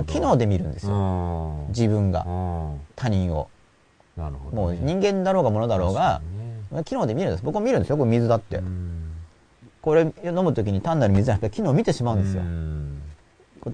[0.06, 0.92] 機能で見るんですよ。
[0.92, 2.24] よ自分が。
[2.26, 3.48] うん他人を。
[4.52, 6.20] もう人間だろうが物だろうが
[6.84, 7.44] 機能で見るんです。
[7.44, 7.96] 僕も見るんですよ。
[7.96, 8.60] これ水だって。
[9.82, 12.42] これ飲むときに単なる水じゃなくて機能を見てしまうんですよ。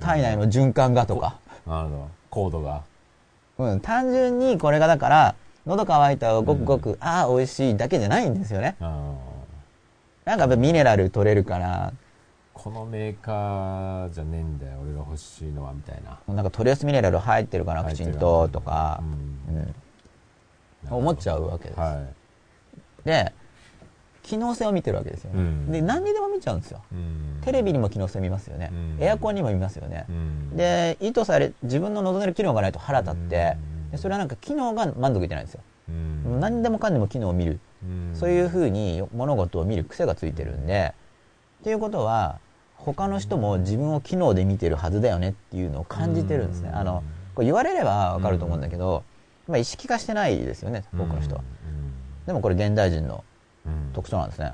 [0.01, 1.39] 体内の循環がとか。
[1.67, 2.09] なるほど。
[2.31, 2.83] コードが。
[3.59, 3.81] うん。
[3.81, 5.35] 単純にこれがだから
[5.67, 8.77] 喉乾いたをごくごくああ美味しいだけじゃないんですよね。
[8.81, 9.15] あ
[10.25, 11.93] なんかやっぱミネラル取れるから。
[12.55, 14.79] このメーカーじゃねえんだよ。
[14.83, 16.35] 俺が欲しいのはみたいな。
[16.35, 19.01] なんかトレースミネラル入ってるかなきちんととか、
[19.49, 19.75] うん。
[20.91, 22.05] 思っちゃうわけです、は
[23.05, 23.33] で
[24.23, 25.73] 機能性を見てるわけですよね、うん。
[25.73, 26.83] で何にでも見ちゃうんですよ。
[26.93, 27.41] い、うん。
[27.43, 29.03] テレビにも機能性見ますよね、うん。
[29.03, 30.05] エアコンにも見ますよね。
[30.09, 30.57] う、ん。
[30.57, 33.57] で意図され自分の望んでる機能がないと腹立って、
[33.97, 36.41] それはなんか機能が満足いってないんですよ、うん。
[36.41, 38.11] 何でもかんでも機能を見る、うん。
[38.15, 40.93] そういうふうに物事を見る癖がついてるんで
[41.61, 42.39] っていうことは
[42.77, 46.77] 他の人も自分を機能で見てるはずだよねっていうのを感じてるんですね、うん。
[46.77, 47.03] あの
[47.35, 49.05] これ言われればわかると思うんだけど、
[49.49, 51.41] まあ、意識化してないですよね多くの人は、
[52.29, 53.25] でもこれ現代人の
[53.67, 53.91] うん。
[53.93, 54.53] 特徴なんですね、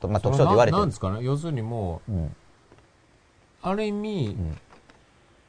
[0.00, 0.76] とまあ、特徴と言われてる。
[0.76, 1.24] そななんですかね？
[1.24, 2.36] 要するにもううん。
[3.62, 4.58] ある意味、ん。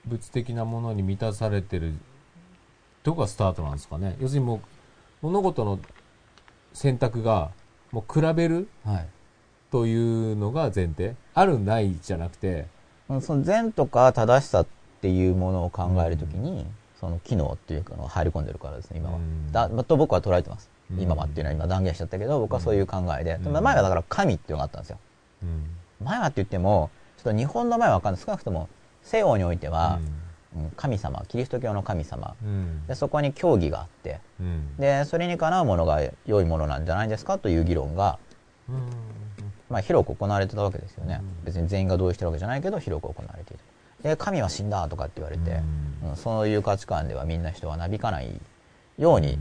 [0.05, 1.93] 物的なものに満たされてる
[3.03, 4.15] とこがスタートなんですかね？
[4.21, 4.57] 要するにも
[5.23, 5.79] う物事の
[6.73, 7.49] 選択が
[7.91, 9.07] もう比べるはい。
[9.71, 9.95] とい
[10.33, 11.15] うのが前提？
[11.33, 12.67] あるないじゃなくて
[13.09, 14.67] うんその善とか正しさっ
[15.01, 16.65] ていうものを考えるときに、
[16.99, 19.51] その機能っていうのが入り込んでるからですね今は、うん。
[19.51, 23.51] だと僕は捉えてます、うん今はっていうのは今断言しちゃったけど僕はそういう考えで、うん。
[23.51, 24.99] まあ前はだから神っていうのがあったんですよ。
[25.43, 26.05] うん。
[26.05, 28.21] 前はって言ってもちょっと日本の前は分かんない。
[28.23, 28.69] 少なくとも
[29.03, 29.99] 西洋においては、
[30.55, 30.71] うん。
[30.77, 32.35] 神様キリスト教の神様。
[32.43, 32.85] うん。
[32.87, 34.19] でそこに教義があって。
[34.39, 34.77] うん。
[34.77, 38.19] でそれにかなうものが良いものなんじゃないですかという議論が、
[38.69, 38.75] うん。
[39.69, 41.45] まあ、広く行われてたわけですよね、うん。
[41.45, 43.63] 別に全員が同意してるわけじゃないけど広く行われている。
[44.03, 45.59] で神は死んだとかって言われて、
[46.07, 46.15] うん。
[46.15, 48.39] そういう価値観ではみんな人はなびかない
[48.99, 49.39] ように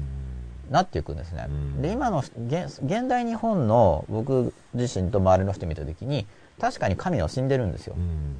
[0.70, 1.82] なっていくんですね、うん。
[1.82, 6.26] で今の現現代日本の僕自身と周りの人見た時に
[6.60, 7.94] 確かに神は死んでるんですよ。
[7.96, 8.36] うん。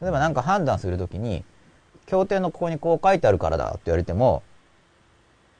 [0.00, 1.44] 例えば何か判断するときに
[2.06, 4.42] 協定のここにこう書いてあるからだって言われても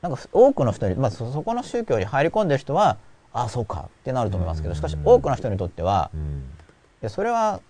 [0.02, 2.98] なんか多くの人に、まあ、そそこの宗教に入り込んでる人は
[3.32, 6.20] ああそうかってなると思いますけどしかし多くの人にとってはうん。
[6.20, 6.24] い
[7.02, 7.60] やそれは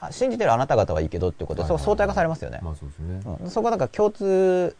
[0.00, 3.20] あ信じてるあなた方はいいけどっていうことで、はいはいそう相対化されますよね、まあそうですね。
[3.42, 3.50] うん。
[3.50, 4.76] そこから共通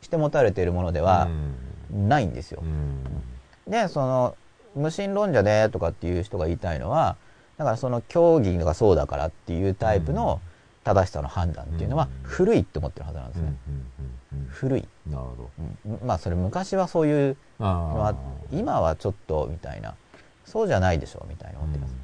[0.00, 1.28] して持たれているものでは
[1.92, 2.62] ないんですよ。
[2.62, 2.66] う、
[3.70, 3.70] ん。
[3.70, 4.36] でその
[4.74, 7.16] 無神論者でとかっていう人が言いたいのは
[7.58, 10.40] だからその教義がそうだからっていうタイプの
[10.84, 13.54] 正しさの判断っていうのは古いって思ってるはずなんですね、
[14.48, 15.50] 古い、なるほ
[15.88, 16.06] うん。
[16.06, 18.14] まあそれ昔はそういうどのはあ
[18.52, 19.94] 今はちょっとみたいな。
[20.46, 21.94] そうじゃないでしょうみたいな思ってます、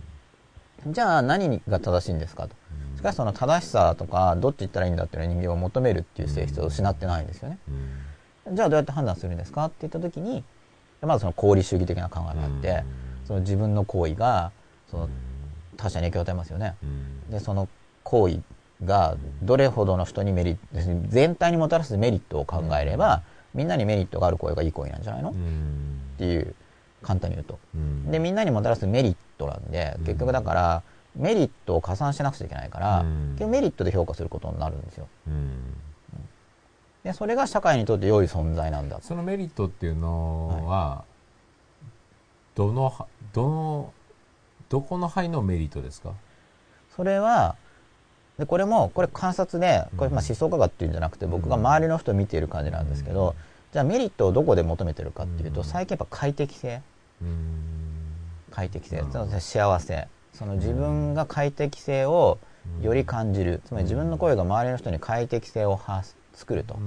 [0.86, 2.54] じゃあ何が正しいんですかと。
[2.96, 7.58] しかしその正しさとかどっち行ったらいいんだっていうのは人間は求めるっていう性質を失ってないんですよね、
[8.50, 9.64] じゃあどうやって判断するんですか？
[9.66, 10.44] って言った時に
[11.02, 12.84] まずその功利主義的な考えがあって、
[13.26, 14.52] その自分の行為が
[14.90, 15.08] その
[15.76, 16.74] 他者に影響を与えますよね、
[17.30, 17.68] でその
[18.02, 18.40] 行為
[18.84, 23.22] がどれほどの人にメリット全体にもたらすメリットを考えれば、
[23.54, 25.32] みんなにメリットがある行為がいい行為なんじゃないの、っ
[26.18, 26.54] ていう
[27.02, 27.58] 簡単に言うと。
[28.10, 30.82] でみんなにもたらすメリットなんで結局だから
[31.14, 33.28] メリットを加算しなくちゃいけないから、うん。
[33.32, 35.08] 結局メリットで評価することになるんですよ
[37.06, 41.04] でそれが社会にとって良い存在なんだそのメリットっていうのは、
[42.56, 43.92] どのはどの
[44.68, 46.14] どこの範囲のメリットですか？
[46.96, 47.54] それは
[48.40, 53.36] でこれもこれ観察でこれまあ思想家がっていうんじゃなくて僕が周りの人を見ている感じなんですけど、
[53.72, 55.64] じゃあメリットをどこで求めてるかっていうと、うん。
[55.64, 56.82] 最近やっぱ快適性。
[57.22, 57.60] うん。
[58.50, 58.96] 快適性。
[58.96, 60.08] なるほどその幸せ。
[60.32, 62.38] その自分が快適性を
[62.82, 63.62] より感じる。
[63.64, 66.74] つまり自分の声が周りの人に快適性を発作ると。
[66.74, 66.82] う、ん。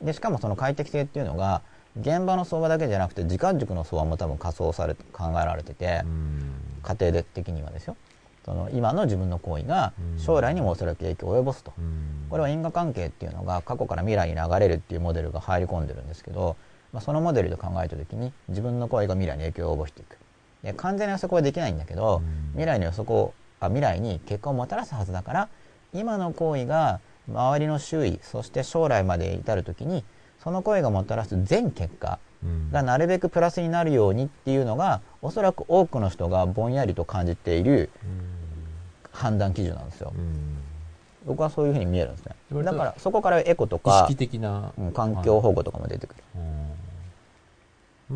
[0.00, 0.06] うん。
[0.06, 1.62] でしかもその快適性っていうのが
[2.00, 6.54] 現場の相場だけじゃなくて時間軸の相場も多分仮想され考えられてて、うん。
[6.82, 7.96] 家庭的にはですよ。
[8.44, 12.26] その今の自分の行為が将来にもおそらく影響を及ぼすと、うん。
[12.28, 16.56] これは因果関係っていうのが過去から未来に流れるっていうモデルが入り込んでるんですけど、
[16.92, 20.16] まあ、そのモデルで考えた時に自分の行為が未来に影響を及ぼしていく。
[20.64, 22.50] で完全な予測はできないんだけど、うん。
[22.52, 25.48] 未来の予測をあ未来に結果をもたらすはずだから
[25.94, 30.04] 今の行為が周りの周囲そして将来まで至る時に
[30.42, 32.70] その行為がもたらす全結果うん。
[32.70, 37.90] がなるべくプラスになるようにっていうのがおそらく多くの人がぼんやりと感じている
[39.12, 40.12] 判断基準なんですよ。
[40.16, 40.58] うん。
[41.24, 42.34] 僕はそういうふうに見えるんですね。
[42.64, 46.24] だからそこからエコと意か識的な、うん環境保護とかも出てくる。
[46.34, 46.72] うん。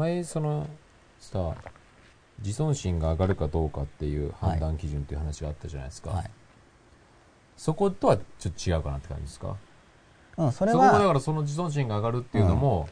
[0.00, 0.66] 前その
[1.20, 1.54] さ
[2.40, 6.30] 自尊心が上がるかどうかっていう判断基準っていう話があったじゃないですか、はい
[7.56, 9.56] そことはちょっと違うかなって感じですか？
[10.38, 12.88] うん、それそこもだはからその自尊心が上がるっていうのも、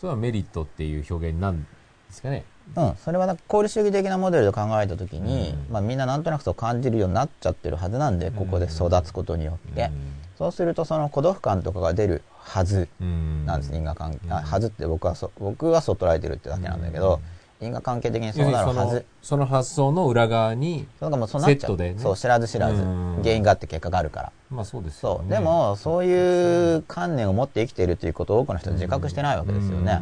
[0.00, 1.66] それはメリットっていう表現なんで
[2.10, 2.44] すかね。
[2.76, 5.72] うん、それはだから功利主義的なモデルで考えた時に、うん。
[5.72, 9.90] まあ、みんななんとなくそう感じるようになっちゃってるはずなんでここで育つことによって、
[10.38, 17.20] そうするとその孤独感とかが出るはずうんなんです、因果関係、はずって僕はそ僕はそう捉えてるってだけなんだけど、
[17.60, 19.04] 因果関係的にそうなるはず。
[19.22, 21.98] その発想の裏側にセットでね。
[21.98, 23.20] そう知らず知らず、うん。
[23.22, 24.32] 原因があって結果があるから。
[24.50, 30.00] まあそうですよそう、ねでもそういう観念を持って生きているということを多くの人は自覚してないわけですよね、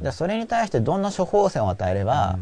[0.00, 2.38] じゃあそれに対してどんな処方箋を与えれば、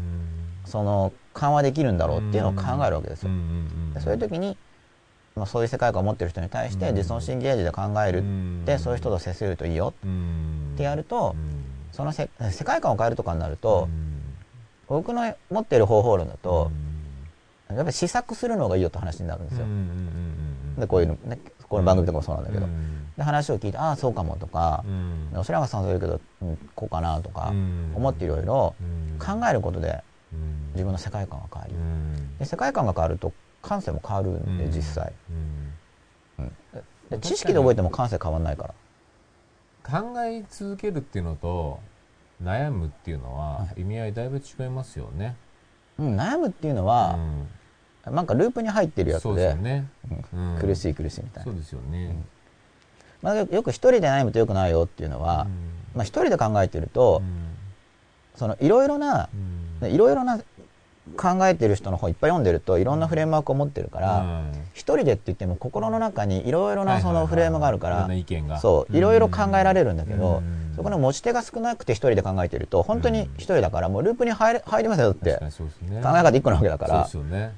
[0.65, 3.31] その緩和できるんだろうっていうのを考えるわけですよ、
[3.93, 4.55] でそういう時に、
[5.35, 6.95] まあ、そういう世界観を持ってる人に対してうん。
[6.95, 8.23] 自尊心ゲージで考える
[8.63, 11.35] って、そういう人と接するといいよってやると、
[11.91, 13.89] そのせ世界観を変えるとかになると、
[14.91, 16.69] 僕の持っている方法論だと、
[17.69, 19.65] やっぱり試作するのがいいよって話になるんですよ、
[20.79, 21.39] でこういうのね
[21.69, 22.67] この番組とかもそうなんだけど、
[23.15, 24.83] で話を聞いてああそうかもとか、
[25.33, 27.53] お白川さんはそう言うけど、うんこうかなとか
[27.95, 28.75] 思っていろいろ
[29.17, 30.03] 考えることで
[30.73, 31.75] 自分の世界観が変わり、
[32.39, 33.31] で世界観が変わると
[33.61, 35.13] 感性も変わるんで実際、
[37.09, 38.73] で知識で覚えても感性変わんないから。
[39.83, 41.79] 考え続けるっていうのと
[42.43, 45.35] 悩むっていうのは意味合いだいぶ違いますよね、
[45.99, 47.17] うん、悩むっていうのは、
[48.05, 49.87] なんかループに入ってるやつでですよね、
[50.33, 50.57] うん。
[50.59, 52.15] 苦しい苦しいみたいな、そうですよね、
[53.21, 55.47] まあ、よよく一人で悩むとよくないよっていうのは、
[55.93, 57.21] まあ、一人で考えてると、
[58.35, 59.29] そのいろいろな、
[59.83, 60.39] いろいろな
[61.11, 64.43] 考えてる人の本いっぱい読んでるといろんなフレームワークを持ってるから、
[64.73, 68.09] 一人でって言っても心の中にいろいろなそのフレームがあるから、
[68.59, 70.61] そういろいろ考えられるんだけど、うん。
[70.75, 77.09] そこの持ち手が少なくて一人で考えてると本当に一人だからもうループに入れ入りますよって考え方一個なわけだから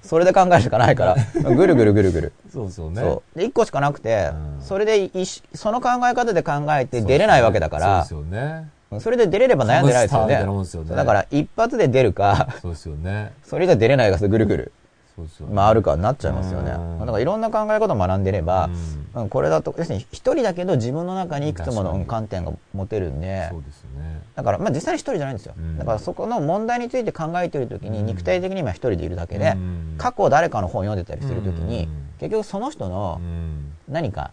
[0.01, 1.15] それで考えるしかないから
[1.55, 2.33] ぐるぐるぐるぐる。
[2.51, 2.93] そうそう。
[3.37, 4.61] で一個しかなくて、うん。
[4.61, 8.69] それでいしその考え方で考えて出れないわけだからそうですよね
[8.99, 10.33] それで出れれば悩んでないですよね。
[10.35, 10.95] よね。
[10.95, 13.33] だから一発で出るかそうですよね。
[13.43, 14.71] それじゃ出れないがぐるぐる
[15.15, 15.55] そうですよね。
[15.55, 16.71] 回るかになっちゃいますよね。
[16.71, 18.69] からいろんな考え方を学んでれば、
[19.13, 19.21] うん。
[19.21, 24.21] うん、これだと要するに一人だけど自分の中にいくつもの観点が持てるんでそうですよね。
[24.35, 25.77] だから、まあ、実際に一人じゃないんですよ、うん。
[25.77, 28.05] だからそこの問題について考えてる時にうん。
[28.07, 29.95] 肉体的に今一人でいるだけで、うん。
[29.97, 31.89] 過去誰かの本を読んでたりする時に、うん。
[32.19, 33.73] 結局その人のうん。
[33.87, 34.31] 何か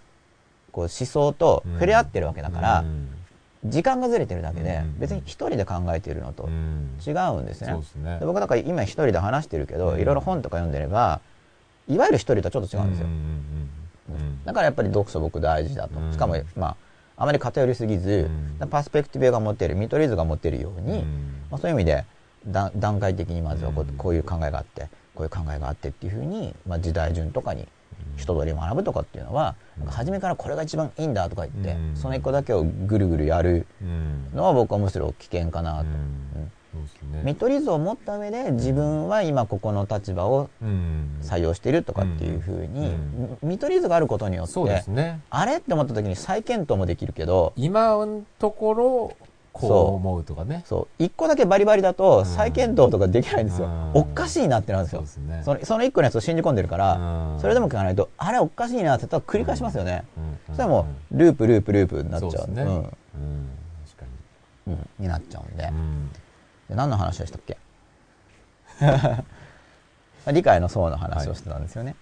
[0.73, 3.09] こう思想と触れ合ってるわけだから、うん
[3.65, 6.99] 時間がずれてるだけでうん別に一人で考えているのとうん。
[7.07, 7.75] 違うんですね。
[7.97, 8.19] ね。
[8.19, 10.01] で僕だから今一人で話してるけどうん。
[10.01, 11.21] いろいろ本とか読んでれば
[11.89, 13.07] いわゆる一人とはちょっと違うんですよ。
[14.45, 16.01] だからやっぱり読書僕大事だと。
[16.01, 16.13] うん。
[16.13, 16.77] しかもまあ
[17.17, 18.31] あまり偏りすぎず
[18.61, 18.69] うん。
[18.69, 21.35] パースペクティブが持っている見取り図が持っているように、うん。
[21.51, 22.05] まあ、そういう意味で
[22.47, 23.97] だ段階的にまずはこううん。
[23.97, 27.69] こういう考えがあってこういう考えがあってっていうふうに、まあ、時代順とかに
[28.17, 29.55] 一通り学ぶとかっていうのは、
[29.87, 31.97] 初めからこれが一番いいんだとか言って、うん。
[31.97, 34.31] その一個だけをぐるぐるやるうん。
[34.35, 35.91] のは僕はむしろ危険かなと、ね。
[37.25, 41.19] 見取り図を持った上で自分は今ここの立場をうん。
[41.23, 43.39] 採用しているとかっていうふうに、うん。
[43.43, 45.57] 見取り図があることによってあれ？
[45.57, 49.17] って思った時に再検討もできるけど今のところ
[49.53, 50.63] こう思うとかね。
[50.67, 51.03] そう。
[51.05, 53.91] 一個だけバリバリだと再検討とかできないんですよ、うん。
[53.95, 55.05] おっかしいなってなるんですよ。
[55.07, 55.43] そね。
[55.45, 56.95] そのその一個のやつを信じ込んでるから、
[57.35, 57.41] うん。
[57.41, 60.39] それでも聞かないとあれおかしいなって繰り返しますよね、うん。
[60.49, 62.31] そしたらもうループループループになっちゃう。
[62.33, 62.63] そうね。
[62.63, 62.69] うん。
[62.69, 62.85] うん。
[63.87, 64.07] 確か
[64.69, 64.89] うん。
[64.99, 65.65] になっちゃうんで,、
[66.69, 67.59] で何の話でしたっけ？
[70.33, 71.95] 理解の層の話をしてたんですよね、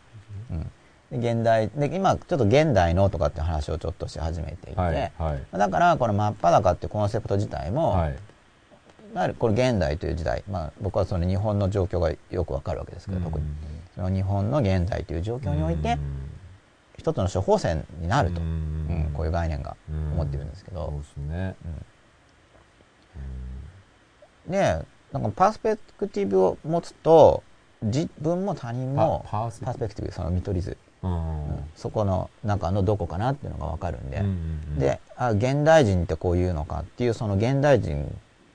[0.50, 0.66] うん、で
[1.10, 5.58] 現代で今ちょっと現代のとかって話をちょっとし始めていて、はいはい。
[5.58, 9.34] だからこの真っ裸ってコンセプト自体も、はい。
[9.38, 13.44] これ現代という時代、まあ、僕はその日本の状況がよくわかるわけですけど、特に。
[13.94, 15.96] その日本の現代という状況において、
[16.98, 19.76] 一つの処方箋になると、ううんんこういう概念が
[20.14, 20.86] 思ってるんですけど。
[20.86, 21.54] そう、ですね。
[24.48, 27.42] でなんかパースペクティブを持つと
[27.82, 30.76] 自分も他人もパパースペクティブその見取り図、
[31.76, 34.22] そこの中のどこかなっていうのがわかるんで、
[34.78, 38.06] であ現代人ってこういうのかっていうその現代人っ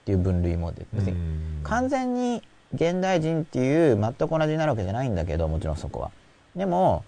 [0.06, 2.42] ていう分類もで別にうん完全に
[2.74, 6.12] 現代人っていう全く同じになるわけじゃないんだけどもちろんそこは。
[6.56, 7.06] でも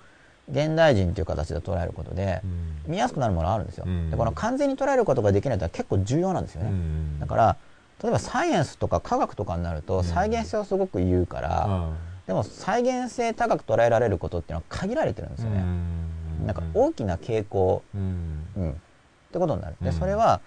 [0.52, 2.92] 現代人っていう形で捉えることでうん。
[2.92, 7.58] 見やすくなるものがあるんですよ、うんでこの完全に捉えることができないってのは結構重要なんですよね、うんだから
[8.04, 11.94] 例えばサイエンスとか科学とかになると再現性をすごく言うから、うん
[12.28, 15.60] でも再現性高く捉えられることっていうのは限られてるんですよね、
[16.40, 16.46] うん。
[16.48, 18.46] なんか大きな傾向、うん。
[18.58, 18.74] うん、っ
[19.32, 19.76] てことになる。
[19.82, 19.94] でうん。
[19.94, 20.42] それは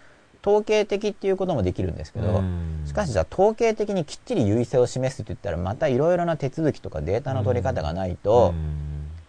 [0.45, 2.83] 統計的っていうこともできるんですけど、うん。
[2.87, 8.55] しかしじゃあ統計的にきっちり優位性を示すって言ったらまたいろいろな手続きとかデータの取り方がないと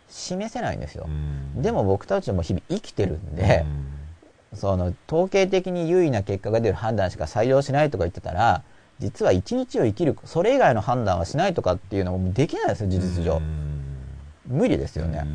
[0.07, 1.61] 示せないんですよ、うん。
[1.61, 3.65] でも僕たちも日々生きてるんで、
[4.53, 8.63] その統計的に優位な結果が出る判断しか採用しないとか言ってたら
[8.99, 13.41] 実は一日を生きるそれ以外の判断はしないとかっていうのもできないですよ事実上、
[14.45, 15.25] 無理ですよね、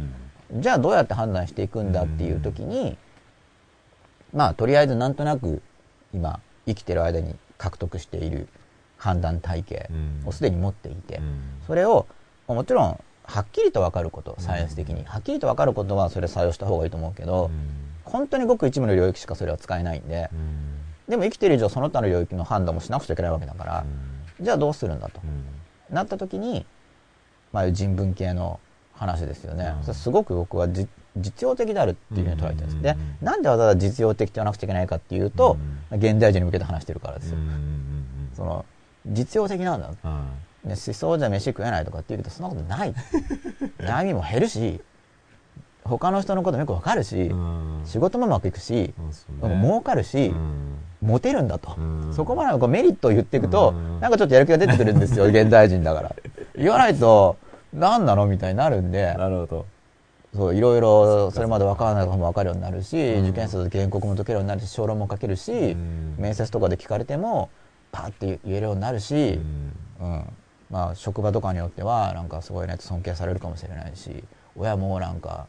[0.53, 2.97] じゃあどうやって判断していくんだっていう時に、
[4.35, 5.63] まあとりあえずなんとなく
[6.13, 8.49] 今生きてる間に獲得している
[8.99, 9.91] 判断体系
[10.27, 11.21] をすでに持っていて、
[11.67, 12.07] それを
[12.47, 17.51] もちろんはっきりと分かることサイエンス的に、はっきりと分かることはそれ採用した方がいいと思うけど、
[18.05, 20.29] 本当にごく一部の領域しかそれは使えないんで、
[21.09, 23.85] でも生きてる以上その他の領域の判断もしなくちゃいけないわけだから、
[24.41, 25.21] じゃあどうするんだと、
[25.91, 26.67] なった時に、
[27.53, 28.59] まあ、人文系の
[28.95, 32.83] 話ですよね、すごく僕はじ実用的であるっていうふうに捉えてるんです、うん。
[32.83, 35.59] でなんでわざわざ実用的と言わなくちゃいけないかっていうと、
[35.93, 37.39] 現代人に向けて話してるからですよ、
[38.35, 38.65] その
[39.07, 39.97] 実用的なんだ、ね、
[40.65, 42.95] 思想じゃ飯食えないとかって言うけどそんなことない。
[43.79, 44.81] 悩みも減るし
[45.85, 47.31] 他の人のこともよくわかるし、
[47.85, 48.95] 仕事もうまくいくし、
[49.43, 50.35] 儲かるし、
[51.05, 51.77] モテるんだと、
[52.13, 56.15] そこまでのこうメリットを言っていくと、なんかちょっとやる気が出てくるんですよ 現代人だから。
[56.57, 57.37] 言わないと
[57.73, 59.15] 何なのみたいになるんで。
[59.15, 59.67] なるほど。
[60.35, 65.77] そういろいろそれまで分からないことも分かるようになるし、受験生と原告も解けるようになるし小論も書けるし、
[66.19, 67.51] 面接とかで聞かれても
[67.93, 69.41] パッて言えるようになるし、
[70.01, 70.23] うん。
[70.71, 74.25] まあ、職場とかによってはなんかすごいね尊敬されるかもしれないし
[74.57, 75.47] 親もなんか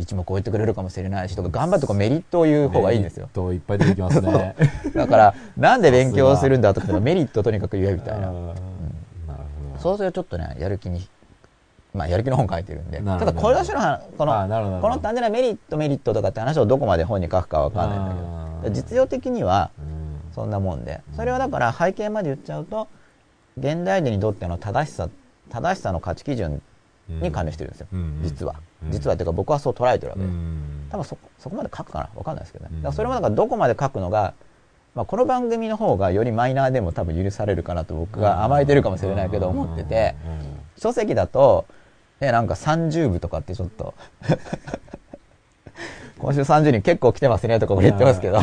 [0.00, 3.28] 一目置いてくれるかもしれないしとか頑張ってこうメリットを言う方がいいんですよ。
[3.34, 4.56] メリットいっぱい出てきますね。
[4.94, 8.26] だからなんで勉強するんだとかメリットとにかく言えみたいな。
[8.26, 9.78] なるほど。
[9.78, 11.06] そうするとちょっとねやる気に
[11.94, 13.00] まあやる気の本書いてるんで。
[13.00, 18.74] ただこれの種の話このこの単純なメリットメリットとかって話をどこまで本に書くかわかんないんだけど。
[18.74, 19.70] 実用的には
[20.34, 21.00] そんなもんで。
[21.16, 22.88] それはだから背景まで言っちゃうと
[23.58, 25.08] 現代人にとっての正しさ
[25.50, 26.62] 正しさの価値基準
[27.10, 27.88] に関連してるんですよ、
[28.22, 28.54] 実は、
[28.90, 30.22] 実はっていうか僕はそう捉えてるわけ。
[30.22, 30.32] です、
[30.90, 32.08] 多分そそこまで書くかな。
[32.14, 34.34] 分かんないですけどね、だからそれもだからどこまで書くのが、
[34.94, 40.16] まあ、この番組の方がよりマイナーでも多分許されるかなと僕が甘えてるかもしれないけど思ってて
[40.76, 41.64] 書籍だと
[42.20, 43.94] えなんか30部とかってちょっと
[46.18, 48.38] 今週30人結構来てますねとか俺言ってますけど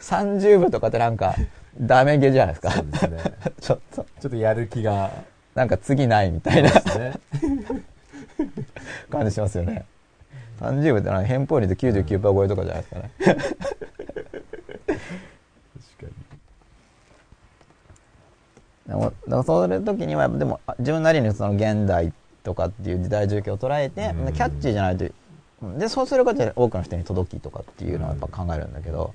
[0.00, 1.34] 30 部とかってなんか
[1.78, 2.70] ダメゲじゃないですか。
[2.70, 3.18] そうですね。
[3.60, 4.06] ちょっと。
[4.20, 5.10] ちょっとやる気が
[5.56, 7.18] なんか次ないみたいな、ね、
[9.10, 9.86] 感じしますよね。
[10.60, 13.10] 30部ってな変法率99%超えとかじゃないですかね。
[13.16, 13.36] 確
[18.86, 19.12] かに。
[19.28, 22.12] だかそういう時にはでも自分なりにその現代
[22.42, 25.06] とかっていう時代状況を捉えて、うん、キャッチーじゃないと
[25.78, 29.14] でそうすることで多くの人に届きとかっていうのはやっぱ考えるんだけど、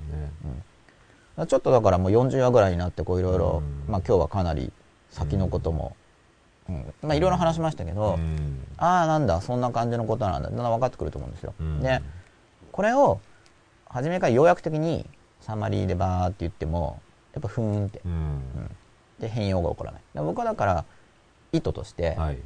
[1.38, 4.74] うん、ちょっとだからもう40話ぐらいになってこういろいろ今日はかなり
[5.12, 5.96] 先のことも
[7.02, 7.08] うん。
[7.08, 8.66] まあいろいろ話しましたけど、うん。
[8.78, 11.54] ああなんだそんな感じのことなんだだんだん分かってくると思うんですよ。
[11.60, 11.82] うん。
[11.82, 12.02] で
[12.72, 13.20] これを
[13.86, 15.06] 初めから要約的に
[15.42, 17.02] サマリーでバーって言っても
[17.34, 18.02] やっぱふーんって。
[18.06, 18.42] うん。
[19.20, 20.02] で変容が起こらない。
[20.14, 20.86] で僕はだから
[21.52, 22.38] 意図としてはい。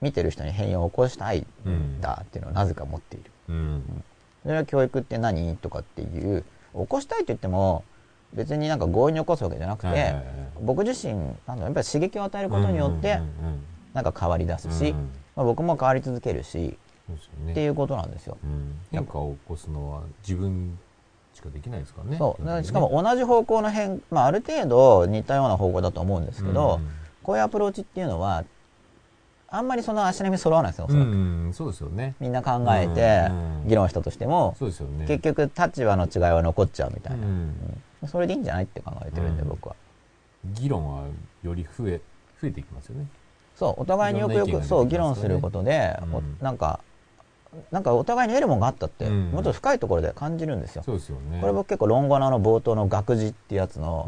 [0.00, 4.04] 見てる人に変容を起こしたいんだっていうのをなぜか持っている、うん。
[4.44, 5.56] それは教育って何？
[5.56, 7.82] とかっていう起こしたいと言っても
[8.34, 10.14] 別になんか強引に起こすわけじゃなくて、
[10.60, 11.14] 僕自身
[11.46, 13.20] なんだやっぱり刺激を与えることによって
[13.94, 16.76] なんか変わり出すし、うんまあ、僕も変わり続けるし
[17.50, 18.36] っていうことなんですよ。
[18.44, 18.78] うん。
[18.90, 20.78] 変化を起こすのは自分
[21.32, 22.18] しかできないですからね。
[22.18, 22.64] そう。
[22.64, 26.88] しかも同じ方向の変、まあ、ある程度似たような方向だと思うんですけど、うん
[27.20, 28.42] こういうアプローチっていうのは
[29.48, 31.52] あんまりその足並み揃わないですよおそらく、うんうん。
[31.52, 32.14] そうですよね。
[32.20, 33.68] みんな考えてうん。
[33.68, 35.04] 議論したとしても、そうですよね。
[35.06, 37.24] 結局立場の違いは残っちゃうみたいな、うん。
[37.24, 39.48] うんそれでいいんじゃないって考えてるんで、うん。
[39.48, 39.76] 僕は。
[40.54, 41.04] 議論は
[41.42, 42.00] より増え
[42.40, 43.06] 増えていきますよね。
[43.56, 46.38] そうお互いによくよくそう議論することで、おうん。
[46.40, 46.80] なんか
[47.72, 49.30] なんかお互いに得るものがあったって、うん。
[49.32, 51.40] もっと深いところで感じるんですよ、そうですよね。
[51.40, 54.06] これ僕結構論語のあの冒頭の学事ってやつうの、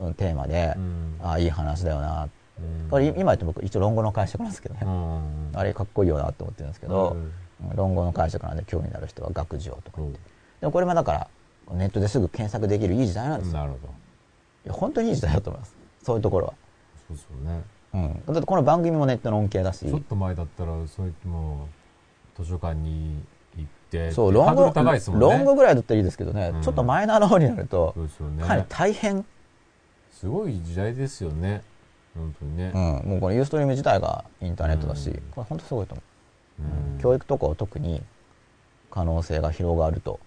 [0.00, 0.04] ん。
[0.06, 1.18] うんテーマで、うん。
[1.20, 2.28] ああいい話だよな、
[2.58, 2.88] うん。
[2.90, 5.50] これ今言って僕一応論語の解釈なんですけどね、うん。
[5.54, 7.16] あれかっこいいよなって思ってるんですけど、
[7.74, 10.24] 論語の解釈なんで興味のある人は学事をとか言って、うん。
[10.60, 11.28] でもこれもだから
[11.70, 13.88] ネットですぐ検索できるいい時代なんですよ、なるほど。
[14.64, 15.74] いや本当にいい時代だと思います。
[16.02, 16.54] そういうところは、
[17.08, 17.62] そうですよね。
[17.94, 19.86] うん、だってこの番組もネットの恩恵だし。
[19.86, 21.68] ちょっと前だったらそう言っても
[22.36, 23.22] 図書館に
[23.56, 25.00] 行ってそう論語ね。
[25.12, 26.62] 論語ぐらいだったらいいですけどね、うん。
[26.62, 28.42] ちょっとマイナーな方になるとそうですよね。
[28.42, 29.24] かなり大変、
[30.10, 31.62] すごい時代ですよね。
[32.14, 32.72] 本当にね。
[32.74, 35.16] うん、もうこのユーストリーム自体がインターネットだし、うん。
[35.30, 36.02] これ本当すごいと思
[36.60, 36.62] う、
[36.94, 36.98] うん。
[36.98, 38.02] 教育とかは特に
[38.90, 40.18] 可能性が広がると、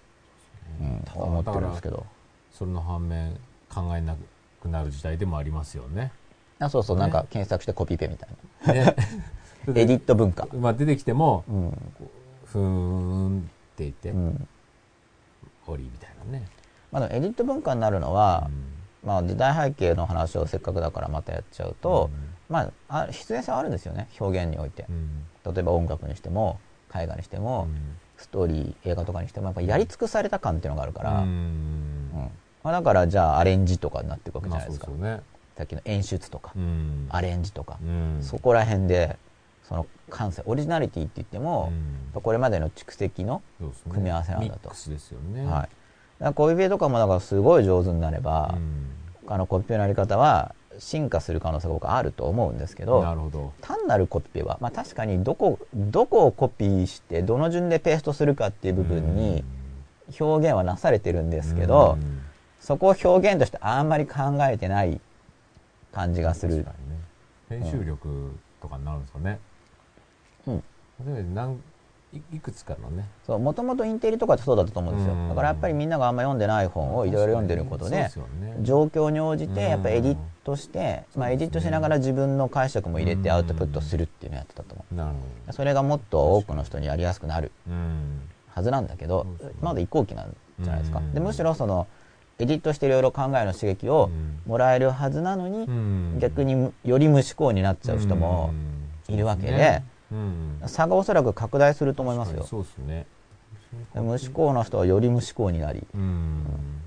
[0.80, 2.06] うん思ってるんですけど
[2.52, 3.38] それの反面
[3.74, 4.16] 考えな
[4.62, 6.12] くなる時代でもありますよね。
[6.60, 7.02] あそうそう、ね。
[7.02, 8.96] なんか検索してコピペみたいね。
[9.68, 11.92] な エディット文化、まあ出てきてもうん。
[12.46, 13.42] ふーんっ
[13.76, 14.48] て言ってうん。
[15.66, 16.48] 終わりみたいなね。
[16.92, 18.50] まあ、でもエディット文化になるのは、
[19.04, 22.10] まあ、時代背景の話をせっかくだからまたやっちゃうと、
[22.48, 24.08] まあ、あ必然性はあるんですよね。
[24.20, 24.86] 表現において。
[24.88, 25.26] うん。
[25.54, 26.60] 例えば音楽にしても
[26.96, 27.68] 絵画にしても、
[28.18, 31.30] ストーリー映画とかにしてもやっぱやり尽くされた感っていうのがあるから、ううん。
[31.30, 32.32] ん
[32.64, 35.24] まあ、だからじゃあアレンジとかになっていくわけじまあゃないですか、そうですよね。
[35.58, 37.08] さっきの演出とか、うん。
[37.10, 38.20] アレンジとか、うん。
[38.22, 39.18] そこら辺で
[39.64, 41.72] その感性オリジナリティって言っても、
[42.14, 43.42] これまでの蓄積の、
[43.90, 44.60] 組み合わせなんだと。
[44.64, 45.46] ミックスですよね。
[45.46, 45.68] は
[46.30, 48.92] い、コピペとかもだからすごい上手になればう、ん。
[49.28, 53.02] あのコピペのやり方は進化する可能性が僕はあると思うんですけど
[53.62, 59.44] 単なるコピペは、まあ、確かにどこどこをコピーしてどの順でペーストするかっていう部分に
[60.20, 62.22] 表現はなされてるんですけど、うん。
[62.60, 65.00] そこを表現としてあんまり考えてない
[65.92, 66.64] 感じがする。
[66.64, 66.74] 確か
[67.50, 67.64] にね。
[67.64, 68.32] 編集力
[68.62, 69.40] とかになるんですかね。
[70.48, 70.64] うん。
[71.06, 71.62] 例えば何
[72.14, 73.10] いいくつかのね。
[73.26, 75.14] そうもともとインテリとかってそうだったと思うんですよ。
[75.14, 75.30] うん。
[75.30, 78.12] だからやっぱりみんながあんま読んでない本をいろいろ読んでることでね。
[78.62, 81.22] 状況に応じてやっぱエディットして、うん。
[81.22, 84.96] まあ、エディットしながら自分の解釈も入れてうんアウトプットするっていうのをやってたと思う。
[84.96, 85.12] なる
[85.48, 87.52] ほそれがもっと多くの人にやりやすくなる。
[88.50, 89.28] はずなんだけど
[89.62, 91.00] まだ移行期なんじゃないですか。
[91.00, 91.14] うん。
[91.14, 91.88] でむしろその
[92.38, 94.10] エディットしていろいろ考えの刺激を
[94.46, 96.20] もらえるはずなのにうん。
[96.20, 98.54] 逆により無思考になっちゃう人も
[99.10, 99.95] いるわけでうん
[100.68, 102.44] 差がおそらく拡大すると思いますよ。
[102.44, 103.06] そうですね。
[103.94, 106.44] 無思考の人はより無思考になりうん。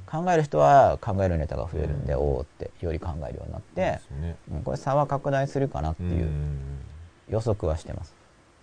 [0.06, 4.36] 考える人は考えるネタが増えるんでおおってより考えるようになってね。
[4.52, 6.28] うんこれ差は拡大するかなっていう
[7.28, 8.14] 予測はしてます。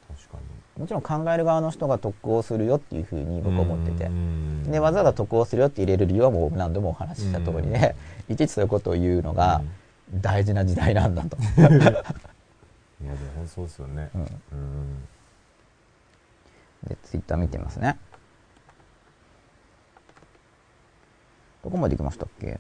[0.08, 0.38] 確か
[0.78, 4.06] もちろん考える側の人が得をするよっていうふうにに僕は思ってて。
[4.06, 4.64] うん。
[4.64, 7.96] でわざわざ得をするよって入れる理由はもう何度もお話しした通りで
[8.30, 9.62] いちいちそういうことを言うのが
[10.14, 11.38] 大事な時代なんだと
[13.04, 14.10] いやでも本当そうですよね。
[14.16, 14.22] うん。
[14.22, 15.08] うん。
[16.88, 17.98] でツイッター見てみますね。
[21.64, 22.60] どこまで行きましたっけ？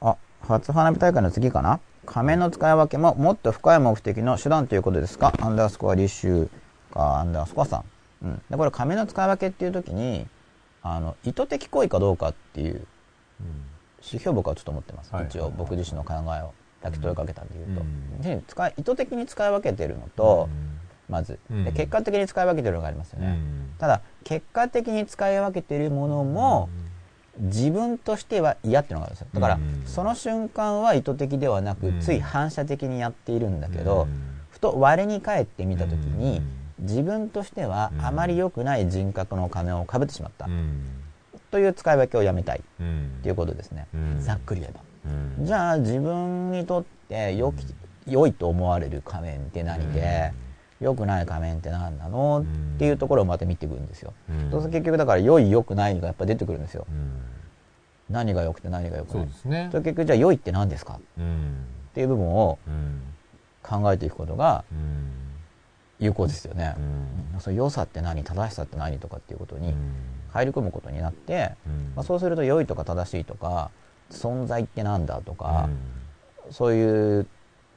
[0.00, 1.80] あ初花火大会の次かな？
[2.04, 5.32] 仮面の使い分けももっと深い目的の手段ということですか？
[5.40, 6.48] アンダースコア履修
[6.92, 7.84] かアンダースコアさん、
[8.26, 10.26] うん、でこれ仮面の使い分けっていう時に
[10.82, 12.86] あの意図的行為かどうかっていう
[13.98, 15.26] 指標僕はちょっと思ってます、はい。
[15.26, 16.52] 一応僕自身の考えを
[16.90, 17.82] だけ問いかけたんで言うと、
[18.38, 20.10] う使い意図的に使い分けてるのうん。
[20.10, 20.48] と、
[21.08, 21.64] まず、うん。
[21.64, 23.70] で結果的に使い分けてるのがありますよね、うん。
[23.78, 26.68] ただ結果的に使い分けてるものも、
[27.38, 29.26] 自分としては嫌っていうのがあるんですよ。
[29.34, 29.82] だからうん。
[29.86, 32.00] その瞬間は意図的ではなくうん。
[32.00, 34.40] つい反射的にやっているんだけどうん。
[34.50, 36.86] ふと我に返ってみた時にうん。
[36.86, 38.06] 自分としてはうん。
[38.06, 40.46] あまり良くない人格の仮面をかぶってしまった。
[40.46, 40.80] うん。
[41.50, 43.86] という使い分けをやめたいっうんていうことですね。
[43.94, 44.20] うん。
[44.20, 44.80] ざっくり言えば。
[44.80, 44.85] うん
[45.40, 47.64] じゃあ自分にとって良き
[48.06, 50.32] 良いと思われる仮面って何で
[50.80, 52.38] 良くない仮面って何なの？
[52.38, 52.74] うん。
[52.76, 54.12] っていうところをまた見ていくんですよ。
[54.30, 54.50] うん。
[54.50, 56.86] そうすると結局だから良い良くないがやっぱ出てくるんですよ。
[56.88, 57.22] うん。
[58.08, 59.70] 何が良くて何が良くそないうですね。
[59.72, 60.94] 結局じゃあ良いって何ですか？
[60.94, 61.64] っうん。
[61.94, 63.02] ていう部分をうん。
[63.62, 65.12] 考えていくことがうん。
[65.98, 66.74] 有効ですよね。
[67.34, 67.40] う、ん。
[67.40, 68.22] その良さって何？
[68.22, 69.76] 正しさって何とかっていうことにうん。
[70.30, 71.92] 入り込むことになって、うん。
[71.96, 73.70] まあ、そうすると良いとか正しいとか
[74.10, 75.68] 存在ってなんだとか
[76.46, 76.52] う、ん。
[76.52, 77.26] そういう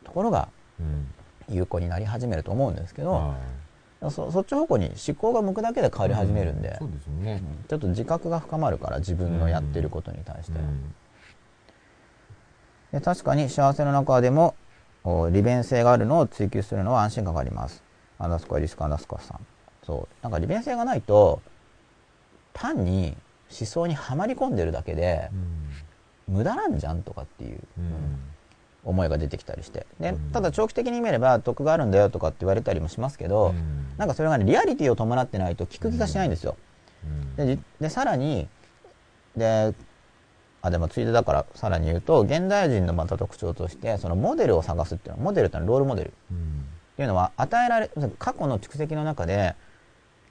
[0.04, 0.50] ところが
[0.80, 1.08] うん。
[1.52, 3.36] 有効になり始めると思うんですけど、は
[4.02, 4.12] い。
[4.12, 7.42] そそっち方向に思考が向くだけで変わり始めるんで、そうですよね。
[7.44, 10.94] うんちょっと自覚が深まるから自分のやってることに対して、うん。
[12.92, 14.56] で確かに幸せの中でも
[15.04, 17.84] お利便性があるのを追求するのは安心感があります。
[18.20, 19.40] アンダースコアリスクアンダースコアさん。
[19.86, 20.24] そう。
[20.24, 21.42] なんか利便性がないと
[22.54, 23.16] 単に
[23.50, 25.32] 思想にはまり込んでるだけで
[26.30, 27.86] 無駄なんじゃんとかっていう、うん。
[27.86, 27.92] うん
[28.86, 29.86] 思いが出てきたりして。
[30.00, 30.32] でうん。
[30.32, 33.94] ただ長期的に見れば得があるんだよとかって言われたりもしますけど、うん。
[33.98, 36.56] なんかそれがねリアリティを伴ってないと聞く気がしないんですよ、
[37.04, 37.36] うん。
[37.36, 38.48] でじでさらに
[39.36, 39.76] で
[40.62, 46.08] あでもついでだからさらに言うと現代人のまた特徴としてそのモデルを探すっていうのはモデルってのはロールモデル。
[46.08, 46.66] っうん。
[46.96, 49.56] ていうのは与えられ過去の蓄積の中で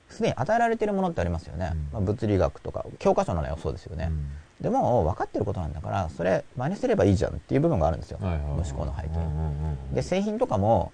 [0.08, 1.88] すでに与えられているものってありますよね、うん。
[1.92, 4.10] まあ、物理学とか教科書の内容そうですよね、
[4.60, 8.60] でも分かってることなんだからそれ真似すればいいじゃんっていう部分があるんですよ、はいはいはい。
[8.60, 10.92] 息子の背景で製品とかも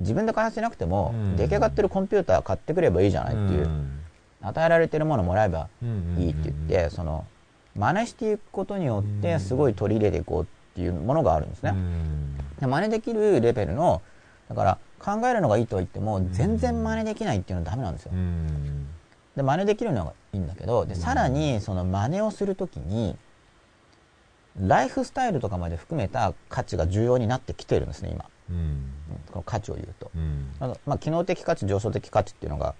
[0.00, 1.36] 自分で開発しなくても、うん。
[1.36, 4.00] 出来上がってるコンピューター買ってくればいいじゃないっていう、ん
[4.42, 7.24] 与えられてるものもらえばうんいいって言って、その
[7.76, 12.36] 真似していくことによってうんすごい取り入れていこうっていうものがあるんですね、うん。
[12.60, 14.02] で真似できるレベルの
[14.48, 18.86] だから考えるのがいいとは言っても全然真似できないっていうのはダメなんですよ、うん
[19.36, 23.16] で真似できるのがいいんだけどでさらにその真似をするときに
[24.60, 28.56] ライフスタイルとかまで含めた価値が重要になってきてるんですね今、うん。
[28.56, 28.90] うん
[29.30, 30.10] この価値を言うと。
[30.14, 30.52] うん。
[30.60, 32.74] あの、まあ、機能的価値上昇的価値っていうのが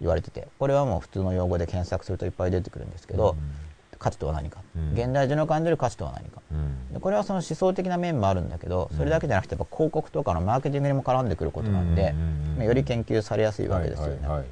[0.00, 3.36] 言われててこれはもう普通の用語で検索するといっぱい出てくるんですけど、
[3.98, 4.92] 価値とは何か、うん。
[4.92, 6.40] 現代人の感じる価値とは何か。
[6.52, 6.92] うん。
[6.92, 12.14] でこれはその思想的な面もあるんだけどそれだけじゃなくてやっぱ広告とかのマーケティングにも絡んでくることなんで、
[12.64, 14.46] より研究されやすいわけですよね、はいはいはい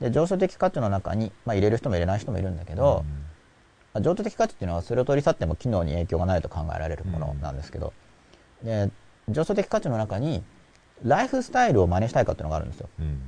[0.00, 3.04] で上昇的価値の中に、まあ、入れる人も入れない人もいるんだけど、
[3.92, 7.92] まあ上昇的価値っていうのはそれを取り去っても機能に影響がないと考えられるものなんですけど、
[8.62, 8.90] で
[9.28, 10.42] 上昇的価値の中に
[11.02, 12.88] ライフスタイルを真似したいかっていうのがあるんですよ。
[12.98, 13.20] うん。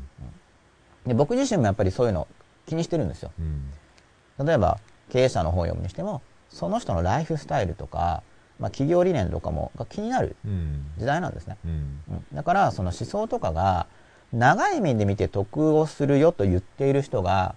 [1.07, 2.28] で僕自身もやっぱりそういうの
[2.66, 3.32] 気にしてるんですよ。
[3.39, 4.47] うん。
[4.47, 4.78] 例えば
[5.11, 8.23] 経営者の本を読むにしてもその人のライフスタイルとか、
[8.61, 10.86] まあ、企業理念とかもが気になるうん。
[10.99, 11.70] 時代なんですね、うん。
[11.70, 13.86] うん、だからその思想とかが
[14.33, 17.55] 長い目で見て得をするよと言っている人が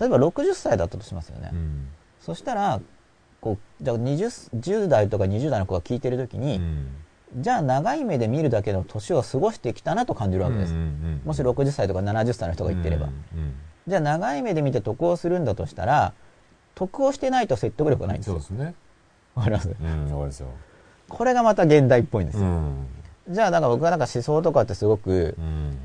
[0.00, 1.88] 例えば60歳だったとしますよね、うん。
[2.20, 2.80] そしたら
[3.40, 6.60] こうじゃあ20 10代とか20代の子が聞いてる時に、
[7.36, 10.74] じゃあ長い目で見るだけの年を過ごしてきたなと感じるわけです、
[11.24, 13.10] もし60歳とか70歳の人が言ってれば、
[13.86, 16.12] じゃあ長い目で見て得をするんだとしたら
[16.74, 18.40] 得をしてないと説得力がないんですよ。
[18.40, 18.74] そうですね。
[19.34, 19.68] わかります？
[19.68, 20.48] うんわかりますよ。
[21.08, 22.86] これがまた現代っぽいんですよ、うん
[23.28, 25.78] じゃあだから僕はなんか思想とかってすごくうん。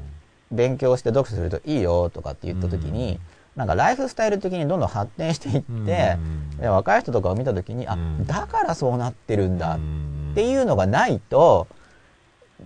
[0.51, 3.19] 勉強して読書するといいよとかって言った時に、
[3.55, 6.17] なんかライフスタイル的にどんどん発展していって、
[6.59, 8.25] 若い人とかを見た時に、あうん。
[8.25, 11.67] だからそうなってるんだっんていうのがないと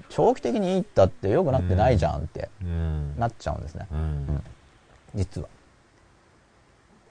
[0.07, 3.15] 長期的にいいったって良くなってないじゃんってうん。
[3.17, 4.43] なっちゃうんですね、うん。
[5.13, 5.49] 実は。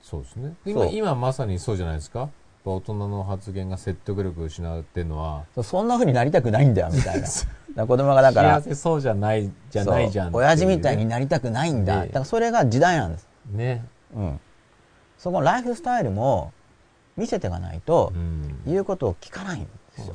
[0.03, 0.55] そうですね。
[0.65, 2.31] 今今まさにそうじゃないですか
[2.65, 7.29] 大人の発言が説得力を失ってるのはそんな風になりたくないんだよみたいな。
[7.75, 13.85] だ子供がだから幸せそうじゃないじゃないじゃん親父みたいになりたくないんだ、ねだからそれが時代なんです、ね。
[14.15, 14.41] うん、
[15.19, 16.53] そこのライフスタイルも
[17.17, 18.61] 見せていかないとうん。
[18.67, 20.05] 言うことを聞かないんですよ。
[20.07, 20.15] そう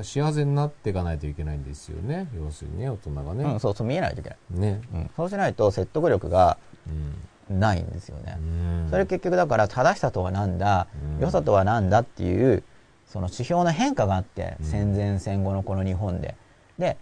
[0.00, 0.30] ですよね。
[0.30, 2.28] 幸せになっていかないといけないんですよね。
[2.34, 4.80] 要するにね大人がうん、ねそうそう見えないといけない、ね。
[4.94, 6.56] うん、そうしないと説得力が
[6.86, 7.14] うん
[7.50, 8.42] ないんですよね、う
[8.86, 8.90] ん。
[8.90, 11.22] それ結局だから正しさとは何だ、うん。
[11.22, 12.62] 良さとは何だっていう
[13.06, 14.66] その指標の変化があって、うん。
[14.66, 16.34] 戦前戦後のこの日本で。
[16.78, 16.96] で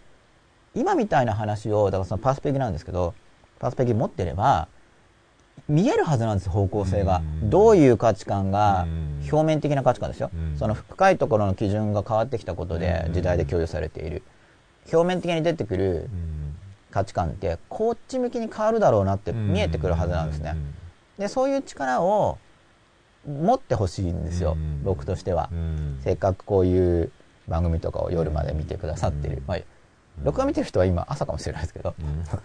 [0.74, 3.14] 今みたいな話をだからそのパースペキなんですけど
[3.58, 4.68] パースペキ持ってれば
[5.68, 7.50] 見えるはずなんです方向性が、うん。
[7.50, 9.12] どういう価値観がうん。
[9.30, 10.58] 表面的な価値観ですよ、うん。
[10.58, 13.12] その深いところの基準が変わってきたことでうん。
[13.12, 14.22] 時代で共有されている。
[14.92, 16.41] 表面的に出てくるうん
[16.92, 20.56] 価値観ってこっち向きに変わるだろうなって見えてくるはずなんですね、
[21.18, 22.38] でそういう力を
[23.26, 24.82] 持ってほしいんですよ、うん。
[24.82, 26.00] 僕としては、うん。
[26.02, 27.12] せっかくこういう
[27.48, 29.44] 番組とかを夜まで見てくださってる、うん。
[29.46, 29.58] まあ、
[30.24, 32.36] 録画見てる人は今朝かもしれないですけど、 こ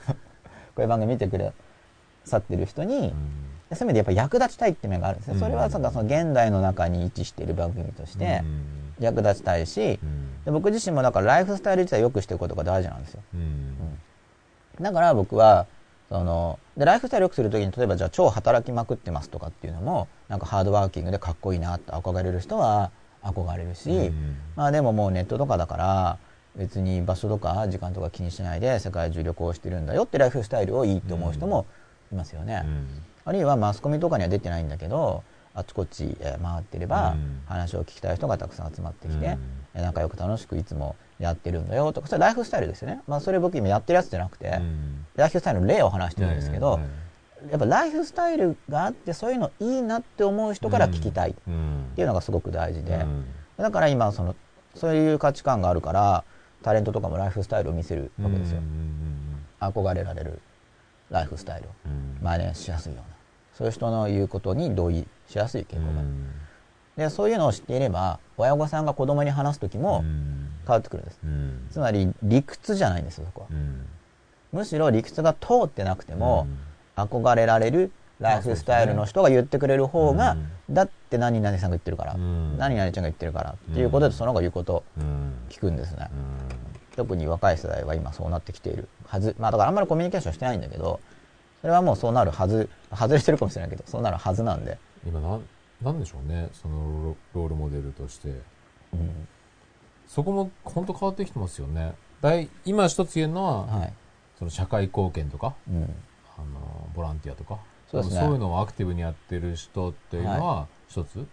[0.78, 1.52] ういう番組見てくだ
[2.26, 3.76] さってる人に、うん。
[3.76, 8.42] そういう意味でやっぱ役立ちたいって面があるんですそれはその現代の中に位置している番組として
[8.98, 10.44] 役立ちたいし、うん。
[10.46, 13.22] で僕自身もだからライフスタイル自体良くしていくことが大事なんですよ。
[13.34, 13.97] うん
[14.80, 15.66] だから僕は
[16.10, 22.92] そのでライフスタイル良くするときに例えばじゃあ超働きまくってますとかっていうのもなんかハードワーキングでかっこいいなって憧れる人は
[23.24, 24.38] 憧れるし、うん。
[24.56, 26.18] まあでももうネットとかだから
[26.56, 31.66] 別に場所とか時間とか気にしないで世界中旅行してるんだよってライフスタイルをいいって思う人も
[32.12, 32.88] いますよね、うん。
[33.26, 35.24] あるいはマスコミとかには出てないんだけど
[35.54, 37.42] あちこちえー回ってればうん。
[37.48, 39.38] 話を聞きたい人がたくさん集まってきて、
[39.74, 45.06] 仲良く楽しくいつもやってるんだよとかそれライフスタイルですよね、まあ、それ僕今やってるやつじゃなくて、うん。
[45.16, 46.80] ライフスタイルの例を話してるんですけど、
[47.50, 53.26] やっぱライフスタイルがあってそういうのいいなって思う人から聞きたいっうんていうのがすごく大事で、うん。
[53.58, 54.36] だから今その
[54.76, 56.24] そういう価値観があるから
[56.62, 58.62] タレントとかもライフスタイルを見せるわけですよ、
[59.60, 60.40] 憧れられる
[61.10, 62.18] ライフスタイルをうん。
[62.22, 63.16] 真似しやすいような
[63.54, 66.32] そういう人の言うことに同意しやすい傾向がある、うん。
[66.98, 71.68] でそういうのを知っていれば親御さんが子供に話す時もうん変わってくるんです、うん。
[71.72, 73.86] つまり理屈じゃないんですよそこは、うん。
[74.52, 76.48] むしろ理屈が通ってなくても、
[76.96, 80.36] 憧れられるライフスタイルの人が言ってくれる方が、
[80.70, 82.58] だって何々さんが言ってるから、うん。
[82.58, 84.84] 何々ちゃんが言ってるからっていうことでその方が言うこと
[85.50, 86.18] 聞くんですね、うん。
[86.96, 89.36] 特に若い世代は今そうなってきているはず。
[89.38, 91.00] まあだからあんまりコミュニケーションしてないんだけど
[91.62, 95.42] それはもうそうなるはず外れてるかもしれないけどそうなるはずなんで、今なん
[95.84, 96.50] なんでしょうね。
[96.54, 98.30] そのロロールモデルとして。
[98.94, 99.28] うん
[100.08, 101.94] そこも本当変わってきてますよね。
[102.22, 103.94] 大今一つ言えるのは、はい。
[104.40, 105.84] その社会貢献とかうん、
[106.38, 107.58] あのボランティアとか
[107.90, 108.24] そうですね。
[108.24, 111.26] いうのをアクティブにやってる人っていうのは一つ、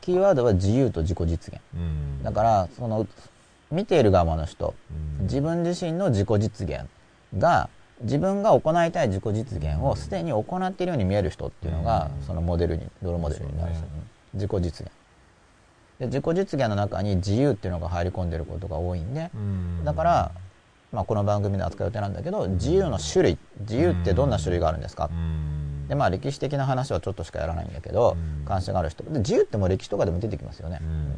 [0.00, 1.60] キーワードは自由と自己実現。
[1.74, 2.22] うん。
[2.22, 3.06] だからその
[3.70, 4.74] 見ている側の人
[5.18, 5.24] うん。
[5.24, 6.86] 自分自身の自己実現
[7.36, 7.68] が
[8.02, 12.26] 自分が行いたい自己実現をすでに行っているように見える人っていうのがうん。
[12.26, 13.78] そのモデルにロールモデルになるね。
[14.34, 14.92] 自己実現
[16.04, 19.84] で自己実現の中に自由っていうのが入り込んでることが多いんでうん。
[19.84, 20.30] だから、
[20.92, 25.10] まあ、この番組で扱う予定なんだけど自由の種類自由ってどんな種類があるんですか？
[25.12, 25.88] うん。
[25.88, 28.44] でまあ歴史的な話はちょっとしかやらないんだけどうん。
[28.44, 29.02] 関心がある人。
[29.04, 30.78] で自由ってもう歴史とかでも出てきますよね。
[30.82, 31.08] うん。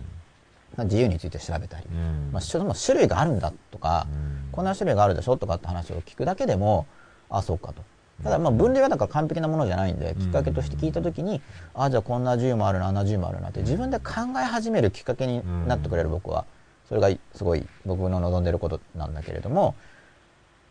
[0.77, 1.87] まあ自由について調べたり。
[1.91, 2.31] うん。
[2.33, 4.53] まあ、種種類があるんだとか、うん。
[4.53, 6.87] こんな種類があるでしょとかって話を聞くだけでも
[7.29, 7.83] あそうかと
[8.23, 11.43] ただまあ分類はだから完璧なものじゃないんできっかけとして聞いた時に
[11.75, 16.45] あじゃあこんな自由もあるなあんな自由もあるなって自分で考え始めるきっかけになってくれる僕は。
[16.89, 19.75] それがすごい僕の望んでることなんだけれども。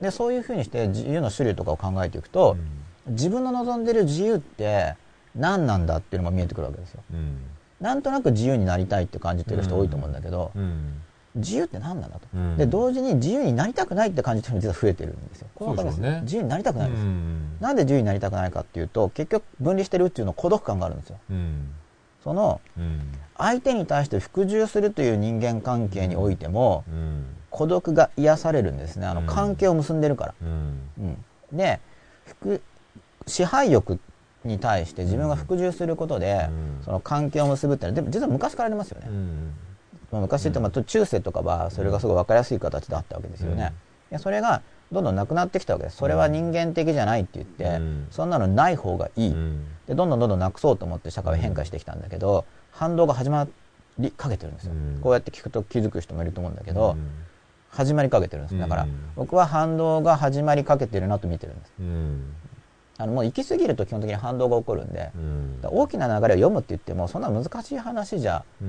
[0.01, 2.57] でそういうふうにして自由の種類とかを考えていくと
[3.07, 4.95] 自分の望んでる自由って
[5.35, 7.03] 何なんだっていうのも見えてくるわけですよ。
[7.13, 7.38] うん。
[7.80, 11.01] なんとなく自由になりたいって感じてる人多いと思うんだけど、うん
[11.36, 12.57] 自由って何なんだと、うん。
[12.57, 15.48] で同時に自由になりたくないって感じてる人も実は増えてるんですよ。
[15.99, 16.22] ね。
[16.24, 17.57] 自由になりたくないです、うん。
[17.60, 21.18] なんで自由になりたくないかっていうと結局分離してるっていうの孤独感があるんですよ。
[21.30, 21.70] うん。
[22.24, 23.02] そのうん。
[23.38, 27.26] 相手に対して服従するという人間関係においてもうん。
[27.49, 29.07] 孤独が癒されるんですね。
[29.07, 29.28] あのうん。
[29.28, 30.80] 関係を結んでるから、うん。
[31.52, 31.57] うん。
[31.57, 31.80] で
[32.26, 32.62] 服
[33.28, 33.99] 支配欲
[34.45, 36.84] に対して自分が服従することで、うん。
[36.86, 39.53] その関係を結ぶってのはでも実は昔からありますよね、うん
[40.15, 43.73] まあ昔って言っても中世とかはそれがすごい分かりやすい形であったわけですよね、
[44.09, 44.61] でそれが
[44.91, 45.97] どんどんなくなってきたわけです。
[45.97, 48.07] それは人間的じゃないって言って、うん。
[48.11, 49.65] そんなのない方がいい、うん。
[49.87, 53.47] でどんどんどんどんなくそうと思って社会は変化してきたんだけど、反動が始ま
[53.97, 55.01] りかけてるんですよ、うん。
[55.01, 57.09] こうやって聞くと気づく人もいると思うんだけど、うん。
[57.69, 58.59] 始まりかけてるんです。
[58.59, 59.09] だから、うん。
[59.15, 61.73] 僕は反動が始まりかけてるなと見てるんです。
[61.79, 62.33] うん
[62.97, 65.59] あのもう行き過ぎると基本的に反動が起こるんで、うん。
[65.63, 68.65] 大きな流れを読むって言ってもそんな難しい話じゃう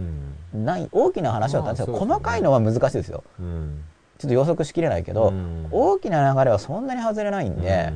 [0.56, 0.64] ん。
[0.64, 2.12] ない大きな話は大切まあそうですよね。
[2.12, 3.22] 細かいのは難しいですよ。
[3.38, 3.84] うん。
[4.18, 5.68] ちょっと予測しきれないけど、うん。
[5.70, 7.92] 大きな流れはそんなに外れないんで、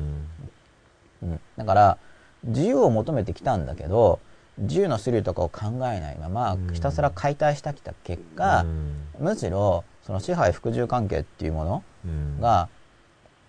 [1.21, 1.39] うん。
[1.57, 1.97] だから
[2.43, 4.19] 自由を求めてきたんだけど
[4.57, 6.73] 自由の種類とかを考えないままうん。
[6.73, 8.95] ひたすら解体してきた結果、うん。
[9.19, 12.39] むしろその支配服従関係っていうものうん。
[12.39, 12.69] が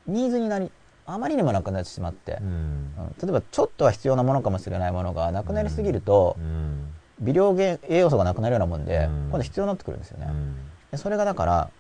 [0.09, 0.73] ニーズになり
[1.13, 2.39] あまりにもなくなってしまって。
[2.41, 2.47] う、ん。
[2.47, 2.95] うん。
[3.23, 6.93] 例えばちょっとは必要なものかもしれないものがなくなりすぎるとう、ん。
[7.21, 9.29] 微量栄養素がなくなるようなもんで、うん。
[9.31, 10.27] 今度必要になってくるんですよね。
[10.29, 10.57] うん。
[10.91, 11.71] でそれがだから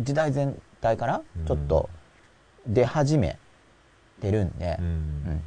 [0.00, 1.88] 時代全体からちょっと
[2.66, 3.38] 出始め
[4.20, 4.80] てるんで、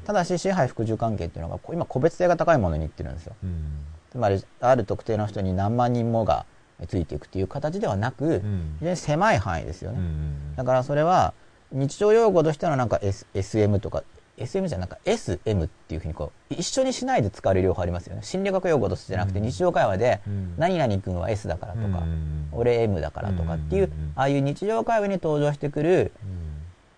[0.06, 3.36] ただし支配服従関係っていうのが今個別性が高いものにいってるんですよ。
[3.44, 3.64] うん。
[4.12, 6.46] つまりある特定の人に何万人もが
[6.88, 8.76] ついていくっていう形ではなく、うん。
[8.80, 10.56] 非常に狭い範囲ですよね、うん。
[10.56, 11.34] だからそれは
[11.72, 14.04] 日常用語としてのなんか、S、SM とか
[14.40, 18.24] SM じゃなんか SM っていうふうにこう一緒にしないで使われる両方ありますよね。
[18.24, 19.46] 心理学用語としてじゃなくてうん。
[19.46, 20.56] 日常会話でうん。
[20.58, 22.48] 何々君は S だからとかうん。
[22.54, 24.14] 俺 M だからとかっていううん。
[24.16, 26.14] ああいう日常会話に登場してくる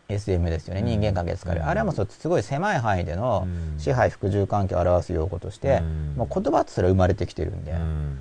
[0.10, 0.16] うん。
[0.16, 0.82] SM ですよね。
[0.82, 0.88] うん。
[0.88, 1.70] 人間関係で使われるうん。
[1.72, 3.80] あれはもうすごい狭い範囲でのうん。
[3.80, 6.14] 支配服従関係を表す用語としてうん。
[6.18, 8.20] もう言葉すら生まれてきてるんでうん。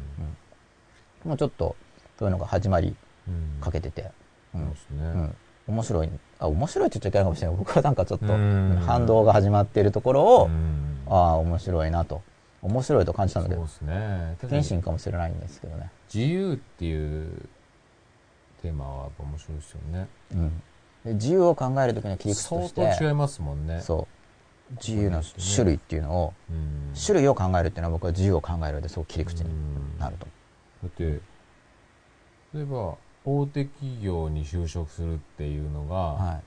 [1.24, 1.77] もうちょっと
[2.18, 2.97] そういうのが始まり
[3.28, 4.10] うんかけてて、
[4.55, 4.60] うん。
[4.62, 4.97] そうですね。
[5.02, 5.36] うん、
[5.70, 7.56] 面白いあ面白いって言っちゃいけないかもしれない。
[7.56, 8.82] 僕はなんかちょっとうん。
[8.86, 10.98] 反動が始まっているところを、うん。
[11.09, 12.22] ああ面白いなと。
[12.62, 14.36] 面白いと感じたんだけどそうですね。
[14.38, 17.48] 不謹慎かもしれないんですけどね、自由っていう
[18.60, 20.09] テーマはやっぱ面白いですよね。
[20.34, 20.62] うん、
[21.06, 23.80] で自由を考える時の切り口と相して当違いますもんね。
[23.80, 24.06] そ
[24.70, 24.74] う。
[24.74, 26.92] 自由の種類っていうのをうん。
[26.94, 29.48] 種類を考えるっていうのは僕は自由を考える上ですごく切り口に
[29.98, 30.26] なると、
[30.82, 31.05] だって
[32.55, 32.94] 例えば
[33.24, 36.42] 大手企業に就職するっていうのがはい、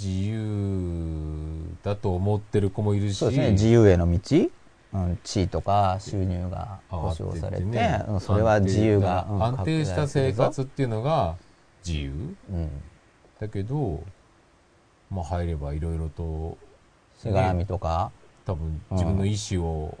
[0.00, 3.50] 自由だと思ってる子もいるしそうですね。
[3.52, 4.18] 自由への道、
[4.92, 8.04] うん、地位とか収入が保障されてね。
[8.08, 9.42] うん、それは自由が、うん。
[9.42, 11.36] 安定した生活っていうのが
[11.84, 12.36] 自由？
[12.50, 12.70] うん。
[13.40, 14.02] だけど
[15.10, 16.56] まあ入ればいろいろと
[17.18, 18.12] しがらみとか、
[18.46, 19.98] 多分自分の意思を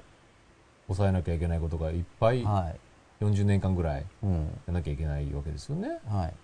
[0.86, 2.78] 抑えなきゃいけないことがいっぱいはい
[3.20, 4.32] 40年間ぐらいうん。
[4.32, 4.38] や
[4.68, 5.98] らなきゃいけないわけですよね。
[6.08, 6.34] はい。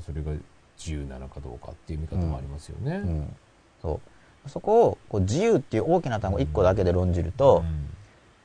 [0.00, 0.32] それが
[0.78, 3.36] 自由なのかどうかっていう見方もありますよね、うん、
[3.80, 4.00] そ
[4.46, 4.50] う。
[4.50, 7.62] そこをこう自由っていう大きな単語1個だけで論じると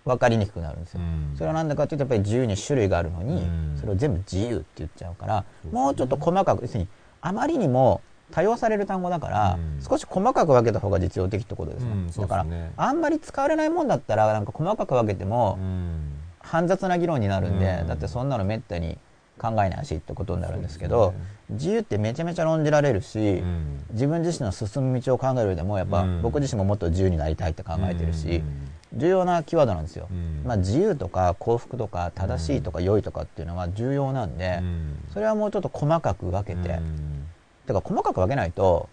[0.06, 1.00] 分かりにくくなるんですよ、
[1.36, 3.78] それはなんでかっていうとやっぱり自由に種類があるのに、うん。
[3.80, 6.88] それを全部自由って言っちゃうから、もうちょっと細かく要するに
[7.22, 9.82] あまりにも多用される単語だから、うん。
[9.82, 12.46] 少し細かく分けた方が実用的ってことですね、うんそうだから
[12.78, 16.07] あんまり使われないもんだったらなんか細かく分けてもうん
[16.48, 17.88] 煩雑な議論になるんで、うん。
[17.88, 18.98] だってそんなのめったに
[19.38, 21.18] 考えないしってことになるんですけどね。
[21.50, 23.84] 自由ってめちゃめちゃ論じられるし、うん。
[23.92, 26.22] 自分自身の進む道を考える上でもやっぱうん。
[26.22, 29.00] 僕自身ももっと自由になりたいって考えてるし、うん。
[29.00, 30.44] 重要なキーワードなんですよ、うん。
[30.46, 34.98] まあ、自由とか幸福とか正しいとか良いとかっていうのは重要なんで、うん。
[35.14, 37.28] それはもうちょっと細かく分けて、うん。
[37.68, 38.90] てか細かく分けないと、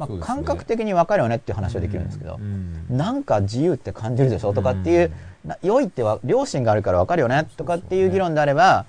[0.00, 5.12] まあ、感覚的に分かるよねっていう話はできるんですけど、うんなんか自由って感じるでしょとかっていう、
[5.44, 8.86] な良いっては良心があるから分かるよねとかっていう議論であれば、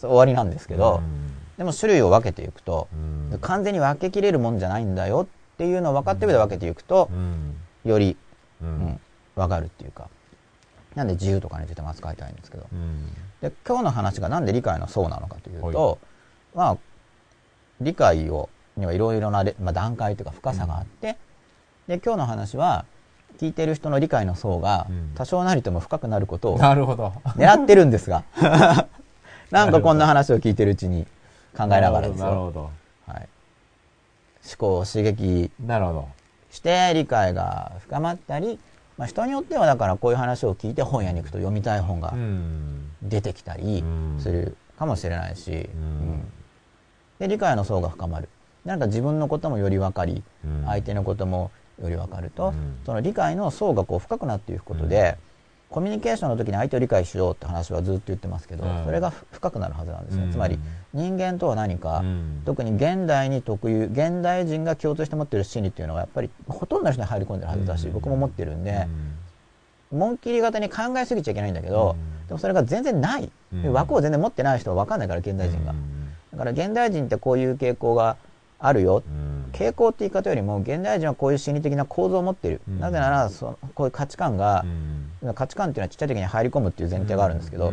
[0.00, 1.32] 終わりなんですけど、うん。
[1.56, 2.88] でも種類を分けていくと、
[3.30, 3.38] うん。
[3.40, 7.56] 完全に分けきれるもんじゃないんだよっていうのを分かって上で分けていくとう、ん。
[7.84, 8.16] より、
[8.60, 9.00] ううんん、
[9.36, 10.08] 分かるっていうか
[10.94, 12.66] なんで自由とかについても扱いたいんですけど。
[12.72, 13.06] うん。
[13.40, 15.98] で今日の話がなんで理解の層なのかというと、
[16.54, 16.76] まあ
[17.80, 18.48] 理解を
[18.82, 21.16] にはいろいろなレ、まあ、段階というか深さがあって、
[21.88, 22.84] で今日の話は
[23.38, 25.12] 聞いてる人の理解の層がうん。
[25.14, 28.24] 多少なりとも深くなることを狙ってるんですが
[29.50, 31.06] なんかこんな話を聞いてるうちに
[31.56, 32.70] 考えながらですよ、なるほど。
[33.06, 33.28] はい、
[34.44, 36.08] 思考を刺激なるほど。
[36.50, 38.58] して理解が深まったり、
[38.98, 42.90] まあ、人によってはだからこういう話を聞いて本屋に行くと読みたい本がうん。
[43.02, 44.20] 出てきたりうん。
[44.20, 45.58] するかもしれないし、うん。
[45.58, 45.84] う
[46.14, 46.32] ん。
[47.18, 48.28] で理解の層が深まる
[48.64, 50.64] なんか自分のこともより分かりうん。
[50.66, 52.78] 相手のこともより分かると、うん。
[52.84, 55.16] その理解の層がこう深くなっていくことで、
[55.68, 58.84] コミュニケーションの時に相手を理解しようって話はずっと言ってますけど、うん。
[58.84, 60.30] それがふ深くなるはずなんですね、うん。
[60.30, 60.58] つまり
[60.92, 62.42] 人間とは何か、うん。
[62.44, 67.92] 特に現代に特有現代人が共通して持っている心理っていうのがやっぱりほとんどの人に入り込んでるはずだし、うん。
[67.94, 68.86] 僕も持ってるんで、
[69.90, 72.28] 紋切り型に考えすぎちゃいけないんだけど、うん。
[72.28, 73.72] でもそれが全然ない、うん。
[73.72, 76.12] 枠を全然持ってない人は分かんないから現代人が、うん。
[76.32, 78.16] だから現代人ってこういう傾向が
[78.62, 79.50] あるよ、うん。
[79.52, 82.80] 傾向って言い方よりも現代人はこういう心理的な構造を持っている、うん。
[82.80, 84.64] なぜならそこういう価値観が
[85.22, 85.34] う、ん。
[85.34, 87.72] 価値観っていうのはちっちゃい時に入り込むっていう前提があるんですけど、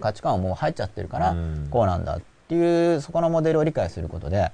[0.00, 1.68] 価値観はもう入っちゃってるから、うん。
[1.70, 4.50] こうなんだっていうそこのモデルを理解することで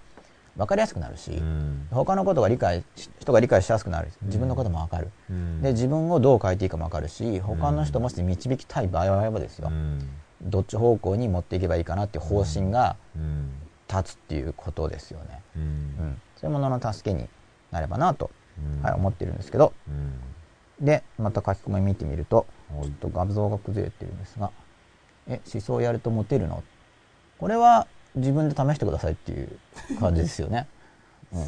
[0.56, 1.88] 分かりやすくなるし、うん。
[1.90, 4.10] 他のことが理解し人が理解しやすくなる。
[4.22, 5.62] 自分のことも分かる、うん。
[5.62, 9.98] で自分をどう変えていいかも分かるし他の人もし導きたい場合はですよ、うん。
[10.42, 13.50] どっち方向に持っていけばいいかなっていう方針がうん
[13.90, 15.62] 立つっていうことですよね、うん。
[15.62, 17.28] うん、そういうものの助けに
[17.70, 18.82] なればなと、うん。
[18.82, 19.72] はい、思ってるんですけど。
[19.88, 20.84] うん。
[20.84, 22.86] でまた書き込み見てみるとはい。
[22.86, 24.50] ちょっと画像が崩れてるんですが。
[25.28, 26.62] え思想をやるとモテるの？
[27.38, 29.58] これは自分で試してくださいっていう
[29.98, 30.66] 感じですよね、
[31.32, 31.40] うん、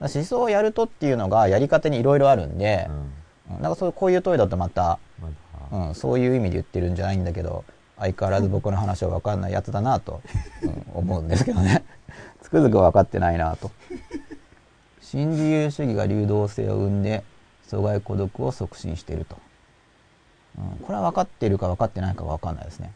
[0.00, 2.86] 思想をやるとっていうのがやり方にいろいろあるんで。
[3.48, 3.56] う、ん。
[3.56, 3.62] うん。
[3.62, 5.34] なんかそうこういう問いだとまた、まだ
[5.88, 7.64] うん、そういう意味で言ってるんじゃないんだけど
[7.98, 10.20] 相変わらず僕の話は分かんないやつだなと、
[10.62, 11.84] うん思うんですけどね
[12.42, 13.70] つくづく分かってないなと
[15.00, 17.22] 新自由主義が流動性を生んで
[17.68, 19.36] 阻害孤独を促進していると、
[20.58, 22.92] うん、これは分かっているか分かってないかは分かんないですね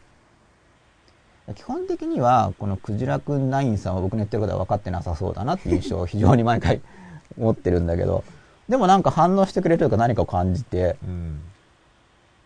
[1.55, 6.81] 基本的には、このクジラくんナインさんは僕の言ってることは分かってなさそうだなっていう印象を非常に毎回
[7.37, 8.23] 持ってるんだけど、
[8.69, 11.41] でもなんか反応してくれるというか何かを感じてうん。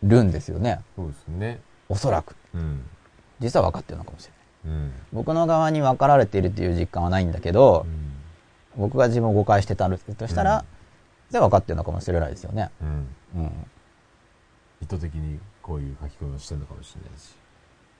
[0.04, 0.80] るんですよね。
[0.96, 1.60] そうですね。
[1.90, 2.36] おそらく。
[2.56, 2.82] うん。
[3.40, 4.30] 実は分かってるのかもし
[4.66, 4.78] れない。
[4.78, 4.92] うん。
[5.14, 7.86] 僕の側に分かられているという実感はないんだけど
[8.76, 8.82] う、ん。
[8.82, 10.76] 僕が自分を誤解してたとしたら、うん
[11.30, 12.70] じゃあ分かってるのかもしれないですよね。
[12.82, 13.42] うん。
[13.42, 13.52] うん。
[14.82, 17.34] 意図的にこういう書き込みをしてるのかもしれないし。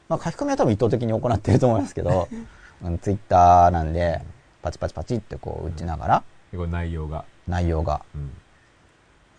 [0.08, 2.28] まあ書き込みは多分意図的に行ってると思いますけど、
[2.84, 4.22] うん、ツイッターなんで、
[4.62, 7.26] パチパチパチってこう打ちながら、結構内容が。
[7.48, 8.06] 内容が。
[8.14, 8.32] うん。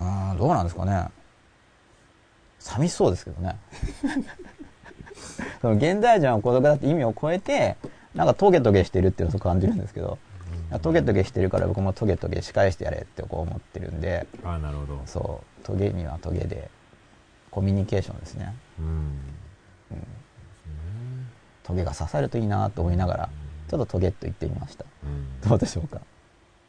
[0.00, 1.08] うーん、どうなんですかね。
[2.58, 3.56] 寂しそうですけどね。
[5.62, 7.76] その現代人は孤独だって意味を超えて、
[8.14, 10.18] なんかトゲトゲしてるっていうのを感じるんですけど、
[10.82, 15.00] トゲトゲしてるから僕もトゲトゲ仕返してやれってこう思ってるんで、ああ、なるほど。
[15.06, 16.70] そう、トゲにはトゲで、
[17.50, 18.54] コミュニケーションですね。
[18.78, 19.18] うん。
[21.62, 23.28] トゲが刺さるといいなと思いながら、
[23.68, 24.84] ちょっとトゲっと言ってみました。
[25.04, 25.48] うん。
[25.48, 26.00] どうでしょうか？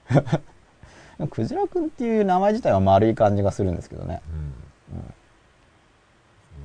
[1.32, 4.22] クジラくんっていう名前自体は丸い感じがするんですけどね。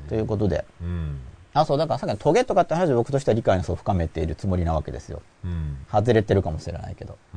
[0.09, 0.65] ということで。
[0.81, 1.19] うん。
[1.55, 1.61] うん。
[1.61, 5.23] あ、そう、だからさっきのトゲとかって話で僕としては理解の層を深めているつもりなわけですよ。
[5.45, 5.79] うん。
[5.91, 7.19] 外れてるかもしれないけど。
[7.35, 7.37] う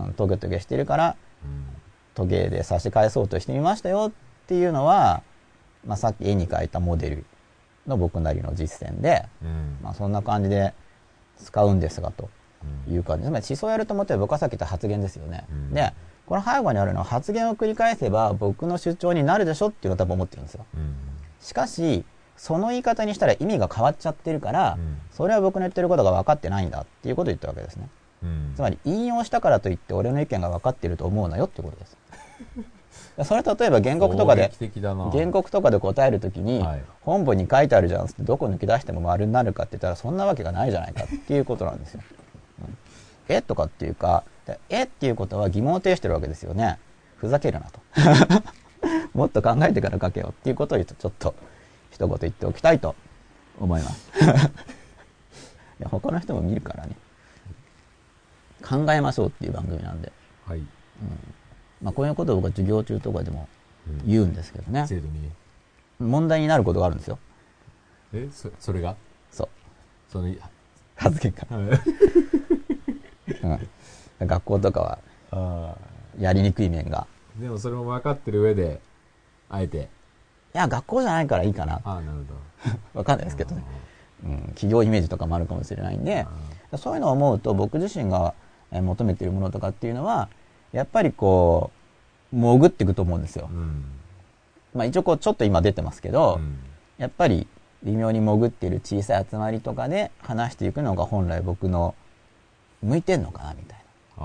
[0.00, 0.04] ん。
[0.06, 1.66] うん、トゲトゲしてるから、うん。
[2.14, 5.22] トゲで差し返そうとしてみましたよっていうのは、
[5.86, 7.24] まあ、さっき絵に描いたモデル
[7.86, 9.78] の僕なりの実践で、うん。
[9.82, 10.74] まあ、そんな感じで
[11.38, 12.30] 使うんですがと
[12.88, 13.24] うんいう感じ。
[13.24, 15.44] つまり思想をやると思って僕はさっき言った発言ですよね。
[15.50, 15.92] うんで、
[16.26, 20.64] この背後にあるのは発言を繰り返せば僕の主張になるでしょっていうのを多分思ってるんですよ。
[20.74, 20.94] うん。
[21.40, 22.04] しかし、
[22.44, 27.88] その言い方にしたら意味が変わっちゃってるから、うんそれは僕の言ってることが分かってないんだっていうことを言ったわけですね。
[28.24, 28.52] うん。
[28.56, 31.96] つまり引用したからといって俺の意見が分かってると思うなよってことです。
[33.24, 34.50] それ例えば原告とかで
[35.12, 42.00] 原告とかで答えるときに、はい本文に書いてあるじゃんってどこ抜き出しても丸になるかって言ったらそんなわけがないじゃないかっていうことなんですよ。
[42.60, 42.76] うん
[43.28, 43.40] え？
[43.40, 44.82] とかっていうか、でえ？
[44.82, 46.78] っていうことは疑問を呈してるわけですよね。
[47.16, 47.80] ふざけるなと。
[49.14, 51.34] もっと考えてから書けよっていうことをちょっと
[51.94, 52.96] 一言言っておきたいと
[53.60, 54.10] 思います。
[55.78, 56.96] いや他の人も見るからね。
[58.62, 60.12] 考えましょうっていう番組なんで。
[60.44, 60.62] はい。
[61.80, 63.48] まあこういうことを僕は授業中とかでも
[64.04, 64.88] 言うんですけどね。
[64.88, 65.30] 制度にね。
[66.00, 67.18] 問題になることがあるんですよ。
[68.12, 68.96] え、そ、それが？
[69.30, 69.48] そう。
[70.10, 70.34] その、
[70.96, 71.46] 発言が。
[74.20, 74.26] うん。
[74.26, 74.98] 学校とかは
[75.30, 75.76] あ
[76.18, 77.00] やりにくい面が。
[77.02, 77.06] あ。
[77.40, 78.80] でもそれも分かってる上で、
[79.48, 79.88] あえて。
[80.54, 81.80] いや、学校じゃないからいいかな。
[81.84, 82.18] ああ、なる
[82.92, 83.62] ほ わかんないですけどね。
[84.24, 84.38] うん。
[84.54, 86.26] 企業イメージとかもあるかもしれないんで、
[86.76, 88.34] そういうのを思うと僕自身が
[88.72, 90.28] えー求めているものとかっていうのは、
[90.72, 91.70] やっぱりこ
[92.32, 93.54] う、潜っていくと思うんですよど。。
[93.54, 93.84] うん。
[94.74, 96.58] まあ一応こうちょっと今出てますけど、うん
[96.96, 97.48] やっぱり
[97.82, 101.96] 微妙に潜っている小さい集まりとかで話していくのが本来僕の
[102.82, 103.78] 向いてんのかなみたい
[104.16, 104.24] な。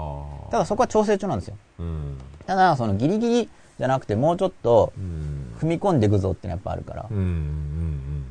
[0.51, 1.57] ただそこは調整中なんですよ。
[1.79, 2.17] うん。
[2.45, 3.49] ただそのギリギリ
[3.79, 5.55] じゃなくてもうちょっとうん。
[5.59, 7.09] 踏み込んでいくぞっていうのはやっぱあるから。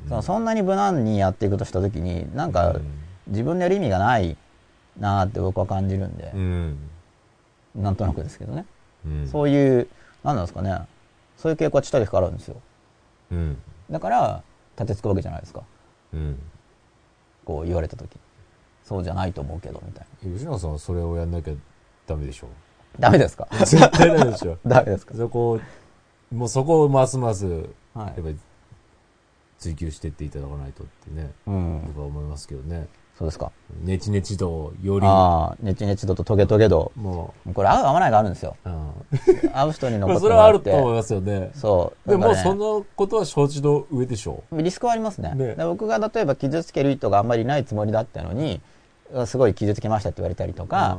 [0.09, 2.99] そのそんなに無難にやっていくとした時になんかうん
[3.29, 4.37] 自分でやる意味がない
[4.99, 6.79] なーって僕は感じるんでう、ん。
[7.75, 8.65] なんとなくですけどね。
[9.07, 9.29] うん。
[9.29, 9.89] そういう、
[10.25, 10.77] なんなんですかね。
[11.37, 12.57] そういう傾向はちっちゃい時からあるんですよ。
[13.31, 13.59] うん。
[13.91, 14.43] だから、
[14.77, 15.63] 立てつくわけじゃないですか。
[16.13, 16.39] うん。
[17.45, 18.19] こう言われた時。
[18.83, 20.33] そうじゃないと思うけど、みたいな。
[20.33, 21.55] 吉永さんはそれをやんなきゃ
[22.07, 22.49] ダメでしょ。
[22.99, 23.47] ダメですか？
[23.51, 24.59] 絶対ダメでしょ。
[24.67, 25.15] ダメですか？
[25.15, 25.61] そこを、
[26.35, 28.39] もうそこをますます、はいやっぱり
[29.59, 31.83] 追求していっていただかないとってね、うん。
[31.89, 32.87] 僕は思いますけどね。
[33.19, 33.51] そうですか。
[33.83, 36.93] ネチネチ度より、ああ、ネチネチ度とトゲトゲ度。
[36.95, 38.57] もこれ合う合わないがあるんですよ。
[38.65, 38.93] う、うん。
[39.51, 40.61] 会う人にまあ残ってそれはある。
[40.61, 41.51] と思いますよね。
[41.55, 42.09] そう。
[42.09, 44.45] でも、そのことは承知の上でしょ？
[44.53, 45.35] リスクはありますね。
[45.35, 48.61] ね僕が例えば傷つける意図があんまりないつもりだったのに、
[49.27, 50.99] すごい傷つけましたって言われたりとか、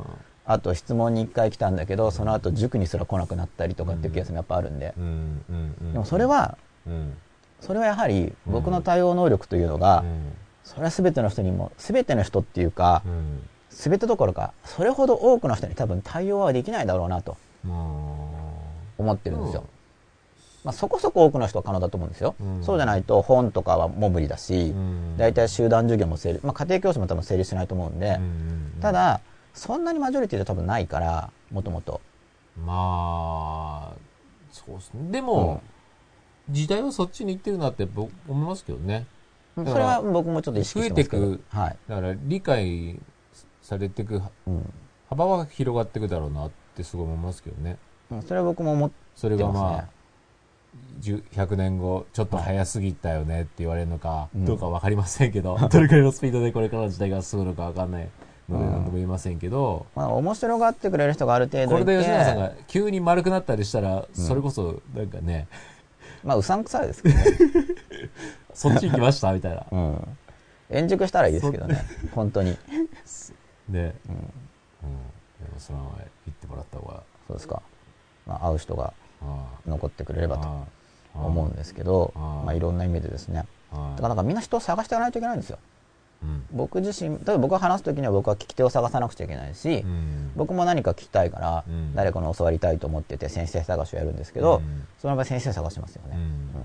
[0.49, 4.95] あと質問に1回来たんだけど、その後塾にすら来なくなったりとかっていうケースもやっぱあるんで。
[5.93, 6.57] でもそれ、は、
[6.87, 7.13] うん。
[7.61, 10.33] それはやはり僕の対応能力というのが、うん。
[10.63, 13.47] それは全ての人にも、全ての人っていうかう、ん。
[13.69, 18.33] 全てどころか、それほど多くの人に多分対応はできないだろうなとも
[18.97, 19.65] 思ってるんですよ。
[20.63, 22.35] まあ、そこそこ多くの人は可能だと思うんですよ。
[22.41, 29.21] うんそうじゃないと本とかはもう無理だし、うん大体集団授業も成立、まあ、家庭教師も多分成立しないと思うんで、うんた、だ、
[29.53, 32.01] そんなにマジョリティで多分ないから、もともと。
[32.65, 33.97] まあ、
[34.51, 35.11] そうですね。
[35.11, 35.61] でも、
[36.49, 39.05] 時代はそっちに行ってるなって僕思いますけどね。
[39.55, 41.27] それは僕もちょっと意識してますけど。
[41.27, 41.77] 増えてくはい。
[41.87, 42.99] だから理解
[43.61, 44.73] されていくうん
[45.09, 47.77] 幅は広がっていくだろうなってすごい思いますけどね。
[48.11, 48.21] うん。
[48.21, 49.61] それは僕も思ってそれがますね。
[49.61, 49.87] まあ、
[51.01, 58.09] 10 100年後ちょっと早すぎたよねって言われるのか、うんどうかわかりませんけど、 どれくらいのスピードでこれからの時代が進むのかわかんない
[58.49, 65.47] のでうん何とも言えませんけど、まあ、面白がってくれる人がある程度これで吉永さんが急に丸くなったりしたら、それこそなんかね、
[66.23, 67.25] まあうさんくさいですけどね、
[68.53, 69.65] そっち行きましたみたいな。
[69.71, 70.17] うん、
[70.69, 71.83] 円熟したらいいですけどね。
[72.13, 72.57] 本当に。
[73.69, 74.15] で、うん。
[75.45, 77.61] でもそのまま言ってもらった方が、そうですか、
[78.25, 80.47] まあ、会う人があ残ってくれればと
[81.13, 83.45] 思うんですけどまあ、いろんな意味でですね。
[83.71, 85.59] あだからなんかみんな人を探していかないといけないんですよ。
[85.61, 85.78] うん
[86.51, 90.31] 僕自身例えば僕が話す時には僕は聞き手を探さなくちゃいけないし、うん。
[90.35, 91.95] 僕も何か聞きたいから、うん。
[91.95, 94.87] 誰かの教わりたいと思ってて先生探しをやるんですけど、うん。
[94.99, 96.17] その場合先生探しますよね、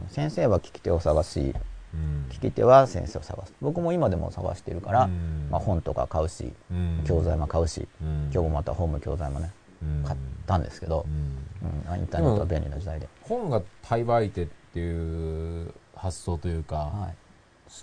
[0.08, 1.54] 先生は聞き手を探し
[1.94, 2.26] うん。
[2.30, 3.52] 聞き手は先生を探す。
[3.60, 5.48] 僕も今でも探してるから、うん。
[5.50, 7.04] まあ、本とか買うしうん。
[7.06, 8.30] 教材も買うし、うん。
[8.32, 9.52] 今日もまた本も教材もね
[9.82, 10.04] うん。
[10.04, 11.92] 買ったんですけどう、ん。
[11.92, 12.00] うん。
[12.00, 17.23] インターネットは便利な時代で、本が対売手っていう発想というか、はい、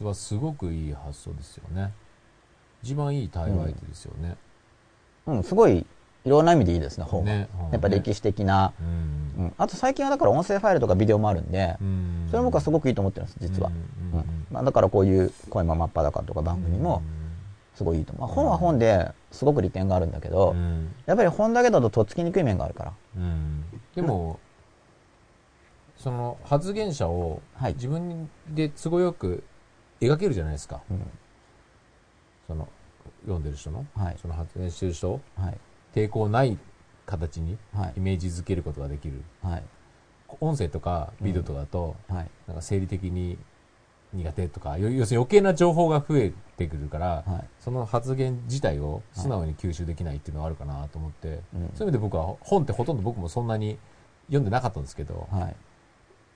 [0.04, 1.94] はすごくいい発想ですよね。
[2.84, 4.36] 一番いい対売手ですよね、
[5.28, 5.86] うん、すごい
[6.24, 8.84] いろんな意味でいいですね本は、ねやっぱ歴史的な、う
[9.42, 9.46] ん。
[9.46, 12.28] うん、あと最近はだから音声ファイルとかビデオもあるんで、うん。
[12.28, 17.02] それも僕はすごくいいと思ってるんです実は、うんうんうんまあ、だからこういう「声も真っ裸」とか番組も
[17.76, 20.94] すごいいいと思う、まあ本は本ですごく利点があるんだけど、うん。
[21.06, 22.94] やっぱり本だけだととっつきにくい面があるから。
[23.18, 23.64] うん。
[23.96, 24.40] でも、
[25.98, 27.74] その発言者をはい。
[27.74, 29.44] 自分で都合よく
[30.02, 31.02] 描けるじゃないですか、うん。
[32.48, 32.68] その
[33.22, 34.18] 読んでる人の、はい。
[34.22, 35.22] その発言してる人を？
[35.38, 35.58] はい。
[35.94, 36.58] 抵抗ない
[37.06, 37.94] 形にはい。
[37.98, 39.22] イメージづけることができる。
[39.44, 39.64] はい。
[40.40, 42.30] 音声とかビデオとかだと、はい。
[42.48, 43.38] なんか生理的に
[44.14, 47.50] 苦手とかよ要するに余計な情報が増えてくるから、はい。
[47.60, 51.40] その発言自体を素直に吸収できないっていうのがあるかなと思って、うん。
[51.40, 53.78] そういう意味で僕は本ってほとんど僕もそんなに
[54.28, 55.56] 読んでなかったんですけど、はい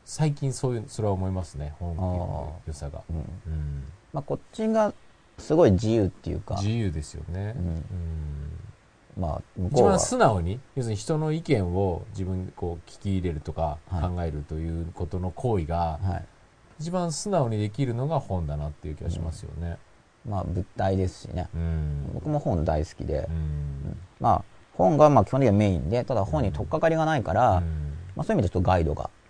[0.06, 3.84] 最近そういうそれは思いますね本の良さが、うんうん。
[4.14, 4.94] まあ、こっちが
[5.40, 6.56] すごい自由っていうか。
[6.56, 7.66] 自由ですよね、うん。
[7.66, 7.84] うん。
[9.18, 9.96] まあ向こうは。
[9.96, 14.02] 一番素直に要するに人の意見を自分でこう聞き入れるとかはい。
[14.16, 16.26] 考えるということの行為がはい。
[16.80, 19.78] 一番素直にできるのが本だなっていう気がしますよね。
[20.30, 21.48] まあ物体ですしね。
[21.56, 22.12] うん。
[22.14, 23.98] 僕も本大好きで、うん。
[24.20, 27.64] まあ本がまあ基本的にはメインでただ本に取っかかりがないから、
[28.16, 29.25] まあ、そういう意味でちょっとガイドが、うん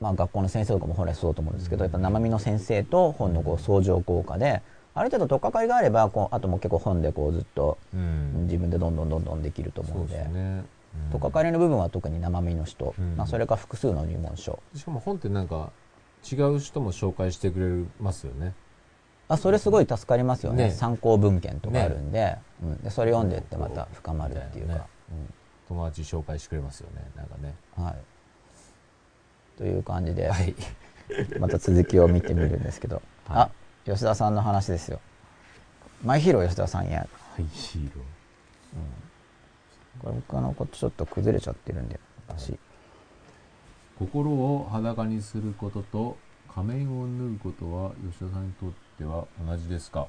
[0.00, 4.62] まあ、学校の先生とかも本来そうだと思うんですけどやっぱ生身の先生と本のこう相乗効果で
[4.94, 8.44] ある程度取っかかりがあればこうあともう結構本でこうずっとうん。
[8.44, 10.64] 自分でどんどんどんどんできると思そううんでですね。
[11.12, 13.16] 取っかかりの部分は特に生身の人、うん。
[13.16, 14.58] まあ、それか複数の入門書。
[14.74, 15.70] しかも本ってなんか
[16.30, 18.54] 違う人も紹介してくれますよね。
[19.28, 20.64] あそれすごい助かりますよね。
[20.64, 20.70] ね。
[20.72, 24.80] 参考文献とかあるんで,、うん、でそれ読んでってまた深まるっていうか、ね。
[25.68, 27.08] 友達紹介してくれますよね。
[27.14, 27.54] なんかね。
[27.78, 27.94] うんはい
[29.60, 30.54] という感じで、はい。
[31.38, 33.36] また続きを見てみるんですけど、はい。
[33.40, 33.50] あ
[33.84, 35.00] 吉田さんの話ですよ。
[36.02, 37.00] マイヒーロー吉田さんや。
[37.00, 37.06] は
[37.42, 38.04] い、ヒーロー。
[40.00, 42.58] これ僕のことちょっと崩れちゃってるんで私。
[43.98, 46.16] 心を裸にすることと
[46.48, 50.06] 仮面を脱ぐことは吉田さんにとっては同じですか？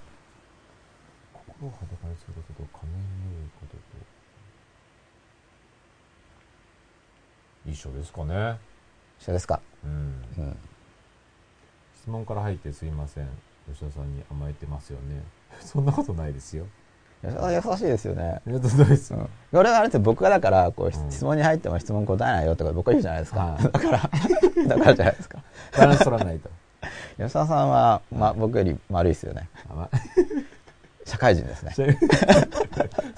[1.33, 3.09] 心を裸にすることと仮面を脱
[3.43, 3.81] ぐことと。
[7.69, 8.57] 一緒ですかね
[9.21, 9.59] 一緒ですか？
[9.85, 9.91] うん。
[10.37, 10.57] うん。
[12.01, 13.27] 質問から入ってすいません。
[13.71, 15.21] 吉田さんに甘えてますよね。
[15.61, 16.65] そんなことないですよ。
[17.21, 18.41] 吉田さん優しいですよね。
[18.47, 19.29] います、うん。
[19.51, 21.11] これはあれって僕がだからこううん。
[21.11, 23.63] 質問に入っても質問答えないよとか僕は言うじゃないですか、はい。
[23.63, 23.91] だから
[24.67, 25.43] だからじゃないですか。
[25.77, 26.49] バランス取らないと。
[27.17, 29.47] 吉田さんは、ま、僕より丸いですよね。
[29.69, 29.87] 甘
[31.05, 31.99] 社会人ですね。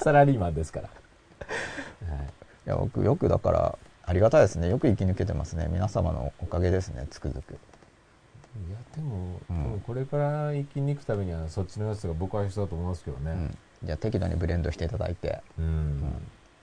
[0.04, 2.24] サラリーマンですから、はい。
[2.66, 4.70] いや僕よくだからありがたいですね。
[4.70, 5.68] よく生き抜けてますね。
[5.72, 7.08] 皆様のおかげですね。
[7.10, 7.54] つくづく。
[7.54, 9.64] いやでも、うん。
[9.64, 13.32] でもこれから生きに行くためにはそっちのやつが僕は必要だと思いますけどね。
[13.32, 16.04] うん、じゃあ適度にブレンドしていただいて、うん、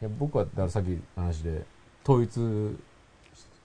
[0.00, 1.64] いや僕はだからさっきの話で
[2.04, 2.78] 統一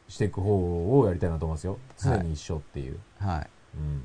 [0.08, 1.78] ししていく方をやりたいなと思いますよ。
[1.98, 3.50] 常に一緒っていう、はい。
[3.76, 4.02] うん。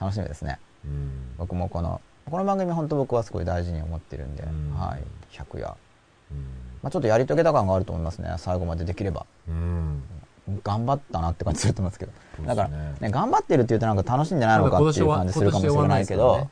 [0.00, 0.58] 楽しみですね。
[0.84, 1.34] うん。
[1.36, 2.00] 僕もこの
[2.30, 4.74] この番組本当僕はすごい大事に思ってるんで、うん。
[4.74, 5.02] はい。
[5.34, 5.74] 100夜、
[6.30, 8.34] うんまあ、ちょっとやり遂げた感があると思いますね。
[8.38, 9.26] 最後までできれば。
[9.48, 10.02] うん。
[10.64, 12.12] 頑張ったなって感じすると思うんですけど。
[12.42, 12.46] ね。
[12.46, 16.48] だからね頑張ってるって言うとなんか楽しいんじゃないのかっていう感じするかもしれないけど、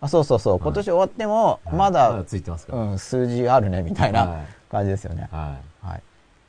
[0.00, 0.58] あそうそうそう。
[0.58, 4.46] 今年終わってもまだ、うん、数字あるねみたいはない。
[4.70, 5.86] 感じですよね、はい。
[5.86, 6.02] はい、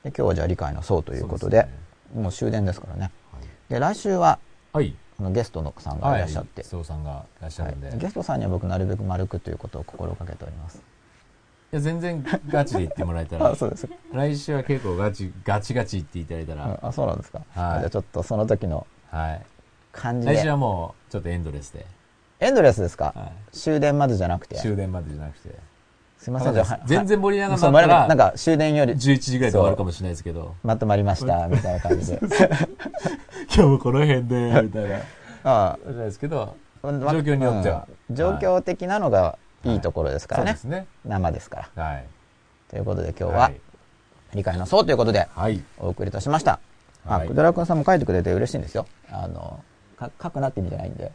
[0.04, 2.22] で今日はじゃあ理解の層ということでそすね。
[2.22, 3.12] もう終電ですからね。
[3.32, 3.44] はい。
[3.70, 4.40] で来週は
[4.74, 4.94] はい。
[5.20, 7.98] あのゲストのさんがいらっしゃって、須藤さんがいらっしゃるんで、はい。
[7.98, 10.82] ゲストさんには僕なるべく丸くということを心がけております
[11.72, 13.94] や、全然ガチで言ってもらえたらあ、、そうですか。
[14.14, 17.40] 来週は結構ガチ、ガチガチ言っていただいたら、あ、そうなんですか。
[17.40, 19.42] はいじゃあちょっとその時のはい。
[19.92, 20.34] 感じで。
[20.36, 21.86] 来週はもう、ちょっとエンドレスで、
[22.40, 23.06] エンドレスですか？
[23.16, 24.56] は終電までじゃなくて。
[24.56, 24.60] い。
[24.60, 25.50] 終電までじゃなくて。
[26.18, 32.20] すいません、じゃあ、は全然盛り上がらなかったら、なんか終電より11時ぐらいで終わるかもしれないですけど、まとまりました、みたいな感じで。
[33.56, 35.00] 今日もこの辺で、みたいな。
[35.46, 40.60] あじゃないですけど、状状況によっては状況的なのがいいところですからねそうで。
[40.62, 40.88] すね。
[41.06, 41.84] 生ですから。
[41.84, 42.06] はい。
[42.70, 43.62] ということで今日は、はい
[44.34, 45.64] 理解の層ということではい。
[45.80, 46.60] お送りいたしました。
[47.06, 48.86] あ、はいくだらくんさんも書いてくれて嬉しいんですよ。
[49.12, 49.64] あの、
[49.98, 51.12] か書くなって意味じゃないんで、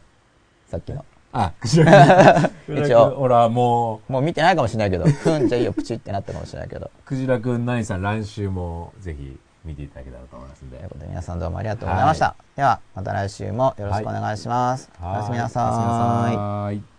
[0.67, 1.05] さっきの。
[1.31, 2.77] あ、くじらくん。
[2.83, 6.91] 一応ほら、もう、もう見てないかもしれないけど、ふん、じゃあいいよ、プチってなったかもしれないけど。
[7.05, 10.89] くじらくん、なにさん、来週もぜひ見ていただけたらと思いますんでという。
[10.89, 12.35] ことで皆さんどうもありがとうございました。
[12.55, 14.89] では、また来週もよろしくお願いします。
[14.99, 15.89] はいおやすみなさおやすみな。
[15.91, 16.94] さーい。